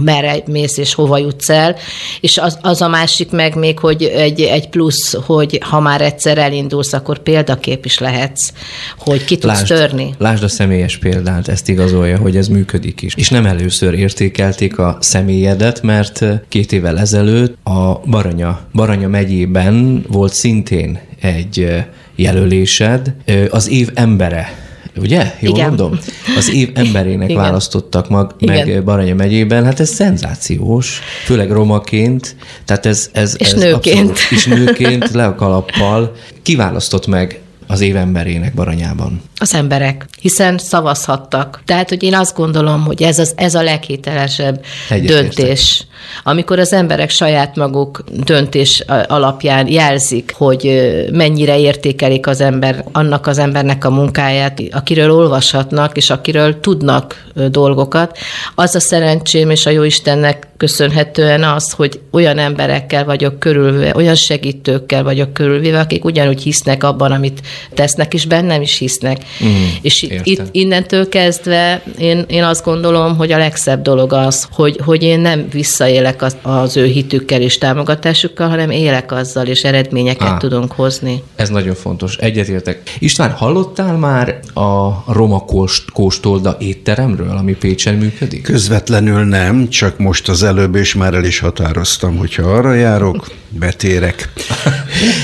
merre 0.00 0.34
mész 0.46 0.76
és 0.76 0.94
hova 0.94 1.18
jutsz 1.18 1.50
el, 1.50 1.76
és 2.20 2.38
az, 2.38 2.58
az 2.60 2.82
a 2.82 2.88
másik 2.88 3.30
meg 3.30 3.54
még, 3.54 3.78
hogy 3.78 4.02
egy, 4.02 4.40
egy 4.40 4.68
plusz, 4.68 5.14
hogy 5.14 5.58
ha 5.62 5.80
már 5.80 6.00
egyszer 6.00 6.38
elindulsz, 6.38 6.92
akkor 6.92 7.18
példakép 7.18 7.84
is 7.84 7.98
lehetsz, 7.98 8.52
hogy 8.98 9.24
ki 9.24 9.36
tudsz 9.36 9.54
lásd, 9.54 9.66
törni. 9.66 10.14
Lásd 10.18 10.42
a 10.42 10.48
személyes 10.48 10.96
példát, 10.96 11.48
ezt 11.48 11.68
igazolja, 11.68 12.18
hogy 12.18 12.36
ez 12.36 12.48
működik 12.48 13.02
is. 13.02 13.14
És 13.16 13.28
nem 13.28 13.46
először 13.46 13.94
értékelték 13.94 14.78
a 14.78 14.96
személyedet, 15.00 15.82
mert 15.82 16.24
két 16.48 16.72
évvel 16.72 16.98
ezelőtt 16.98 17.66
a 17.66 18.00
Baranya, 18.06 18.60
Baranya 18.72 19.08
megyében 19.08 20.04
volt 20.08 20.32
szín 20.32 20.51
szintén 20.52 20.98
egy 21.20 21.84
jelölésed, 22.16 23.14
az 23.50 23.68
év 23.68 23.90
embere 23.94 24.54
ugye? 24.96 25.34
Jól 25.40 25.54
Igen. 25.54 25.68
mondom? 25.68 25.98
Az 26.36 26.50
év 26.50 26.70
emberének 26.74 27.30
Igen. 27.30 27.42
választottak 27.42 28.08
mag, 28.08 28.34
meg 28.46 28.84
Baranya 28.84 29.14
megyében, 29.14 29.64
hát 29.64 29.80
ez 29.80 29.88
szenzációs, 29.88 31.00
főleg 31.24 31.50
romaként, 31.50 32.36
tehát 32.64 32.86
ez, 32.86 33.10
ez, 33.12 33.34
és 33.38 33.46
ez 33.46 33.60
nőként. 33.60 34.10
Abszolút, 34.10 34.30
és 34.30 34.46
nőként, 34.46 35.10
le 35.10 35.24
a 35.24 35.34
kalappal. 35.34 36.12
Kiválasztott 36.42 37.06
meg 37.06 37.40
az 37.66 37.80
évemberének 37.80 38.54
Baranyában? 38.54 39.22
Az 39.36 39.54
emberek, 39.54 40.06
hiszen 40.20 40.58
szavazhattak. 40.58 41.62
Tehát, 41.64 41.88
hogy 41.88 42.02
én 42.02 42.14
azt 42.14 42.36
gondolom, 42.36 42.84
hogy 42.84 43.02
ez, 43.02 43.18
az, 43.18 43.32
ez 43.36 43.54
a 43.54 43.62
leghitelesebb 43.62 44.64
Egyetértek. 44.88 45.34
döntés. 45.34 45.86
Amikor 46.22 46.58
az 46.58 46.72
emberek 46.72 47.10
saját 47.10 47.56
maguk 47.56 48.04
döntés 48.24 48.84
alapján 49.06 49.68
jelzik, 49.68 50.32
hogy 50.36 50.92
mennyire 51.12 51.58
értékelik 51.58 52.26
az 52.26 52.40
ember, 52.40 52.84
annak 52.92 53.26
az 53.26 53.38
embernek 53.38 53.84
a 53.84 53.90
munkáját, 53.90 54.62
akiről 54.70 55.10
olvashatnak, 55.10 55.96
és 55.96 56.10
akiről 56.10 56.60
tudnak 56.60 57.26
dolgokat, 57.50 58.18
az 58.54 58.74
a 58.74 58.80
szerencsém 58.80 59.50
és 59.50 59.66
a 59.66 59.70
Jóistennek 59.70 60.46
köszönhetően 60.56 61.44
az, 61.44 61.72
hogy 61.72 62.00
olyan 62.10 62.38
emberekkel 62.38 63.04
vagyok 63.04 63.38
körülve, 63.38 63.92
olyan 63.94 64.14
segítőkkel 64.14 65.02
vagyok 65.02 65.32
körülvéve, 65.32 65.80
akik 65.80 66.04
ugyanúgy 66.04 66.42
hisznek 66.42 66.84
abban, 66.84 67.12
amit 67.12 67.40
tesznek, 67.74 68.14
és 68.14 68.26
bennem 68.26 68.62
is 68.62 68.78
hisznek. 68.78 69.24
Mm, 69.44 69.48
és 69.82 70.02
értem. 70.02 70.20
itt 70.24 70.42
innentől 70.50 71.08
kezdve 71.08 71.82
én, 71.98 72.24
én 72.28 72.44
azt 72.44 72.64
gondolom, 72.64 73.16
hogy 73.16 73.32
a 73.32 73.38
legszebb 73.38 73.82
dolog 73.82 74.12
az, 74.12 74.48
hogy, 74.52 74.80
hogy 74.84 75.02
én 75.02 75.20
nem 75.20 75.48
visszaélek 75.92 76.22
az, 76.22 76.36
az 76.42 76.76
ő 76.76 76.84
hitükkel 76.84 77.40
és 77.40 77.58
támogatásukkal, 77.58 78.48
hanem 78.48 78.70
élek 78.70 79.12
azzal, 79.12 79.46
és 79.46 79.62
eredményeket 79.64 80.28
Á. 80.28 80.36
tudunk 80.36 80.72
hozni. 80.72 81.22
Ez 81.36 81.48
nagyon 81.48 81.74
fontos, 81.74 82.16
egyetértek. 82.16 82.82
István, 82.98 83.30
hallottál 83.30 83.96
már 83.96 84.40
a 84.54 85.12
Roma 85.12 85.38
Kóst, 85.44 85.90
Kóstolda 85.90 86.56
étteremről, 86.58 87.36
ami 87.36 87.54
Pécsen 87.54 87.94
működik? 87.94 88.42
Közvetlenül 88.42 89.24
nem, 89.24 89.68
csak 89.68 89.98
most 89.98 90.28
az 90.28 90.42
előbb, 90.42 90.74
és 90.74 90.94
már 90.94 91.14
el 91.14 91.24
is 91.24 91.38
határoztam, 91.38 92.16
hogyha 92.16 92.42
arra 92.42 92.74
járok, 92.74 93.26
betérek. 93.58 94.28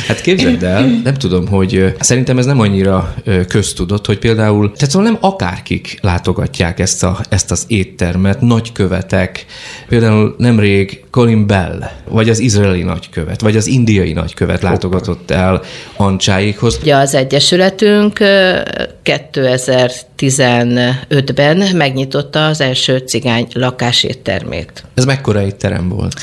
Hát 0.07 0.21
képzeld 0.21 0.62
el, 0.62 1.01
nem 1.05 1.14
tudom, 1.14 1.49
hogy 1.49 1.95
szerintem 2.01 2.38
ez 2.38 2.47
nem 2.47 2.61
annyira 2.61 3.14
köztudott, 3.49 4.07
hogy 4.07 4.19
például, 4.19 4.73
tehát 4.73 4.91
szóval 4.91 5.11
nem 5.11 5.19
akárkik 5.21 5.99
látogatják 6.01 6.81
ezt, 6.81 7.05
a, 7.05 7.21
ezt 7.29 7.51
az 7.51 7.64
éttermet, 7.67 8.41
nagykövetek, 8.41 9.47
például 9.88 10.35
nemrég 10.38 11.05
Colin 11.11 11.47
Bell, 11.47 11.91
vagy 12.09 12.29
az 12.29 12.38
izraeli 12.38 12.83
nagykövet, 12.83 13.41
vagy 13.41 13.57
az 13.57 13.67
indiai 13.67 14.12
nagykövet 14.12 14.62
látogatott 14.62 15.31
el 15.31 15.62
Ancsáikhoz. 15.97 16.79
Ugye 16.83 16.95
az 16.95 17.14
Egyesületünk 17.14 18.19
ö, 18.19 18.61
2015-ben 19.05 21.77
megnyitotta 21.77 22.47
az 22.47 22.61
első 22.61 22.99
cigány 22.99 23.47
lakáséttermét. 23.53 24.85
Ez 24.95 25.05
mekkora 25.05 25.43
étterem 25.43 25.88
volt? 25.88 26.14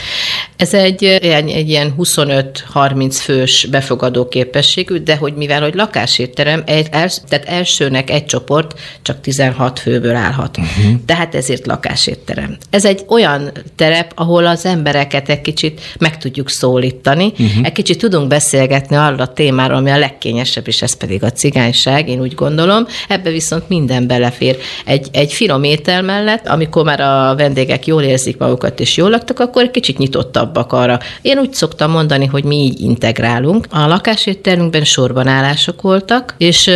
Ez 0.58 0.74
egy, 0.74 1.04
egy, 1.04 1.50
egy 1.50 1.70
ilyen 1.70 1.94
25-30 1.98 3.18
fős 3.22 3.66
befogadó 3.72 4.28
képességű, 4.28 4.98
de 4.98 5.16
hogy 5.16 5.34
mivel, 5.34 5.62
hogy 5.62 5.74
lakásétterem, 5.74 6.64
egy, 6.66 6.88
els, 6.92 7.18
tehát 7.28 7.46
elsőnek 7.46 8.10
egy 8.10 8.26
csoport 8.26 8.80
csak 9.02 9.22
16 9.22 9.80
főből 9.80 10.16
állhat. 10.16 10.58
Uh-huh. 10.58 10.94
Tehát 11.06 11.36
ezért 11.36 11.66
lakásétterem. 11.66 12.58
Ez 12.70 12.86
egy 12.86 13.06
olyan 13.08 13.52
terep, 13.76 14.12
ahol 14.16 14.46
az 14.46 14.66
embereket 14.66 15.30
egy 15.30 15.42
kicsit 15.42 15.82
meg 16.00 16.18
tudjuk 16.18 16.50
szólítani, 16.50 17.26
uh-huh. 17.26 17.66
egy 17.66 17.72
kicsit 17.72 17.98
tudunk 17.98 18.28
beszélgetni 18.28 18.96
arra 18.96 19.24
a 19.24 19.34
témáról, 19.34 19.78
ami 19.78 19.90
a 19.90 19.98
legkényesebb, 19.98 20.68
és 20.68 20.82
ez 20.82 20.98
pedig 20.98 21.24
a 21.24 21.32
cigányság, 21.32 22.10
én 22.10 22.22
úgy 22.22 22.36
gondolom. 22.36 22.88
Ebbe 23.08 23.30
viszont 23.30 23.70
minden 23.70 24.08
belefér. 24.08 24.58
Egy, 24.86 25.08
egy 25.12 25.34
finom 25.34 25.64
étel 25.64 26.02
mellett, 26.02 26.48
amikor 26.48 26.84
már 26.84 27.00
a 27.00 27.36
vendégek 27.36 27.88
jól 27.88 28.02
érzik 28.02 28.38
magukat 28.38 28.80
és 28.80 28.98
jól 28.98 29.10
laktak, 29.10 29.40
akkor 29.40 29.64
egy 29.64 29.72
kicsit 29.72 29.98
nyitottabbak 29.98 30.74
arra. 30.74 31.00
Én 31.22 31.38
úgy 31.38 31.54
szoktam 31.54 31.85
mondani, 31.90 32.26
hogy 32.26 32.44
mi 32.44 32.56
így 32.56 32.80
integrálunk. 32.80 33.68
A 33.70 33.88
lakásétterünkben 33.88 34.84
sorban 34.84 35.28
állások 35.28 35.82
voltak, 35.82 36.36
és 36.38 36.72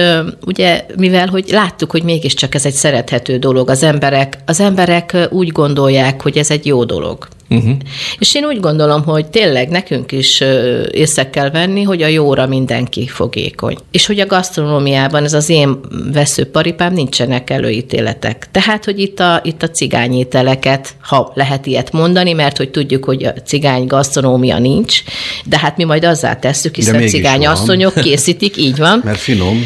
ugye, 0.46 0.86
mivel 0.98 1.28
hogy 1.28 1.50
láttuk, 1.52 1.92
hogy 1.92 2.04
mégiscsak 2.04 2.56
ez 2.56 2.66
egy 2.66 2.74
szerethető 2.74 3.38
dolog, 3.38 3.70
az 3.70 3.84
emberek, 3.84 4.38
az 4.46 4.60
emberek 4.60 5.18
úgy 5.30 5.48
gondolják, 5.48 6.22
hogy 6.22 6.38
ez 6.38 6.52
egy 6.52 6.66
jó 6.66 6.84
dolog. 6.84 7.28
Uh-huh. 7.50 7.76
És 8.20 8.36
én 8.36 8.44
úgy 8.44 8.60
gondolom, 8.60 9.04
hogy 9.04 9.28
tényleg 9.28 9.70
nekünk 9.70 10.12
is 10.12 10.44
észre 10.92 11.30
kell 11.30 11.50
venni, 11.50 11.84
hogy 11.84 12.02
a 12.02 12.08
jóra 12.08 12.48
mindenki 12.48 13.08
fogékony. 13.08 13.78
És 13.92 14.06
hogy 14.06 14.20
a 14.20 14.26
gasztronómiában, 14.26 15.24
ez 15.24 15.34
az 15.34 15.50
én 15.50 15.80
veszőparipám, 16.14 16.94
nincsenek 16.94 17.50
előítéletek. 17.50 18.48
Tehát, 18.52 18.86
hogy 18.86 19.00
itt 19.00 19.20
a, 19.20 19.42
itt 19.44 19.64
a 19.64 19.70
cigányételeket, 19.70 20.96
ha 21.02 21.32
lehet 21.36 21.66
ilyet 21.66 21.92
mondani, 21.92 22.34
mert 22.34 22.58
hogy 22.58 22.70
tudjuk, 22.70 23.06
hogy 23.06 23.24
a 23.24 23.34
cigány 23.46 23.86
gasztronómia 23.86 24.60
nincs, 24.60 25.04
de 25.46 25.60
hát 25.60 25.78
mi 25.78 25.84
majd 25.84 26.06
azzá 26.06 26.36
tesszük, 26.36 26.76
hiszen 26.76 27.08
cigány 27.08 27.40
van. 27.40 27.48
asszonyok 27.48 27.94
készítik, 27.94 28.58
így 28.58 28.78
van. 28.78 29.02
Mert 29.04 29.20
finom. 29.20 29.64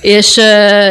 És, 0.00 0.40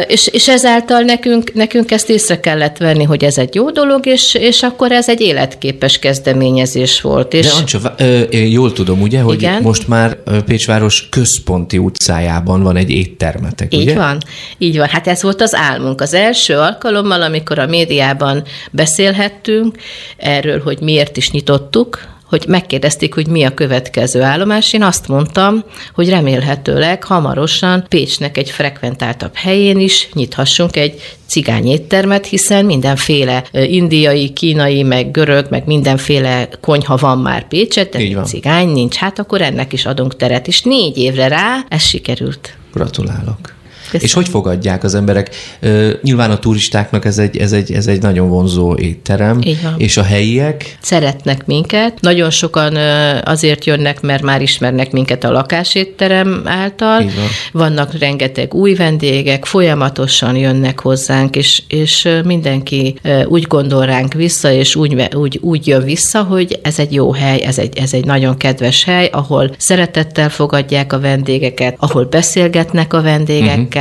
és, 0.06 0.26
és 0.26 0.48
ezáltal 0.48 1.00
nekünk, 1.00 1.54
nekünk 1.54 1.90
ezt 1.90 2.10
észre 2.10 2.40
kellett 2.40 2.76
venni, 2.76 3.04
hogy 3.04 3.24
ez 3.24 3.38
egy 3.38 3.54
jó 3.54 3.70
dolog, 3.70 4.06
és, 4.06 4.34
és 4.34 4.62
akkor 4.62 4.92
ez 4.92 5.08
egy 5.08 5.20
életképes 5.20 5.98
kezdeményezés 5.98 7.00
volt. 7.00 7.34
És 7.34 7.46
De 7.46 7.52
Ancsa, 7.52 7.94
jól 8.30 8.72
tudom, 8.72 9.00
ugye, 9.00 9.20
hogy 9.20 9.34
Igen. 9.42 9.62
most 9.62 9.88
már 9.88 10.16
Pécsváros 10.46 11.08
központi 11.08 11.78
utcájában 11.78 12.62
van 12.62 12.76
egy 12.76 12.90
éttermetek, 12.90 13.74
Így 13.74 13.82
ugye? 13.82 13.94
van, 13.94 14.18
így 14.58 14.76
van. 14.76 14.88
Hát 14.88 15.06
ez 15.06 15.22
volt 15.22 15.40
az 15.40 15.54
álmunk. 15.54 16.00
Az 16.00 16.14
első 16.14 16.54
alkalommal, 16.56 17.22
amikor 17.22 17.58
a 17.58 17.66
médiában 17.66 18.42
beszélhettünk 18.70 19.76
erről, 20.16 20.60
hogy 20.62 20.78
miért 20.80 21.16
is 21.16 21.30
nyitottuk, 21.30 22.16
hogy 22.28 22.44
megkérdezték, 22.48 23.14
hogy 23.14 23.26
mi 23.26 23.44
a 23.44 23.54
következő 23.54 24.22
állomás. 24.22 24.72
Én 24.72 24.82
azt 24.82 25.08
mondtam, 25.08 25.64
hogy 25.94 26.08
remélhetőleg 26.08 27.04
hamarosan 27.04 27.84
Pécsnek 27.88 28.36
egy 28.36 28.50
frekventáltabb 28.50 29.34
helyén 29.34 29.78
is 29.78 30.08
nyithassunk 30.12 30.76
egy 30.76 31.00
cigány 31.26 31.66
éttermet, 31.66 32.26
hiszen 32.26 32.64
mindenféle 32.64 33.44
indiai, 33.52 34.32
kínai, 34.32 34.82
meg 34.82 35.10
görög, 35.10 35.46
meg 35.50 35.66
mindenféle 35.66 36.48
konyha 36.60 36.96
van 36.96 37.18
már 37.18 37.48
Pécset, 37.48 37.90
de 37.90 38.14
van. 38.14 38.24
cigány 38.24 38.68
nincs. 38.68 38.96
Hát 38.96 39.18
akkor 39.18 39.42
ennek 39.42 39.72
is 39.72 39.86
adunk 39.86 40.16
teret. 40.16 40.46
És 40.46 40.62
négy 40.62 40.96
évre 40.96 41.28
rá 41.28 41.64
ez 41.68 41.82
sikerült. 41.82 42.56
Gratulálok. 42.72 43.56
Köszönöm. 43.90 44.06
És 44.06 44.12
hogy 44.12 44.28
fogadják 44.28 44.84
az 44.84 44.94
emberek? 44.94 45.34
Ö, 45.60 45.90
nyilván 46.02 46.30
a 46.30 46.38
turistáknak 46.38 47.04
ez 47.04 47.18
egy, 47.18 47.36
ez, 47.36 47.52
egy, 47.52 47.72
ez 47.72 47.86
egy 47.86 48.02
nagyon 48.02 48.28
vonzó 48.28 48.76
étterem. 48.76 49.40
És 49.76 49.96
a 49.96 50.02
helyiek? 50.02 50.76
szeretnek 50.80 51.46
minket. 51.46 52.00
Nagyon 52.00 52.30
sokan 52.30 52.76
azért 53.24 53.64
jönnek, 53.64 54.00
mert 54.00 54.22
már 54.22 54.42
ismernek 54.42 54.90
minket 54.90 55.24
a 55.24 55.30
lakásétterem 55.30 56.42
által. 56.44 56.98
Van. 56.98 57.12
Vannak 57.52 57.98
rengeteg 57.98 58.54
új 58.54 58.74
vendégek, 58.74 59.44
folyamatosan 59.44 60.36
jönnek 60.36 60.80
hozzánk, 60.80 61.36
és, 61.36 61.62
és 61.68 62.08
mindenki 62.24 62.98
úgy 63.26 63.42
gondol 63.42 63.86
ránk 63.86 64.12
vissza, 64.12 64.52
és 64.52 64.76
úgy, 64.76 65.08
úgy, 65.14 65.38
úgy 65.42 65.66
jön 65.66 65.84
vissza, 65.84 66.22
hogy 66.22 66.58
ez 66.62 66.78
egy 66.78 66.92
jó 66.92 67.12
hely, 67.12 67.42
ez 67.42 67.58
egy, 67.58 67.78
ez 67.78 67.92
egy 67.92 68.04
nagyon 68.04 68.36
kedves 68.36 68.84
hely, 68.84 69.08
ahol 69.12 69.50
szeretettel 69.58 70.30
fogadják 70.30 70.92
a 70.92 71.00
vendégeket, 71.00 71.74
ahol 71.78 72.04
beszélgetnek 72.04 72.92
a 72.92 73.02
vendégekkel, 73.02 73.66
uh-huh. 73.66 73.77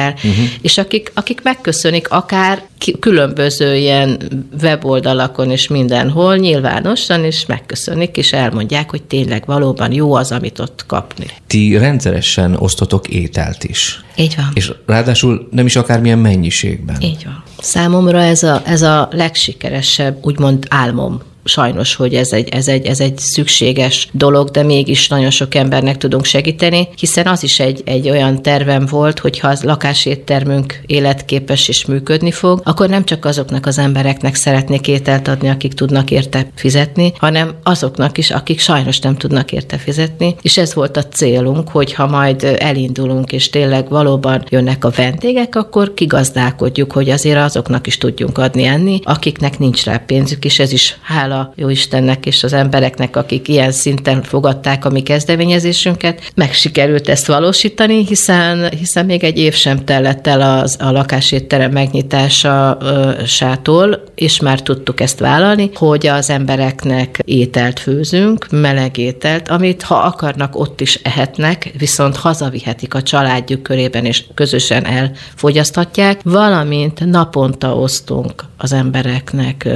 És 0.62 0.78
akik, 0.78 1.12
akik 1.14 1.41
megköszönik 1.43 2.10
akár 2.10 2.64
különböző 3.00 3.76
ilyen 3.76 4.22
weboldalakon 4.62 5.52
és 5.52 5.68
mindenhol 5.68 6.36
nyilvánosan, 6.36 7.24
és 7.24 7.45
megköszönik, 7.45 8.18
és 8.18 8.34
elmondják, 8.34 8.89
hogy 8.89 9.04
tényleg 9.04 9.43
valóban 9.45 9.91
jó 9.91 10.14
az, 10.14 10.32
amit 10.32 10.60
ott 10.60 10.84
kapni. 10.88 11.26
Ti 11.48 11.78
rendszeresen 11.78 12.56
osztotok 12.60 13.08
ételt 13.08 13.64
is. 13.64 14.04
Így 14.16 14.34
van. 14.36 14.50
És 14.54 14.72
ráadásul 14.86 15.48
nem 15.52 15.66
is 15.66 15.76
akármilyen 15.76 16.20
mennyiségben. 16.20 17.02
Így 17.02 17.24
van. 17.26 17.43
Számomra 17.60 18.22
ez 18.22 18.43
a, 18.43 18.62
ez 18.66 18.82
a 18.82 19.08
legsikeresebb, 19.12 20.18
úgymond 20.22 20.66
álmom. 20.70 21.22
Sajnos, 21.48 21.95
hogy 21.95 22.14
ez 22.14 22.32
egy, 22.32 22.50
ez, 22.50 22.68
egy, 22.68 22.86
ez 22.86 23.00
egy 23.00 23.18
szükséges 23.18 24.08
dolog, 24.12 24.50
de 24.50 24.64
mégis 24.64 25.08
nagyon 25.08 25.30
sok 25.30 25.56
embernek 25.56 25.98
tudunk 25.98 26.26
segíteni, 26.26 26.88
hiszen 27.00 27.28
az 27.28 27.43
is 27.43 27.60
egy, 27.60 27.82
egy 27.86 28.10
olyan 28.10 28.41
tervem 28.41 28.86
volt, 28.86 29.20
hogy 29.20 29.39
ha 29.39 29.48
az 29.48 29.64
lakáséttermünk 29.64 30.80
életképes 30.86 31.68
és 31.68 31.86
működni 31.86 32.32
fog, 32.32 32.62
akkor 32.64 32.89
nem 32.89 33.04
csak 33.04 33.26
azoknak 33.26 33.66
az 33.66 33.78
embereknek 33.78 34.36
szeretnék 34.36 34.88
ételt 34.88 35.28
adni, 35.28 35.50
akik 35.50 35.74
tudnak 35.74 36.12
érte 36.12 36.48
fizetni, 36.56 37.14
hanem 37.18 37.56
azoknak 37.64 38.18
is, 38.18 38.32
akik 38.32 38.60
sajnos 38.60 39.00
nem 39.00 39.16
tudnak 39.18 39.52
érte 39.52 39.78
fizetni. 39.78 40.36
És 40.41 40.58
ez 40.58 40.74
volt 40.74 40.98
a 40.98 41.04
célunk, 41.04 41.70
hogy 41.70 41.93
ha 41.93 42.08
majd 42.08 42.43
elindulunk, 42.43 43.32
és 43.32 43.50
tényleg 43.50 43.89
valóban 43.89 44.43
jönnek 44.50 44.86
a 44.86 44.91
vendégek, 44.95 45.56
akkor 45.56 45.93
kigazdálkodjuk, 45.93 46.91
hogy 46.91 47.10
azért 47.10 47.38
azoknak 47.38 47.88
is 47.88 47.98
tudjunk 47.98 48.38
adni 48.38 48.64
enni, 48.64 49.00
akiknek 49.04 49.60
nincs 49.60 49.86
rá 49.86 49.98
pénzük, 49.98 50.45
és 50.45 50.60
ez 50.60 50.72
is 50.72 50.98
hála 51.02 51.37
hála 51.38 51.54
jó 51.56 51.70
Istennek 51.70 52.26
és 52.26 52.44
az 52.44 52.54
embereknek, 52.54 53.16
akik 53.16 53.48
ilyen 53.48 53.72
szinten 53.72 54.24
fogadták 54.24 54.86
a 54.86 54.90
mi 54.90 55.02
kezdeményezésünket, 55.02 56.32
meg 56.36 56.54
sikerült 56.54 57.10
ezt 57.10 57.28
valósítani, 57.28 58.06
hiszen, 58.06 58.70
hiszen 58.70 59.06
még 59.06 59.24
egy 59.24 59.38
év 59.38 59.54
sem 59.54 59.86
tellett 59.86 60.28
el 60.28 60.60
az, 60.60 60.78
a 60.80 60.92
lakásétterem 60.92 61.72
megnyitásától, 61.72 64.04
és 64.16 64.40
már 64.40 64.62
tudtuk 64.62 65.02
ezt 65.02 65.20
vállalni, 65.20 65.70
hogy 65.74 66.08
az 66.08 66.30
embereknek 66.30 67.20
ételt 67.26 67.80
főzünk, 67.80 68.48
meleg 68.52 68.98
ételt, 68.98 69.48
amit 69.48 69.82
ha 69.82 69.96
akarnak, 69.96 70.60
ott 70.60 70.82
is 70.82 71.00
ehetnek, 71.04 71.72
viszont 71.78 72.16
hazavihetik 72.16 72.94
a 72.94 73.02
családjuk 73.02 73.64
körében, 73.64 74.06
és 74.06 74.24
közösen 74.34 74.86
elfogyaszthatják, 74.86 76.20
valamint 76.24 77.06
naponta 77.06 77.76
osztunk 77.76 78.46
az 78.58 78.74
embereknek 78.74 79.68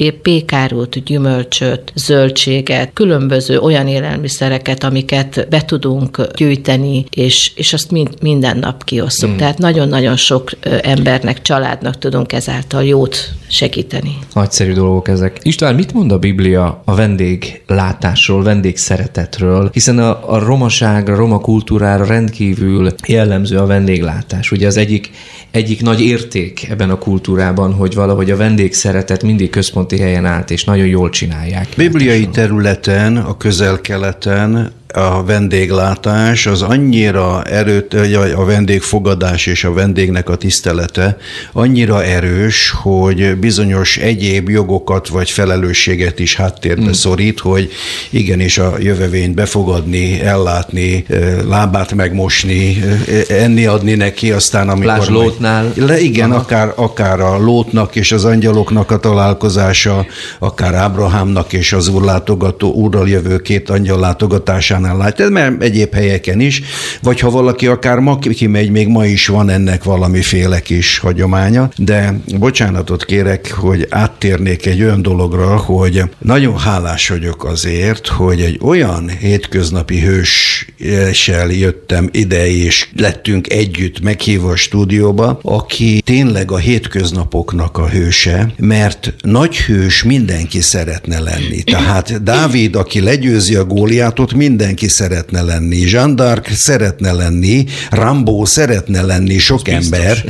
épp 0.00 0.22
pékárút, 0.22 1.04
gyümölcsöt, 1.04 1.92
zöldséget, 1.94 2.90
különböző 2.92 3.58
olyan 3.58 3.88
élelmiszereket, 3.88 4.84
amiket 4.84 5.46
be 5.50 5.64
tudunk 5.64 6.26
gyűjteni, 6.34 7.04
és, 7.10 7.52
és 7.54 7.72
azt 7.72 7.90
mind, 7.90 8.08
minden 8.20 8.58
nap 8.58 8.84
kiosztjuk. 8.84 9.30
Mm. 9.30 9.36
Tehát 9.36 9.58
nagyon-nagyon 9.58 10.16
sok 10.16 10.50
embernek, 10.82 11.42
családnak 11.42 11.98
tudunk 11.98 12.32
ezáltal 12.32 12.84
jót 12.84 13.34
segíteni. 13.48 14.18
Nagyszerű 14.34 14.72
dolgok 14.72 15.08
ezek. 15.08 15.38
István, 15.42 15.74
mit 15.74 15.92
mond 15.92 16.12
a 16.12 16.18
Biblia 16.18 16.82
a 16.84 16.94
vendéglátásról, 16.94 18.42
vendégszeretetről? 18.42 19.70
Hiszen 19.72 19.98
a, 19.98 20.32
a 20.32 20.38
romaságra, 20.38 21.14
roma 21.14 21.38
kultúrára 21.38 22.04
rendkívül 22.04 22.94
jellemző 23.06 23.56
a 23.56 23.66
vendéglátás. 23.66 24.50
Ugye 24.50 24.66
az 24.66 24.76
egyik, 24.76 25.10
egyik 25.50 25.82
nagy 25.82 26.00
érték 26.00 26.68
ebben 26.70 26.90
a 26.90 26.98
kultúrában, 26.98 27.72
hogy 27.72 27.94
valahogy 27.94 28.30
a 28.30 28.36
vendégszeretet 28.36 29.22
mindig 29.22 29.50
központi 29.50 29.98
helyen 29.98 30.26
állt, 30.26 30.50
és 30.50 30.64
nagyon 30.64 30.86
jól 30.86 31.10
csinálják. 31.10 31.68
Bibliai 31.76 32.28
területen, 32.28 33.16
a 33.16 33.36
közel-keleten 33.36 34.72
a 34.92 35.24
vendéglátás 35.24 36.46
az 36.46 36.62
annyira 36.62 37.42
erőt, 37.42 37.94
a 38.36 38.44
vendégfogadás 38.44 39.46
és 39.46 39.64
a 39.64 39.72
vendégnek 39.72 40.28
a 40.28 40.36
tisztelete 40.36 41.16
annyira 41.52 42.04
erős, 42.04 42.70
hogy 42.82 43.36
bizonyos 43.36 43.96
egyéb 43.96 44.48
jogokat 44.48 45.08
vagy 45.08 45.30
felelősséget 45.30 46.18
is 46.18 46.36
háttérbe 46.36 46.88
mm. 46.88 46.90
szorít, 46.90 47.40
hogy 47.40 47.70
igenis 48.10 48.58
a 48.58 48.74
jövevényt 48.78 49.34
befogadni, 49.34 50.20
ellátni, 50.20 51.04
lábát 51.48 51.94
megmosni, 51.94 52.84
enni 53.28 53.66
adni 53.66 53.94
neki, 53.94 54.32
aztán 54.32 54.68
amikor... 54.68 54.86
Lásd 54.86 55.10
lótnál. 55.10 55.72
Le, 55.74 56.00
igen, 56.00 56.32
akár, 56.32 56.72
akár 56.76 57.20
a 57.20 57.38
lótnak 57.38 57.96
és 57.96 58.12
az 58.12 58.24
angyaloknak 58.24 58.90
a 58.90 58.98
találkozása, 58.98 60.06
akár 60.38 60.74
Ábrahámnak 60.74 61.52
és 61.52 61.72
az 61.72 61.88
úrlátogató, 61.88 62.72
úrral 62.72 63.08
jövő 63.08 63.38
két 63.38 63.70
angyal 63.70 63.98
látogatásán 63.98 64.79
Amerikánál 64.84 64.96
látja, 64.96 65.28
mert 65.28 65.62
egyéb 65.62 65.94
helyeken 65.94 66.40
is, 66.40 66.62
vagy 67.02 67.20
ha 67.20 67.30
valaki 67.30 67.66
akár 67.66 67.98
ma 67.98 68.18
kimegy, 68.18 68.70
még 68.70 68.88
ma 68.88 69.06
is 69.06 69.26
van 69.26 69.48
ennek 69.48 69.84
valamiféle 69.84 70.60
kis 70.60 70.98
hagyománya, 70.98 71.70
de 71.76 72.20
bocsánatot 72.38 73.04
kérek, 73.04 73.52
hogy 73.52 73.86
áttérnék 73.90 74.66
egy 74.66 74.82
olyan 74.82 75.02
dologra, 75.02 75.56
hogy 75.56 76.02
nagyon 76.18 76.58
hálás 76.58 77.08
vagyok 77.08 77.44
azért, 77.44 78.06
hogy 78.06 78.40
egy 78.40 78.58
olyan 78.62 79.08
hétköznapi 79.08 80.00
hőssel 80.00 81.50
jöttem 81.50 82.08
ide, 82.12 82.48
és 82.48 82.88
lettünk 82.96 83.52
együtt 83.52 84.00
meghívva 84.00 84.50
a 84.50 84.56
stúdióba, 84.56 85.38
aki 85.42 86.02
tényleg 86.04 86.50
a 86.50 86.56
hétköznapoknak 86.56 87.78
a 87.78 87.88
hőse, 87.88 88.52
mert 88.56 89.14
nagy 89.22 89.56
hős 89.56 90.02
mindenki 90.02 90.60
szeretne 90.60 91.18
lenni. 91.20 91.62
Tehát 91.62 92.22
Dávid, 92.22 92.76
aki 92.76 93.00
legyőzi 93.00 93.54
a 93.54 93.64
góliátot, 93.64 94.32
minden 94.34 94.69
mindenki 94.70 94.94
szeretne 94.94 95.42
lenni. 95.42 95.76
Jean 95.76 96.14
d'Arc 96.16 96.52
szeretne 96.52 97.12
lenni, 97.12 97.64
Rambo 97.90 98.44
szeretne 98.44 99.02
lenni, 99.02 99.38
sok 99.38 99.68
ember, 99.68 100.24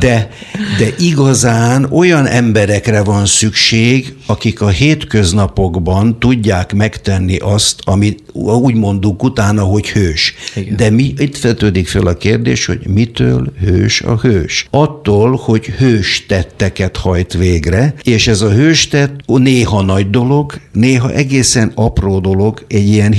de, 0.00 0.30
de 0.78 0.94
igazán 0.98 1.84
olyan 1.90 2.26
emberekre 2.26 3.02
van 3.02 3.26
szükség, 3.26 4.14
akik 4.26 4.60
a 4.60 4.68
hétköznapokban 4.68 6.18
tudják 6.18 6.74
megtenni 6.74 7.36
azt, 7.36 7.80
amit 7.84 8.22
úgy 8.32 8.74
mondjuk 8.74 9.22
utána, 9.22 9.62
hogy 9.62 9.88
hős. 9.88 10.34
Igen. 10.54 10.76
De 10.76 10.90
mi, 10.90 11.14
itt 11.16 11.38
vetődik 11.38 11.88
fel 11.88 12.06
a 12.06 12.16
kérdés, 12.16 12.66
hogy 12.66 12.80
mitől 12.86 13.52
hős 13.60 14.00
a 14.00 14.20
hős? 14.20 14.66
Attól, 14.70 15.40
hogy 15.44 15.66
hős 15.66 16.26
tetteket 16.28 16.96
hajt 16.96 17.32
végre, 17.32 17.94
és 18.02 18.26
ez 18.26 18.40
a 18.40 18.50
hős 18.50 18.88
tett 18.88 19.20
néha 19.26 19.82
nagy 19.82 20.10
dolog, 20.10 20.60
néha 20.72 21.12
egészen 21.12 21.72
apró 21.74 22.18
dolog, 22.20 22.64
egy 22.68 22.88
ilyen 22.88 23.12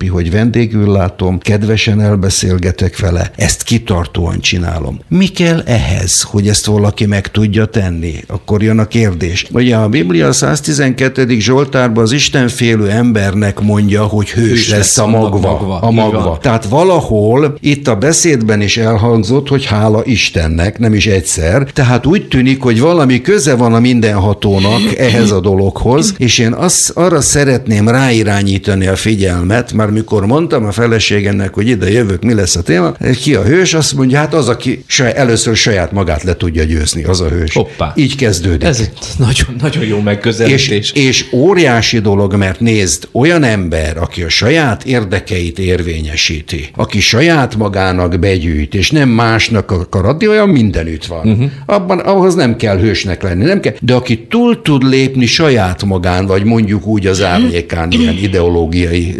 hétköznapi, 0.00 0.06
hogy 0.06 0.30
vendégül 0.30 0.92
látom, 0.92 1.38
kedvesen 1.38 2.00
elbeszélgetek 2.00 2.98
vele, 2.98 3.30
ezt 3.36 3.62
kitartóan 3.62 4.40
csinálom. 4.40 4.98
Mi 5.08 5.26
kell 5.26 5.62
ehhez, 5.64 6.22
hogy 6.22 6.48
ezt 6.48 6.66
valaki 6.66 7.06
meg 7.06 7.30
tudja 7.30 7.64
tenni? 7.64 8.14
Akkor 8.26 8.62
jön 8.62 8.78
a 8.78 8.86
kérdés. 8.86 9.46
Ugye 9.52 9.76
a 9.76 9.88
Biblia 9.88 10.32
112. 10.32 11.38
Zsoltárban 11.38 12.02
az 12.02 12.12
Istenfélő 12.12 12.88
embernek 12.88 13.60
mondja, 13.60 14.04
hogy 14.04 14.30
hős, 14.30 14.48
hős 14.48 14.68
lesz, 14.68 14.78
lesz 14.78 14.98
a 14.98 15.06
magva. 15.06 15.50
magva. 15.50 15.78
A 15.80 15.90
magva. 15.90 16.38
Tehát 16.42 16.64
valahol 16.64 17.54
itt 17.60 17.88
a 17.88 17.96
beszédben 17.96 18.60
is 18.60 18.76
elhangzott, 18.76 19.48
hogy 19.48 19.64
hála 19.64 20.02
Istennek, 20.04 20.78
nem 20.78 20.94
is 20.94 21.06
egyszer. 21.06 21.62
Tehát 21.72 22.06
úgy 22.06 22.28
tűnik, 22.28 22.62
hogy 22.62 22.80
valami 22.80 23.20
köze 23.20 23.54
van 23.54 23.74
a 23.74 23.80
mindenhatónak 23.80 24.96
ehhez 24.98 25.30
a 25.30 25.40
dologhoz, 25.40 26.14
és 26.18 26.38
én 26.38 26.52
azt, 26.52 26.90
arra 26.90 27.20
szeretném 27.20 27.88
ráirányítani 27.88 28.86
a 28.86 28.96
figyelmet, 28.96 29.72
már 29.72 29.89
mikor 29.90 30.26
mondtam 30.26 30.64
a 30.64 30.72
feleségemnek, 30.72 31.54
hogy 31.54 31.68
ide 31.68 31.90
jövök, 31.90 32.22
mi 32.22 32.34
lesz 32.34 32.56
a 32.56 32.62
téma, 32.62 32.92
ki 33.22 33.34
a 33.34 33.42
hős, 33.42 33.74
azt 33.74 33.94
mondja, 33.94 34.18
hát 34.18 34.34
az, 34.34 34.48
aki 34.48 34.84
saj, 34.86 35.12
először 35.16 35.56
saját 35.56 35.92
magát 35.92 36.22
le 36.22 36.36
tudja 36.36 36.64
győzni, 36.64 37.04
az 37.04 37.20
a 37.20 37.28
hős. 37.28 37.54
Hoppá. 37.54 37.92
Így 37.96 38.16
kezdődik. 38.16 38.68
Ez 38.68 38.80
egy 38.80 38.90
nagyon, 39.18 39.56
nagyon 39.60 39.84
jó 39.84 40.00
megközelítés. 40.00 40.68
És, 40.68 40.92
és 40.92 41.26
óriási 41.32 41.98
dolog, 41.98 42.34
mert 42.34 42.60
nézd, 42.60 43.08
olyan 43.12 43.42
ember, 43.42 43.96
aki 43.96 44.22
a 44.22 44.28
saját 44.28 44.84
érdekeit 44.84 45.58
érvényesíti, 45.58 46.68
aki 46.76 47.00
saját 47.00 47.56
magának 47.56 48.18
begyűjt, 48.18 48.74
és 48.74 48.90
nem 48.90 49.08
másnak 49.08 49.70
akar 49.70 50.06
adni, 50.06 50.28
olyan 50.28 50.48
mindenütt 50.48 51.04
van. 51.04 51.28
Uh-huh. 51.28 51.50
Abban 51.66 51.98
ahhoz 51.98 52.34
nem 52.34 52.56
kell 52.56 52.78
hősnek 52.78 53.22
lenni, 53.22 53.44
nem 53.44 53.60
kell, 53.60 53.74
de 53.80 53.94
aki 53.94 54.26
túl 54.26 54.62
tud 54.62 54.82
lépni 54.82 55.26
saját 55.26 55.84
magán, 55.84 56.26
vagy 56.26 56.44
mondjuk 56.44 56.86
úgy 56.86 57.06
az 57.06 57.22
árnyékán, 57.22 57.90
ilyen 58.00 58.16
ideológiai 58.16 59.14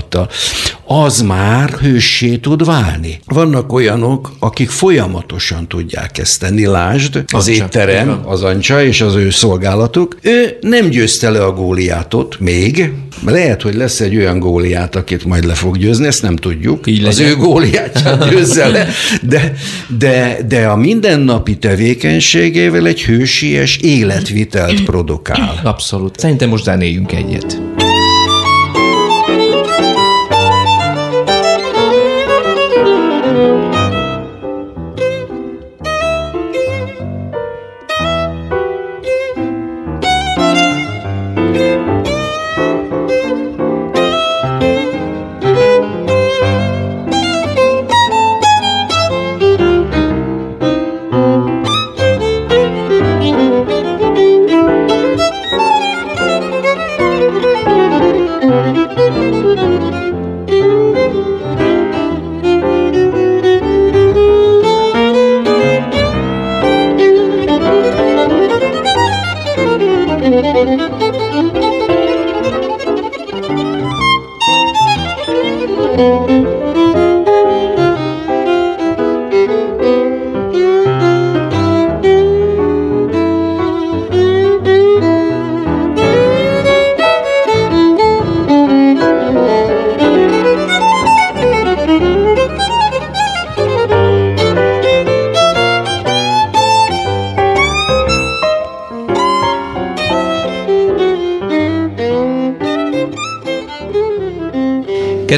hasonlattal, 0.00 0.28
az 0.86 1.20
már 1.20 1.70
hőssé 1.70 2.36
tud 2.36 2.64
válni. 2.64 3.20
Vannak 3.24 3.72
olyanok, 3.72 4.32
akik 4.38 4.70
folyamatosan 4.70 5.68
tudják 5.68 6.18
ezt 6.18 6.40
tenni. 6.40 6.66
Lásd, 6.66 7.24
az 7.32 7.48
Ancsa, 7.48 7.64
étterem, 7.64 8.20
az 8.24 8.42
Ancsa 8.42 8.84
és 8.84 9.00
az 9.00 9.14
ő 9.14 9.30
szolgálatuk. 9.30 10.18
Ő 10.22 10.58
nem 10.60 10.88
győzte 10.88 11.30
le 11.30 11.44
a 11.44 11.52
góliátot 11.52 12.40
még, 12.40 12.92
lehet, 13.26 13.62
hogy 13.62 13.74
lesz 13.74 14.00
egy 14.00 14.16
olyan 14.16 14.38
góliát, 14.38 14.96
akit 14.96 15.24
majd 15.24 15.44
le 15.44 15.54
fog 15.54 15.78
győzni, 15.78 16.06
ezt 16.06 16.22
nem 16.22 16.36
tudjuk. 16.36 16.86
Így 16.86 17.04
az 17.04 17.18
ő 17.18 17.36
góliátját 17.36 18.28
győzze 18.30 18.68
le, 18.68 18.88
de, 19.22 19.52
de, 19.98 20.38
de 20.48 20.66
a 20.66 20.76
mindennapi 20.76 21.58
tevékenységével 21.58 22.86
egy 22.86 23.02
hősies 23.02 23.76
életvitelt 23.76 24.84
produkál. 24.84 25.60
Abszolút. 25.62 26.18
Szerintem 26.18 26.48
most 26.48 26.64
zenéljünk 26.64 27.12
egyet. 27.12 27.69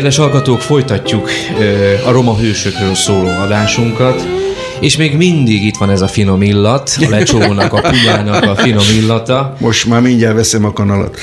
Kedves 0.03 0.20
hallgatók, 0.20 0.61
folytatjuk 0.61 1.30
a 2.07 2.11
roma 2.11 2.36
hősökről 2.36 2.94
szóló 2.94 3.28
adásunkat. 3.28 4.26
És 4.80 4.96
még 4.96 5.16
mindig 5.16 5.64
itt 5.64 5.76
van 5.76 5.90
ez 5.90 6.00
a 6.00 6.07
finom 6.07 6.42
illat, 6.42 6.96
a 7.00 7.09
lecsónak, 7.09 7.72
a 7.72 7.80
punyának 7.80 8.42
a 8.42 8.55
finom 8.55 8.84
illata. 9.00 9.57
Most 9.61 9.86
már 9.86 10.00
mindjárt 10.00 10.34
veszem 10.34 10.64
a 10.64 10.72
kanalat. 10.72 11.18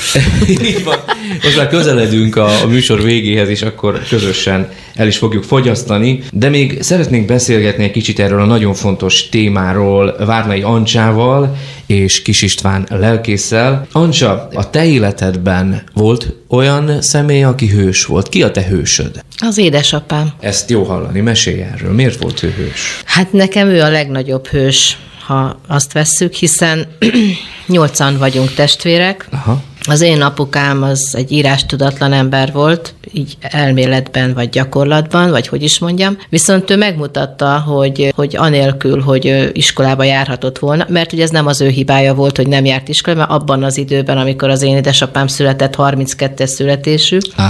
Most 1.43 1.57
már 1.57 1.67
közeledünk 1.67 2.35
a, 2.35 2.61
a 2.63 2.67
műsor 2.67 3.03
végéhez, 3.03 3.49
és 3.49 3.61
akkor 3.61 4.01
közösen 4.09 4.69
el 4.95 5.07
is 5.07 5.17
fogjuk 5.17 5.43
fogyasztani. 5.43 6.19
De 6.31 6.49
még 6.49 6.81
szeretnénk 6.81 7.25
beszélgetni 7.25 7.83
egy 7.83 7.91
kicsit 7.91 8.19
erről 8.19 8.41
a 8.41 8.45
nagyon 8.45 8.73
fontos 8.73 9.29
témáról 9.29 10.15
Várnai 10.25 10.61
Ancsával 10.61 11.55
és 11.89 12.21
Kis 12.21 12.41
István 12.41 12.87
lelkésszel. 12.89 13.87
Ancsa, 13.91 14.47
a 14.53 14.69
te 14.69 14.85
életedben 14.85 15.83
volt 15.93 16.33
olyan 16.47 17.01
személy, 17.01 17.43
aki 17.43 17.67
hős 17.67 18.05
volt. 18.05 18.29
Ki 18.29 18.43
a 18.43 18.51
te 18.51 18.63
hősöd? 18.63 19.23
Az 19.37 19.57
édesapám. 19.57 20.29
Ezt 20.39 20.69
jó 20.69 20.83
hallani, 20.83 21.19
mesélj 21.19 21.61
erről. 21.61 21.93
Miért 21.93 22.21
volt 22.21 22.43
ő 22.43 22.53
hős? 22.57 23.01
Hát 23.05 23.31
nekem 23.33 23.67
ő 23.67 23.81
a 23.81 23.89
legnagyobb 23.89 24.47
hős, 24.47 24.97
ha 25.25 25.59
azt 25.67 25.93
vesszük, 25.93 26.33
hiszen 26.33 26.87
nyolcan 27.67 28.17
vagyunk 28.17 28.53
testvérek. 28.53 29.27
Aha. 29.31 29.61
Az 29.87 30.01
én 30.01 30.21
apukám 30.21 30.83
az 30.83 31.13
egy 31.17 31.31
írástudatlan 31.31 32.13
ember 32.13 32.51
volt, 32.51 32.93
így 33.13 33.37
elméletben 33.41 34.33
vagy 34.33 34.49
gyakorlatban, 34.49 35.29
vagy 35.29 35.47
hogy 35.47 35.63
is 35.63 35.79
mondjam. 35.79 36.17
Viszont 36.29 36.69
ő 36.69 36.77
megmutatta, 36.77 37.59
hogy, 37.59 38.13
hogy 38.15 38.35
anélkül, 38.35 39.01
hogy 39.01 39.49
iskolába 39.53 40.03
járhatott 40.03 40.59
volna, 40.59 40.85
mert 40.89 41.13
ugye 41.13 41.23
ez 41.23 41.29
nem 41.29 41.47
az 41.47 41.61
ő 41.61 41.67
hibája 41.67 42.13
volt, 42.13 42.37
hogy 42.37 42.47
nem 42.47 42.65
járt 42.65 42.87
iskolába, 42.87 43.19
mert 43.19 43.41
abban 43.41 43.63
az 43.63 43.77
időben, 43.77 44.17
amikor 44.17 44.49
az 44.49 44.61
én 44.61 44.75
édesapám 44.75 45.27
született, 45.27 45.75
32-es 45.77 46.45
születésű, 46.45 47.17
ah, 47.35 47.45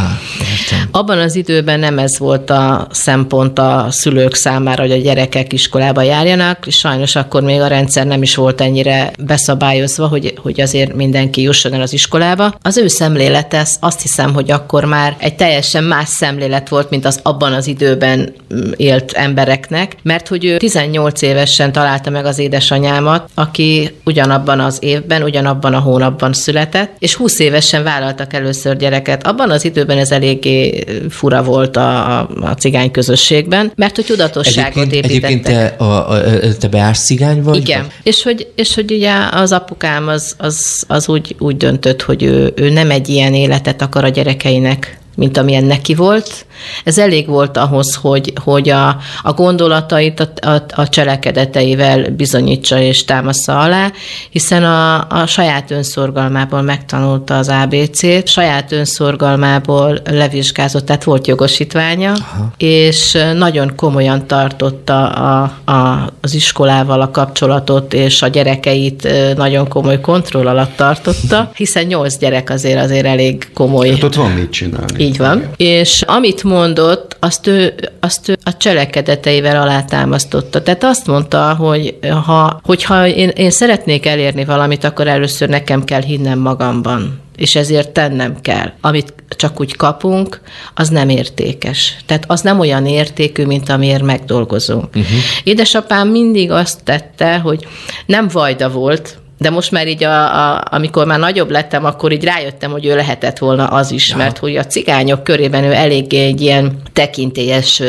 abban 0.92 1.18
az 1.18 1.36
időben 1.36 1.80
nem 1.80 2.00
ez 2.00 2.18
volt 2.18 2.50
a 2.50 2.88
szempont 2.92 3.60
a 3.60 3.88
szülők 3.90 4.36
számára, 4.36 4.82
hogy 4.82 4.92
a 4.92 4.98
gyerekek 4.98 5.54
iskolába 5.54 6.02
járjanak, 6.02 6.68
és 6.68 6.78
sajnos 6.78 7.16
akkor 7.16 7.42
még 7.42 7.60
a 7.60 7.68
rendszer 7.68 8.06
nem 8.06 8.22
is 8.22 8.36
volt 8.36 8.62
ennyire 8.62 9.12
beszabályozva, 9.20 10.08
hogy, 10.08 10.34
hogy 10.42 10.62
azért 10.62 10.94
mindenki 10.94 11.42
jusson 11.42 11.74
el 11.74 11.82
az 11.82 11.94
iskolába. 11.94 12.19
Az 12.62 12.78
ő 12.78 12.88
szemlélete, 12.88 13.68
azt 13.80 14.02
hiszem, 14.02 14.34
hogy 14.34 14.52
akkor 14.52 14.86
már 14.86 15.16
egy 15.20 15.36
teljesen 15.36 15.84
más 15.84 16.08
szemlélet 16.08 16.70
volt, 16.70 16.90
mint 16.90 17.06
az 17.06 17.20
abban 17.24 17.54
az 17.54 17.68
időben 17.68 18.34
mm, 18.54 18.72
élt 18.76 19.12
embereknek, 19.12 19.96
mert 20.04 20.28
hogy 20.28 20.46
ő 20.46 20.58
18 20.58 21.22
évesen 21.22 21.72
találta 21.72 22.10
meg 22.10 22.26
az 22.26 22.40
édesanyámat, 22.40 23.30
aki 23.34 23.96
ugyanabban 24.06 24.60
az 24.60 24.78
évben, 24.80 25.24
ugyanabban 25.24 25.74
a 25.74 25.80
hónapban 25.80 26.34
született, 26.34 26.92
és 27.00 27.16
20 27.16 27.40
évesen 27.40 27.84
vállaltak 27.84 28.34
először 28.34 28.78
gyereket. 28.78 29.28
Abban 29.28 29.52
az 29.52 29.66
időben 29.66 29.98
ez 29.98 30.12
eléggé 30.12 30.84
fura 31.10 31.44
volt 31.44 31.78
a, 31.78 32.20
a, 32.20 32.30
a 32.42 32.52
cigány 32.52 32.92
közösségben, 32.92 33.72
mert 33.76 33.96
hogy 33.96 34.06
tudatosságot 34.06 34.84
egyébként, 34.84 35.06
építettek. 35.06 35.30
Egyébként 35.30 35.78
te, 35.78 35.84
a, 35.84 36.12
a, 36.12 36.58
te 36.60 36.68
beárs 36.68 37.00
cigány 37.00 37.44
vagy? 37.44 37.58
Igen, 37.58 37.88
és 38.04 38.24
hogy, 38.24 38.48
és 38.56 38.76
hogy 38.76 38.92
ugye 38.92 39.14
az 39.32 39.52
apukám 39.52 40.08
az, 40.08 40.36
az, 40.38 40.84
az 40.88 41.10
úgy, 41.10 41.36
úgy 41.40 41.58
döntött, 41.58 42.02
hogy 42.10 42.24
ő, 42.24 42.54
ő 42.56 42.70
nem 42.70 42.92
egy 42.92 43.10
ilyen 43.10 43.34
életet 43.34 43.82
akar 43.82 44.04
a 44.04 44.10
gyerekeinek 44.10 45.00
mint 45.20 45.38
amilyen 45.38 45.64
neki 45.64 45.96
volt. 45.96 46.46
Ez 46.84 46.98
elég 46.98 47.28
volt 47.28 47.58
ahhoz, 47.58 47.96
hogy, 47.96 48.34
hogy 48.44 48.70
a, 48.70 48.88
a 49.22 49.34
gondolatait 49.34 50.20
a, 50.20 50.50
a, 50.50 50.64
a 50.76 50.90
cselekedeteivel 50.90 52.10
bizonyítsa 52.10 52.80
és 52.80 53.06
támasza 53.06 53.60
alá, 53.60 53.92
hiszen 54.30 54.64
a, 54.64 55.08
a 55.10 55.26
saját 55.26 55.72
önszorgalmából 55.72 56.62
megtanulta 56.62 57.38
az 57.38 57.48
ABC-t, 57.64 58.28
saját 58.28 58.72
önszorgalmából 58.72 60.00
levizsgázott, 60.12 60.86
tehát 60.86 61.04
volt 61.04 61.28
jogosítványa, 61.28 62.12
Aha. 62.12 62.52
és 62.58 63.18
nagyon 63.38 63.76
komolyan 63.76 64.28
tartotta 64.28 65.10
a, 65.10 65.72
a, 65.72 66.10
az 66.22 66.34
iskolával 66.34 67.02
a 67.02 67.12
kapcsolatot, 67.12 67.94
és 67.94 68.22
a 68.22 68.28
gyerekeit 68.28 69.08
nagyon 69.36 69.68
komoly 69.68 70.02
kontroll 70.02 70.48
alatt 70.48 70.76
tartotta, 70.76 71.52
hiszen 71.56 71.86
nyolc 71.86 72.18
gyerek 72.18 72.50
azért 72.50 72.80
azért 72.80 73.06
elég 73.06 73.50
komoly. 73.54 73.90
Hát 73.90 74.04
ott 74.04 74.16
van 74.16 74.32
mit 74.32 74.52
csinálni. 74.52 75.04
Így 75.04 75.18
van. 75.18 75.50
És 75.58 76.02
amit 76.02 76.44
mondott, 76.50 77.18
azt 77.20 77.48
ő, 77.48 77.74
azt 78.00 78.30
ő 78.30 78.38
a 78.44 78.58
cselekedeteivel 78.58 79.62
alátámasztotta. 79.62 80.62
Tehát 80.62 80.84
azt 80.84 81.08
mondta, 81.08 81.56
hogy 81.56 81.98
ha, 82.26 82.60
hogyha 82.64 83.08
én, 83.08 83.30
én 83.30 83.52
szeretnék 83.52 84.06
elérni 84.06 84.46
valamit, 84.46 84.84
akkor 84.84 85.08
először 85.08 85.50
nekem 85.50 85.84
kell 85.84 86.02
hinnem 86.02 86.40
magamban 86.40 87.28
és 87.40 87.56
ezért 87.56 87.90
tennem 87.90 88.42
kell. 88.42 88.72
Amit 88.82 89.14
csak 89.28 89.60
úgy 89.60 89.76
kapunk, 89.76 90.42
az 90.76 90.90
nem 90.90 91.10
értékes. 91.10 91.98
Tehát 92.06 92.24
az 92.28 92.42
nem 92.42 92.60
olyan 92.60 92.86
értékű, 92.86 93.46
mint 93.46 93.70
amiért 93.70 94.04
megdolgozunk. 94.04 94.86
Uh-huh. 94.86 95.20
Édesapám 95.44 96.08
mindig 96.08 96.52
azt 96.52 96.84
tette, 96.84 97.38
hogy 97.38 97.68
nem 98.06 98.28
vajda 98.28 98.70
volt, 98.70 99.18
de 99.40 99.50
most 99.50 99.72
már 99.72 99.88
így, 99.88 100.04
a, 100.04 100.54
a, 100.54 100.64
amikor 100.70 101.06
már 101.06 101.20
nagyobb 101.20 101.52
lettem, 101.52 101.86
akkor 101.86 102.12
így 102.12 102.24
rájöttem, 102.24 102.72
hogy 102.72 102.86
ő 102.86 102.96
lehetett 102.96 103.38
volna 103.38 103.68
az 103.68 103.92
is, 103.92 104.10
ja. 104.10 104.18
mert 104.18 104.38
hogy 104.38 104.56
a 104.56 104.66
cigányok 104.66 105.24
körében 105.24 105.64
ő 105.64 105.74
eléggé 105.74 106.26
egy 106.26 106.42
ilyen 106.42 106.82
tekintélyes 106.94 107.82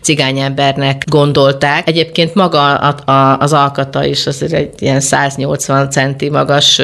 cigányembernek 0.00 1.04
gondolták. 1.10 1.88
Egyébként 1.88 2.34
maga 2.34 2.74
a, 2.74 3.10
a, 3.10 3.38
az 3.38 3.52
alkata 3.52 4.04
is 4.04 4.26
azért 4.26 4.52
egy 4.52 4.70
ilyen 4.78 5.00
180 5.00 5.90
centi 5.90 6.28
magas, 6.28 6.82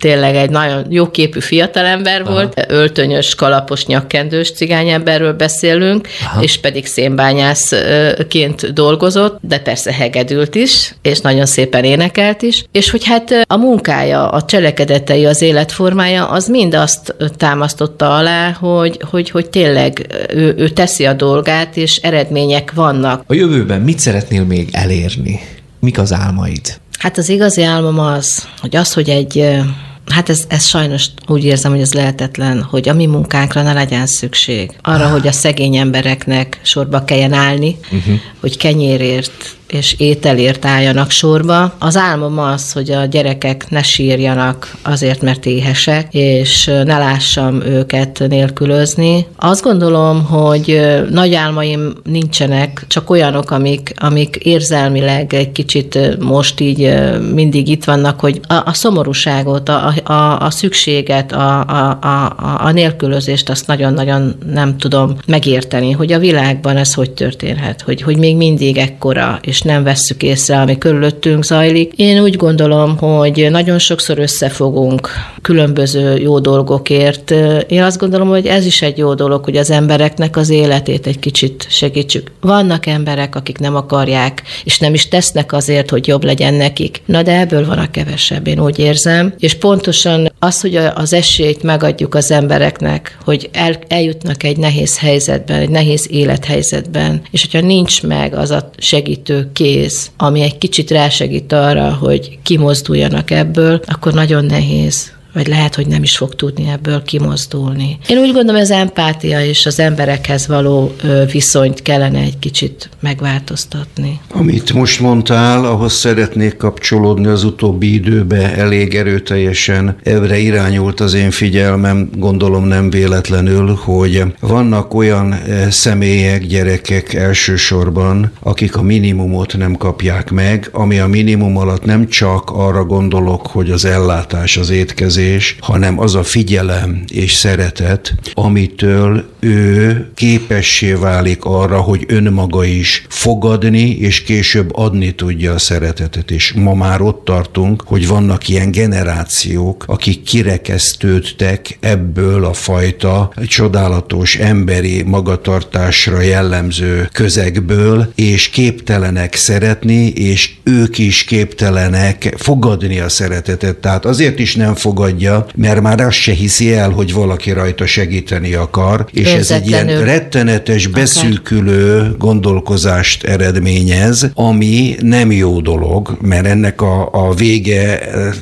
tényleg 0.00 0.36
egy 0.36 0.50
nagyon 0.50 0.86
jóképű 0.88 1.40
fiatalember 1.40 2.20
Aha. 2.20 2.32
volt, 2.32 2.64
öltönyös, 2.68 3.34
kalapos, 3.34 3.86
nyakkendős 3.86 4.52
cigányemberről 4.52 5.32
beszélünk, 5.32 6.08
Aha. 6.24 6.42
és 6.42 6.60
pedig 6.60 6.86
szénbányászként 6.86 8.72
dolgozott, 8.72 9.38
de 9.40 9.58
persze 9.58 9.92
hegedült 9.92 10.54
is, 10.54 10.94
és 11.02 11.20
nagyon 11.20 11.46
szépen 11.46 11.84
énekelt 11.84 12.42
is, 12.42 12.64
és 12.72 12.90
hogy 12.90 13.04
hát 13.04 13.45
a 13.46 13.56
munkája, 13.56 14.30
a 14.30 14.44
cselekedetei, 14.44 15.26
az 15.26 15.42
életformája, 15.42 16.28
az 16.28 16.48
mind 16.48 16.74
azt 16.74 17.14
támasztotta 17.36 18.16
alá, 18.16 18.52
hogy, 18.52 19.00
hogy, 19.10 19.30
hogy 19.30 19.50
tényleg 19.50 20.06
ő, 20.30 20.54
ő 20.56 20.68
teszi 20.68 21.06
a 21.06 21.12
dolgát, 21.12 21.76
és 21.76 21.96
eredmények 21.96 22.72
vannak. 22.72 23.22
A 23.26 23.34
jövőben 23.34 23.80
mit 23.80 23.98
szeretnél 23.98 24.44
még 24.44 24.68
elérni? 24.72 25.40
Mik 25.80 25.98
az 25.98 26.12
álmaid? 26.12 26.80
Hát 26.98 27.18
az 27.18 27.28
igazi 27.28 27.62
álmom 27.62 27.98
az, 27.98 28.48
hogy 28.60 28.76
az, 28.76 28.92
hogy 28.92 29.08
egy 29.08 29.62
Hát 30.06 30.28
ez, 30.28 30.44
ez 30.48 30.64
sajnos 30.64 31.06
úgy 31.26 31.44
érzem, 31.44 31.70
hogy 31.70 31.80
ez 31.80 31.92
lehetetlen, 31.92 32.62
hogy 32.62 32.88
a 32.88 32.94
mi 32.94 33.06
munkánkra 33.06 33.62
ne 33.62 33.72
legyen 33.72 34.06
szükség. 34.06 34.70
Arra, 34.82 35.04
ah. 35.04 35.10
hogy 35.10 35.26
a 35.26 35.32
szegény 35.32 35.76
embereknek 35.76 36.60
sorba 36.62 37.04
kelljen 37.04 37.32
állni, 37.32 37.76
uh-huh. 37.92 38.14
hogy 38.40 38.56
kenyérért 38.56 39.56
és 39.68 39.94
ételért 39.98 40.64
álljanak 40.64 41.10
sorba. 41.10 41.74
Az 41.78 41.96
álmom 41.96 42.38
az, 42.38 42.72
hogy 42.72 42.90
a 42.90 43.04
gyerekek 43.04 43.66
ne 43.68 43.82
sírjanak 43.82 44.76
azért, 44.82 45.22
mert 45.22 45.46
éhesek, 45.46 46.14
és 46.14 46.64
ne 46.64 46.98
lássam 46.98 47.62
őket 47.62 48.24
nélkülözni. 48.28 49.26
Azt 49.36 49.62
gondolom, 49.62 50.24
hogy 50.24 50.80
nagy 51.10 51.34
álmaim 51.34 51.92
nincsenek, 52.04 52.84
csak 52.88 53.10
olyanok, 53.10 53.50
amik, 53.50 53.94
amik 53.96 54.36
érzelmileg 54.36 55.34
egy 55.34 55.52
kicsit 55.52 56.18
most 56.18 56.60
így 56.60 56.94
mindig 57.32 57.68
itt 57.68 57.84
vannak, 57.84 58.20
hogy 58.20 58.40
a, 58.48 58.54
a 58.54 58.72
szomorúságot, 58.72 59.68
a, 59.68 59.94
a, 60.04 60.40
a 60.40 60.50
szükséget, 60.50 61.32
a, 61.32 61.60
a, 61.60 61.98
a, 62.00 62.34
a 62.58 62.70
nélkülözést 62.70 63.48
azt 63.48 63.66
nagyon-nagyon 63.66 64.34
nem 64.52 64.78
tudom 64.78 65.16
megérteni, 65.26 65.90
hogy 65.90 66.12
a 66.12 66.18
világban 66.18 66.76
ez 66.76 66.94
hogy 66.94 67.10
történhet, 67.10 67.82
hogy, 67.82 68.02
hogy 68.02 68.16
még 68.16 68.36
mindig 68.36 68.76
ekkora 68.76 69.38
és 69.42 69.55
és 69.56 69.62
nem 69.62 69.82
vesszük 69.82 70.22
észre, 70.22 70.60
ami 70.60 70.78
körülöttünk 70.78 71.44
zajlik. 71.44 71.92
Én 71.96 72.22
úgy 72.22 72.36
gondolom, 72.36 72.96
hogy 72.96 73.46
nagyon 73.50 73.78
sokszor 73.78 74.18
összefogunk 74.18 75.08
különböző 75.42 76.16
jó 76.16 76.38
dolgokért. 76.38 77.30
Én 77.68 77.82
azt 77.82 77.98
gondolom, 77.98 78.28
hogy 78.28 78.46
ez 78.46 78.66
is 78.66 78.82
egy 78.82 78.98
jó 78.98 79.14
dolog, 79.14 79.44
hogy 79.44 79.56
az 79.56 79.70
embereknek 79.70 80.36
az 80.36 80.50
életét 80.50 81.06
egy 81.06 81.18
kicsit 81.18 81.66
segítsük. 81.68 82.30
Vannak 82.40 82.86
emberek, 82.86 83.36
akik 83.36 83.58
nem 83.58 83.76
akarják, 83.76 84.42
és 84.64 84.78
nem 84.78 84.94
is 84.94 85.08
tesznek 85.08 85.52
azért, 85.52 85.90
hogy 85.90 86.06
jobb 86.06 86.24
legyen 86.24 86.54
nekik. 86.54 87.02
Na 87.04 87.22
de 87.22 87.40
ebből 87.40 87.66
van 87.66 87.78
a 87.78 87.90
kevesebb, 87.90 88.46
én 88.46 88.60
úgy 88.60 88.78
érzem. 88.78 89.34
És 89.38 89.54
pontosan 89.54 90.32
az, 90.38 90.60
hogy 90.60 90.76
az 90.76 91.12
esélyt 91.12 91.62
megadjuk 91.62 92.14
az 92.14 92.30
embereknek, 92.30 93.18
hogy 93.24 93.48
el, 93.52 93.78
eljutnak 93.88 94.42
egy 94.42 94.56
nehéz 94.56 94.98
helyzetben, 94.98 95.60
egy 95.60 95.70
nehéz 95.70 96.06
élethelyzetben, 96.10 97.22
és 97.30 97.40
hogyha 97.40 97.66
nincs 97.66 98.02
meg 98.02 98.34
az 98.34 98.50
a 98.50 98.70
segítő 98.76 99.45
kéz, 99.52 100.10
ami 100.16 100.40
egy 100.40 100.58
kicsit 100.58 100.90
rásegít 100.90 101.52
arra, 101.52 101.94
hogy 101.94 102.38
kimozduljanak 102.42 103.30
ebből, 103.30 103.80
akkor 103.86 104.12
nagyon 104.12 104.44
nehéz 104.44 105.14
vagy 105.36 105.46
lehet, 105.46 105.74
hogy 105.74 105.86
nem 105.86 106.02
is 106.02 106.16
fog 106.16 106.34
tudni 106.34 106.68
ebből 106.68 107.02
kimozdulni. 107.02 107.98
Én 108.08 108.18
úgy 108.18 108.32
gondolom, 108.32 108.60
az 108.60 108.70
empátia 108.70 109.44
és 109.44 109.66
az 109.66 109.80
emberekhez 109.80 110.46
való 110.46 110.92
viszonyt 111.32 111.82
kellene 111.82 112.18
egy 112.18 112.38
kicsit 112.38 112.88
megváltoztatni. 113.00 114.20
Amit 114.32 114.72
most 114.72 115.00
mondtál, 115.00 115.64
ahhoz 115.64 115.92
szeretnék 115.92 116.56
kapcsolódni 116.56 117.26
az 117.26 117.44
utóbbi 117.44 117.94
időbe 117.94 118.56
elég 118.56 118.94
erőteljesen. 118.94 119.96
Ebbre 120.02 120.38
irányult 120.38 121.00
az 121.00 121.14
én 121.14 121.30
figyelmem, 121.30 122.10
gondolom 122.14 122.64
nem 122.64 122.90
véletlenül, 122.90 123.74
hogy 123.74 124.22
vannak 124.40 124.94
olyan 124.94 125.34
személyek, 125.70 126.46
gyerekek 126.46 127.14
elsősorban, 127.14 128.32
akik 128.42 128.76
a 128.76 128.82
minimumot 128.82 129.56
nem 129.56 129.74
kapják 129.74 130.30
meg, 130.30 130.68
ami 130.72 130.98
a 130.98 131.06
minimum 131.06 131.56
alatt 131.56 131.84
nem 131.84 132.08
csak 132.08 132.50
arra 132.50 132.84
gondolok, 132.84 133.46
hogy 133.46 133.70
az 133.70 133.84
ellátás, 133.84 134.56
az 134.56 134.70
étkezés, 134.70 135.24
hanem 135.60 135.98
az 135.98 136.14
a 136.14 136.22
figyelem 136.22 137.04
és 137.08 137.32
szeretet, 137.32 138.14
amitől 138.34 139.24
ő 139.40 140.06
képessé 140.14 140.92
válik 140.92 141.44
arra, 141.44 141.80
hogy 141.80 142.04
önmaga 142.08 142.64
is 142.64 143.04
fogadni, 143.08 143.90
és 143.90 144.22
később 144.22 144.76
adni 144.76 145.14
tudja 145.14 145.52
a 145.52 145.58
szeretetet. 145.58 146.30
És 146.30 146.52
ma 146.52 146.74
már 146.74 147.00
ott 147.00 147.24
tartunk, 147.24 147.82
hogy 147.86 148.08
vannak 148.08 148.48
ilyen 148.48 148.70
generációk, 148.70 149.84
akik 149.86 150.22
kirekesztődtek 150.22 151.78
ebből 151.80 152.44
a 152.44 152.52
fajta 152.52 153.32
csodálatos 153.46 154.36
emberi 154.36 155.02
magatartásra 155.02 156.20
jellemző 156.20 157.08
közegből, 157.12 158.12
és 158.14 158.48
képtelenek 158.48 159.34
szeretni, 159.34 160.06
és 160.06 160.50
ők 160.62 160.98
is 160.98 161.24
képtelenek 161.24 162.34
fogadni 162.36 162.98
a 162.98 163.08
szeretetet. 163.08 163.76
Tehát 163.76 164.04
azért 164.04 164.38
is 164.38 164.54
nem 164.54 164.74
fogadja, 165.06 165.46
mert 165.54 165.80
már 165.80 166.00
azt 166.00 166.16
se 166.16 166.32
hiszi 166.32 166.72
el, 166.74 166.90
hogy 166.90 167.12
valaki 167.12 167.50
rajta 167.50 167.86
segíteni 167.86 168.54
akar, 168.54 169.06
és 169.12 169.32
ez 169.32 169.50
egy 169.50 169.68
ilyen 169.68 170.04
rettenetes, 170.04 170.86
beszűkülő 170.86 172.14
gondolkozást 172.18 173.24
eredményez, 173.24 174.30
ami 174.34 174.96
nem 175.00 175.32
jó 175.32 175.60
dolog, 175.60 176.16
mert 176.20 176.46
ennek 176.46 176.80
a, 176.82 177.08
a 177.12 177.34
vége 177.34 178.00
eh, 178.00 178.32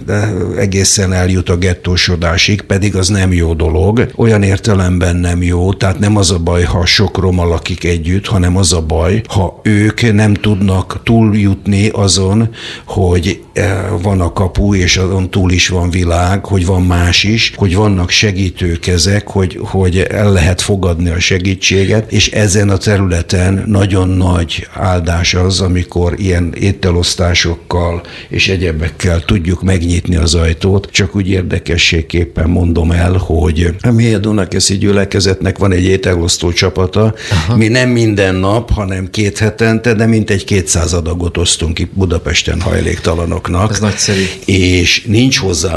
egészen 0.58 1.12
eljut 1.12 1.48
a 1.48 1.56
gettósodásig, 1.56 2.62
pedig 2.62 2.96
az 2.96 3.08
nem 3.08 3.32
jó 3.32 3.54
dolog. 3.54 4.10
Olyan 4.16 4.42
értelemben 4.42 5.16
nem 5.16 5.42
jó, 5.42 5.72
tehát 5.72 5.98
nem 5.98 6.16
az 6.16 6.30
a 6.30 6.38
baj, 6.38 6.62
ha 6.62 6.86
sok 6.86 7.18
roma 7.18 7.44
lakik 7.44 7.84
együtt, 7.84 8.26
hanem 8.26 8.56
az 8.56 8.72
a 8.72 8.80
baj, 8.80 9.22
ha 9.28 9.60
ők 9.62 10.12
nem 10.12 10.34
tudnak 10.34 11.00
túljutni 11.04 11.88
azon, 11.88 12.48
hogy 12.84 13.42
eh, 13.52 13.84
van 14.02 14.20
a 14.20 14.32
kapu, 14.32 14.74
és 14.74 14.96
azon 14.96 15.30
túl 15.30 15.50
is 15.50 15.68
van 15.68 15.90
világ, 15.90 16.44
hogy 16.55 16.66
van 16.66 16.82
más 16.82 17.24
is, 17.24 17.52
hogy 17.57 17.74
vannak 17.74 18.11
segítőkezek, 18.11 19.28
hogy, 19.28 19.59
hogy 19.62 19.98
el 19.98 20.32
lehet 20.32 20.61
fogadni 20.61 21.11
a 21.11 21.20
segítséget, 21.20 22.12
és 22.12 22.30
ezen 22.30 22.68
a 22.68 22.76
területen 22.76 23.64
nagyon 23.66 24.09
nagy 24.09 24.68
áldás 24.72 25.34
az, 25.34 25.61
amikor 25.61 26.14
ilyen 26.16 26.55
ételosztásokkal 26.61 28.02
és 28.28 28.48
egyebekkel 28.48 29.24
tudjuk 29.24 29.62
megnyitni 29.62 30.16
az 30.16 30.34
ajtót. 30.34 30.88
Csak 30.90 31.16
úgy 31.16 31.28
érdekességképpen 31.28 32.48
mondom 32.48 32.90
el, 32.90 33.12
hogy 33.12 33.74
a 33.80 33.90
Mélye 33.90 34.18
Dunakeszi 34.18 34.78
gyülekezetnek 34.78 35.59
van 35.59 35.72
egy 35.72 35.84
ételosztó 35.84 36.52
csapata. 36.52 37.14
Aha. 37.30 37.57
Mi 37.57 37.68
nem 37.68 37.88
minden 37.88 38.34
nap, 38.34 38.70
hanem 38.72 39.11
két 39.11 39.38
hetente, 39.38 39.94
de 39.94 40.07
mintegy 40.07 40.44
200 40.44 40.92
adagot 40.92 41.36
osztunk 41.36 41.74
ki 41.74 41.88
Budapesten 41.94 42.61
hajléktalanoknak. 42.61 43.70
Ez 43.70 43.80
nagyszerű. 43.80 44.24
És 44.44 45.05
nincs 45.07 45.38
hozzá 45.38 45.76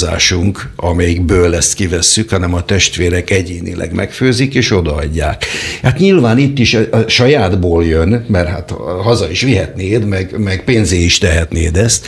vállalkozásunk, 0.00 0.70
amelyikből 0.76 1.54
ezt 1.54 1.74
kivesszük, 1.74 2.30
hanem 2.30 2.54
a 2.54 2.64
testvérek 2.64 3.30
egyénileg 3.30 3.92
megfőzik 3.92 4.54
és 4.54 4.70
odaadják. 4.70 5.44
Hát 5.82 5.98
nyilván 5.98 6.38
itt 6.38 6.58
is 6.58 6.74
a, 6.74 7.04
sajátból 7.06 7.84
jön, 7.84 8.24
mert 8.28 8.48
hát 8.48 8.74
haza 9.02 9.30
is 9.30 9.42
vihetnéd, 9.42 10.06
meg, 10.06 10.38
meg 10.38 10.64
pénzé 10.64 11.02
is 11.02 11.18
tehetnéd 11.18 11.76
ezt, 11.76 12.06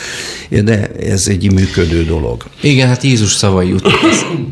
de 0.48 0.90
ez 1.00 1.26
egy 1.28 1.52
működő 1.52 2.04
dolog. 2.04 2.44
Igen, 2.60 2.88
hát 2.88 3.02
Jézus 3.02 3.32
szavai 3.32 3.68
jutnak, 3.68 3.94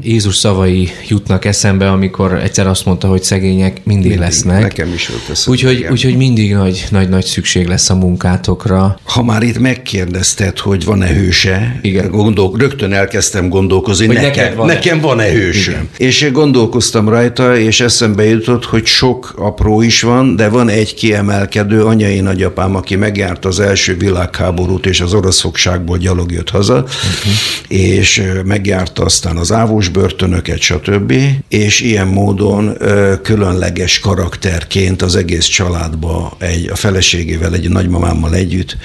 Jézus 0.03 0.37
szavai 0.37 0.89
jutnak 1.09 1.45
eszembe, 1.45 1.91
amikor 1.91 2.35
egyszer 2.35 2.67
azt 2.67 2.85
mondta, 2.85 3.09
hogy 3.09 3.23
szegények 3.23 3.85
mindig, 3.85 4.11
mindig 4.11 4.19
lesznek. 4.19 4.63
Nekem 4.63 4.93
is 4.93 5.09
volt 5.09 5.29
eszembe. 5.31 5.51
Úgyhogy, 5.51 5.87
úgyhogy 5.91 6.17
mindig 6.17 6.55
nagy, 6.55 6.87
nagy, 6.91 7.09
nagy 7.09 7.25
szükség 7.25 7.67
lesz 7.67 7.91
a 7.91 7.95
munkátokra. 7.95 8.99
Ha 9.05 9.23
már 9.23 9.43
itt 9.43 9.59
megkérdezted, 9.59 10.59
hogy 10.59 10.85
van-e 10.85 11.07
hőse, 11.07 11.79
Igen. 11.83 12.11
Gondol, 12.11 12.55
rögtön 12.59 12.93
elkezdtem 13.35 13.49
gondolkozni, 13.49 14.07
hogy 14.07 14.17
nekem, 14.17 14.55
van 14.55 14.67
nekem 14.67 15.01
van-e 15.01 15.31
hősöm. 15.31 15.75
Igen. 15.75 15.89
És 15.97 16.31
gondolkoztam 16.33 17.09
rajta, 17.09 17.57
és 17.57 17.81
eszembe 17.81 18.25
jutott, 18.25 18.65
hogy 18.65 18.87
sok 18.87 19.35
apró 19.37 19.83
is 19.83 20.03
van, 20.03 20.37
de 20.37 20.49
van 20.49 20.69
egy 20.69 20.95
kiemelkedő 20.95 21.85
anyai 21.85 22.21
nagyapám, 22.21 22.77
aki 22.77 22.97
megjárt 22.97 23.45
az 23.45 23.61
első 23.61 23.97
világháborút, 23.97 24.87
és 24.87 25.01
az 25.01 25.15
orosz 25.15 25.41
fogságból 25.41 25.99
gyalog 25.99 26.33
jött 26.33 26.51
haza, 26.51 26.75
uh-huh. 26.75 27.81
és 27.81 28.23
megjárta 28.45 29.05
aztán 29.05 29.37
az 29.37 29.53
ávós 29.53 29.89
börtönöket, 29.89 30.61
stb. 30.61 31.13
És 31.49 31.81
ilyen 31.81 32.07
módon 32.07 32.77
különleges 33.23 33.99
karakterként 33.99 35.03
az 35.03 35.17
egész 35.17 35.47
családba 35.47 36.37
egy, 36.39 36.69
a 36.73 36.77
feleségével, 36.77 37.55
egy 37.55 37.69
nagymamámmal 37.69 38.35
együtt 38.35 38.77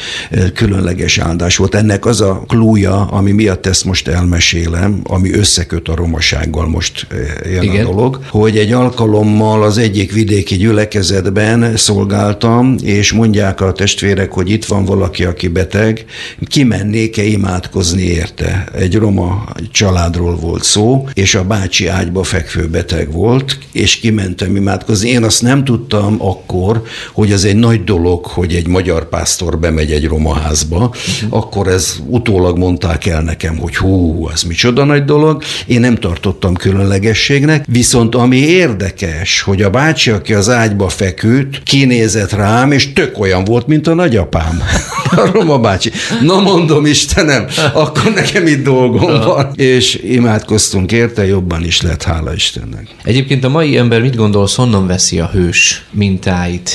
különleges 0.53 1.17
áldás 1.17 1.57
volt. 1.57 1.75
Ennek 1.75 2.05
az 2.05 2.21
a 2.21 2.43
klúja, 2.47 3.05
ami 3.05 3.31
miatt 3.31 3.65
ezt 3.65 3.85
most 3.85 4.07
elmesélem, 4.35 4.99
ami 5.03 5.33
összeköt 5.33 5.87
a 5.87 5.95
romasággal 5.95 6.67
most 6.67 7.07
jön 7.45 7.63
Igen. 7.63 7.85
a 7.85 7.89
dolog, 7.89 8.19
hogy 8.29 8.57
egy 8.57 8.71
alkalommal 8.71 9.63
az 9.63 9.77
egyik 9.77 10.11
vidéki 10.11 10.55
gyülekezetben 10.55 11.77
szolgáltam, 11.77 12.75
és 12.83 13.11
mondják 13.11 13.61
a 13.61 13.71
testvérek, 13.71 14.31
hogy 14.31 14.49
itt 14.49 14.65
van 14.65 14.85
valaki, 14.85 15.23
aki 15.23 15.47
beteg, 15.47 16.05
kimennék-e 16.47 17.23
imádkozni 17.23 18.01
érte. 18.01 18.67
Egy 18.77 18.95
roma 18.95 19.45
családról 19.71 20.35
volt 20.35 20.63
szó, 20.63 21.07
és 21.13 21.35
a 21.35 21.43
bácsi 21.43 21.87
ágyba 21.87 22.23
fekvő 22.23 22.67
beteg 22.67 23.11
volt, 23.11 23.57
és 23.71 23.95
kimentem 23.95 24.55
imádkozni. 24.55 25.09
Én 25.09 25.23
azt 25.23 25.41
nem 25.41 25.63
tudtam 25.63 26.15
akkor, 26.17 26.81
hogy 27.13 27.31
ez 27.31 27.43
egy 27.43 27.55
nagy 27.55 27.83
dolog, 27.83 28.25
hogy 28.25 28.53
egy 28.53 28.67
magyar 28.67 29.09
pásztor 29.09 29.59
bemegy 29.59 29.91
egy 29.91 30.05
roma 30.05 30.33
házba. 30.33 30.77
Uh-huh. 30.77 31.37
Akkor 31.37 31.67
ez 31.67 31.95
utólag 32.07 32.57
mondták 32.57 33.05
el 33.05 33.21
nekem, 33.21 33.57
hogy 33.57 33.75
hú, 33.75 34.24
ez 34.33 34.43
micsoda 34.43 34.83
nagy 34.83 35.05
dolog. 35.05 35.43
Én 35.65 35.79
nem 35.79 35.95
tartottam 35.95 36.55
különlegességnek, 36.55 37.65
viszont 37.67 38.15
ami 38.15 38.37
érdekes, 38.37 39.41
hogy 39.41 39.61
a 39.61 39.69
bácsi, 39.69 40.09
aki 40.09 40.33
az 40.33 40.49
ágyba 40.49 40.89
feküdt, 40.89 41.63
kinézett 41.63 42.31
rám, 42.31 42.71
és 42.71 42.93
tök 42.93 43.19
olyan 43.19 43.43
volt, 43.43 43.67
mint 43.67 43.87
a 43.87 43.93
nagyapám. 43.93 44.61
A 45.15 45.29
Roma 45.31 45.59
bácsi. 45.59 45.91
Na 46.21 46.39
mondom, 46.39 46.85
Istenem, 46.85 47.45
akkor 47.73 48.13
nekem 48.13 48.47
itt 48.47 48.63
dolgom 48.63 49.19
van. 49.19 49.51
És 49.55 49.95
imádkoztunk 50.03 50.91
érte, 50.91 51.25
jobban 51.25 51.63
is 51.63 51.81
lett, 51.81 52.03
hála 52.03 52.33
Istennek. 52.33 52.87
Egyébként 53.03 53.43
a 53.43 53.49
mai 53.49 53.77
ember 53.77 54.01
mit 54.01 54.15
gondolsz, 54.15 54.55
honnan 54.55 54.87
veszi 54.87 55.19
a 55.19 55.29
hős 55.33 55.85
mintáit? 55.91 56.69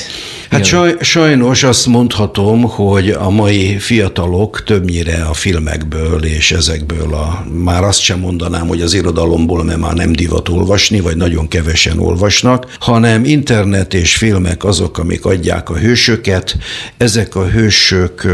Hát 0.50 0.64
saj, 0.64 0.96
sajnos 1.00 1.62
azt 1.62 1.86
mondhatom, 1.86 2.62
hogy 2.62 3.10
a 3.10 3.30
mai 3.30 3.78
fiatalok 3.78 4.62
többnyire 4.64 5.22
a 5.22 5.32
filmekből 5.32 6.24
és 6.24 6.52
ezekből 6.52 7.14
a, 7.14 7.46
már 7.64 7.84
azt 7.84 8.00
sem 8.00 8.18
mondanám, 8.18 8.66
hogy 8.66 8.80
az 8.80 8.94
irodalomból, 8.94 9.64
mert 9.64 9.78
már 9.78 9.94
nem 9.94 10.12
divat 10.12 10.48
olvasni, 10.48 11.00
vagy 11.00 11.16
nagyon 11.16 11.48
kevesen 11.48 11.98
olvasnak, 11.98 12.76
hanem 12.80 13.24
internet 13.24 13.94
és 13.94 14.16
filmek 14.16 14.64
azok, 14.64 14.98
amik 14.98 15.24
adják 15.24 15.70
a 15.70 15.76
hősöket. 15.76 16.56
Ezek 16.96 17.34
a 17.34 17.48
hősök 17.48 18.26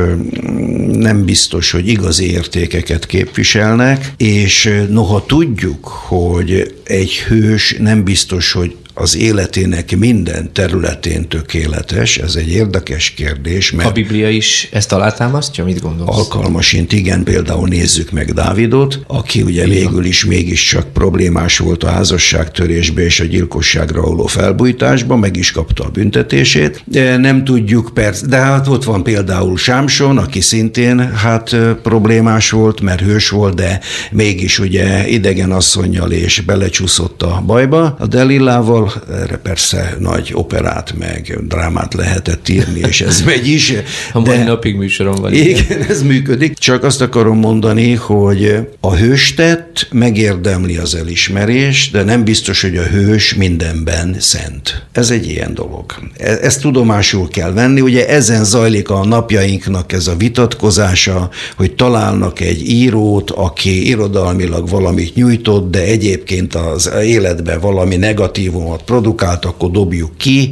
nem 0.92 1.24
biztos, 1.24 1.70
hogy 1.70 1.88
igazi 1.88 2.30
értékeket 2.30 3.06
képviselnek, 3.06 4.12
és 4.16 4.84
noha 4.88 5.24
tudjuk, 5.26 5.86
hogy 5.86 6.74
egy 6.84 7.12
hős 7.12 7.76
nem 7.78 8.04
biztos, 8.04 8.52
hogy 8.52 8.76
az 8.98 9.16
életének 9.16 9.96
minden 9.96 10.52
területén 10.52 11.28
tökéletes, 11.28 12.18
ez 12.18 12.34
egy 12.34 12.50
érdekes 12.50 13.10
kérdés. 13.10 13.70
Mert 13.70 13.88
a 13.88 13.92
Biblia 13.92 14.28
is 14.28 14.68
ezt 14.72 14.92
alátámasztja? 14.92 15.64
Mit 15.64 15.80
gondolsz? 15.80 16.16
Alkalmasint 16.16 16.92
igen, 16.92 17.22
például 17.22 17.68
nézzük 17.68 18.10
meg 18.10 18.32
Dávidot, 18.32 19.00
aki 19.06 19.42
ugye 19.42 19.66
igen. 19.66 19.76
végül 19.76 20.04
is 20.04 20.24
mégiscsak 20.24 20.92
problémás 20.92 21.58
volt 21.58 21.84
a 21.84 21.88
házasságtörésbe 21.88 23.02
és 23.02 23.20
a 23.20 23.24
gyilkosságra 23.24 24.00
való 24.00 24.26
felbújtásba, 24.26 25.16
meg 25.16 25.36
is 25.36 25.50
kapta 25.50 25.84
a 25.84 25.88
büntetését. 25.88 26.82
De 26.84 27.16
nem 27.16 27.44
tudjuk 27.44 27.90
persze, 27.94 28.26
de 28.26 28.36
hát 28.36 28.68
ott 28.68 28.84
van 28.84 29.02
például 29.02 29.56
Sámson, 29.56 30.18
aki 30.18 30.40
szintén 30.40 31.12
hát 31.14 31.56
problémás 31.82 32.50
volt, 32.50 32.80
mert 32.80 33.00
hős 33.00 33.28
volt, 33.28 33.54
de 33.54 33.80
mégis 34.10 34.58
ugye 34.58 35.08
idegen 35.08 35.52
asszonyjal 35.52 36.10
és 36.10 36.40
belecsúszott 36.40 37.22
a 37.22 37.42
bajba. 37.46 37.96
A 37.98 38.06
Delillával 38.06 38.85
Gáborral, 38.86 39.22
erre 39.22 39.36
persze 39.36 39.96
nagy 40.00 40.30
operát 40.34 40.94
meg 40.98 41.38
drámát 41.48 41.94
lehetett 41.94 42.48
írni, 42.48 42.80
és 42.88 43.00
ez 43.00 43.22
megy 43.22 43.48
is. 43.48 43.72
A 44.12 44.20
mai 44.20 44.42
napig 44.42 44.76
műsorom 44.76 45.14
van. 45.14 45.32
Igen, 45.32 45.82
ez 45.88 46.02
működik. 46.02 46.58
Csak 46.58 46.84
azt 46.84 47.00
akarom 47.00 47.38
mondani, 47.38 47.94
hogy 47.94 48.56
a 48.80 48.94
hőstett 48.94 49.88
megérdemli 49.92 50.76
az 50.76 50.94
elismerést, 50.94 51.92
de 51.92 52.02
nem 52.02 52.24
biztos, 52.24 52.62
hogy 52.62 52.76
a 52.76 52.82
hős 52.82 53.34
mindenben 53.34 54.16
szent. 54.18 54.86
Ez 54.92 55.10
egy 55.10 55.28
ilyen 55.28 55.54
dolog. 55.54 55.84
E- 56.16 56.38
ezt 56.42 56.60
tudomásul 56.60 57.28
kell 57.28 57.52
venni. 57.52 57.80
Ugye 57.80 58.08
ezen 58.08 58.44
zajlik 58.44 58.90
a 58.90 59.04
napjainknak 59.04 59.92
ez 59.92 60.06
a 60.06 60.16
vitatkozása, 60.16 61.30
hogy 61.56 61.74
találnak 61.74 62.40
egy 62.40 62.68
írót, 62.68 63.30
aki 63.30 63.88
irodalmilag 63.88 64.68
valamit 64.68 65.14
nyújtott, 65.14 65.70
de 65.70 65.82
egyébként 65.82 66.54
az 66.54 66.90
életben 67.02 67.60
valami 67.60 67.96
negatívumot 67.96 68.75
produkált, 68.84 69.44
akkor 69.44 69.70
dobjuk 69.70 70.16
ki. 70.16 70.50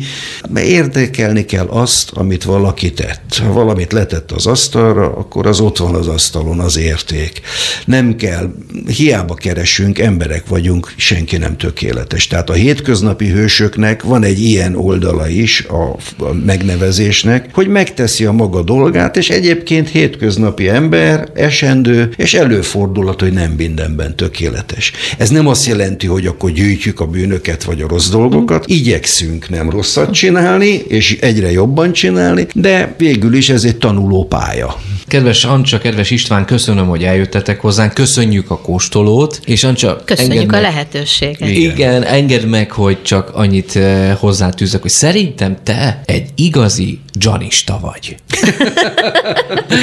Érdekelni 0.56 1.44
kell 1.44 1.66
azt, 1.66 2.10
amit 2.14 2.44
valaki 2.44 2.92
tett. 2.92 3.36
Ha 3.42 3.52
valamit 3.52 3.92
letett 3.92 4.32
az 4.32 4.46
asztalra, 4.46 5.04
akkor 5.04 5.46
az 5.46 5.60
ott 5.60 5.78
van 5.78 5.94
az 5.94 6.08
asztalon 6.08 6.60
az 6.60 6.78
érték. 6.78 7.40
Nem 7.84 8.16
kell, 8.16 8.54
hiába 8.86 9.34
keresünk, 9.34 9.98
emberek 9.98 10.46
vagyunk, 10.46 10.92
senki 10.96 11.36
nem 11.36 11.56
tökéletes. 11.56 12.26
Tehát 12.26 12.50
a 12.50 12.52
hétköznapi 12.52 13.28
hősöknek 13.28 14.02
van 14.02 14.22
egy 14.24 14.40
ilyen 14.40 14.76
oldala 14.76 15.28
is 15.28 15.64
a, 15.68 15.96
a 16.24 16.32
megnevezésnek, 16.44 17.48
hogy 17.52 17.68
megteszi 17.68 18.24
a 18.24 18.32
maga 18.32 18.62
dolgát, 18.62 19.16
és 19.16 19.30
egyébként 19.30 19.88
hétköznapi 19.88 20.68
ember, 20.68 21.28
esendő, 21.34 22.12
és 22.16 22.34
előfordulhat, 22.34 23.20
hogy 23.20 23.32
nem 23.32 23.50
mindenben 23.50 24.16
tökéletes. 24.16 24.92
Ez 25.18 25.30
nem 25.30 25.46
azt 25.46 25.66
jelenti, 25.66 26.06
hogy 26.06 26.26
akkor 26.26 26.50
gyűjtjük 26.50 27.00
a 27.00 27.06
bűnöket 27.06 27.64
vagy 27.64 27.80
a 27.80 27.88
rossz 27.88 28.08
dolgokat, 28.18 28.64
igyekszünk 28.66 29.48
nem 29.48 29.70
rosszat 29.70 30.12
csinálni, 30.12 30.82
és 30.88 31.16
egyre 31.20 31.50
jobban 31.50 31.92
csinálni, 31.92 32.46
de 32.54 32.94
végül 32.98 33.34
is 33.34 33.48
ez 33.48 33.64
egy 33.64 33.76
tanuló 33.76 34.24
pálya. 34.24 34.76
Kedves 35.06 35.44
Ancsa, 35.44 35.78
kedves 35.78 36.10
István, 36.10 36.44
köszönöm, 36.44 36.86
hogy 36.86 37.04
eljöttetek 37.04 37.60
hozzánk, 37.60 37.94
köszönjük 37.94 38.50
a 38.50 38.58
kóstolót, 38.58 39.40
és 39.44 39.64
Ancsa, 39.64 40.02
Köszönjük 40.04 40.34
engedd 40.34 40.48
a 40.48 40.52
meg- 40.52 40.62
lehetőséget. 40.62 41.48
Igen. 41.48 41.70
Igen, 41.70 42.02
engedd 42.02 42.46
meg, 42.46 42.70
hogy 42.70 43.02
csak 43.02 43.30
annyit 43.34 43.76
eh, 43.76 44.16
hozzátűzek, 44.20 44.82
hogy 44.82 44.90
szerintem 44.90 45.56
te 45.62 46.02
egy 46.06 46.28
igazi 46.34 46.98
dzsanista 47.12 47.78
vagy. 47.80 48.16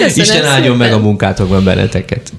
Isten 0.16 0.46
áldjon 0.46 0.78
meg 0.78 0.94
a 0.94 1.00
munkátokban 1.00 1.64
benneteket. 1.64 2.32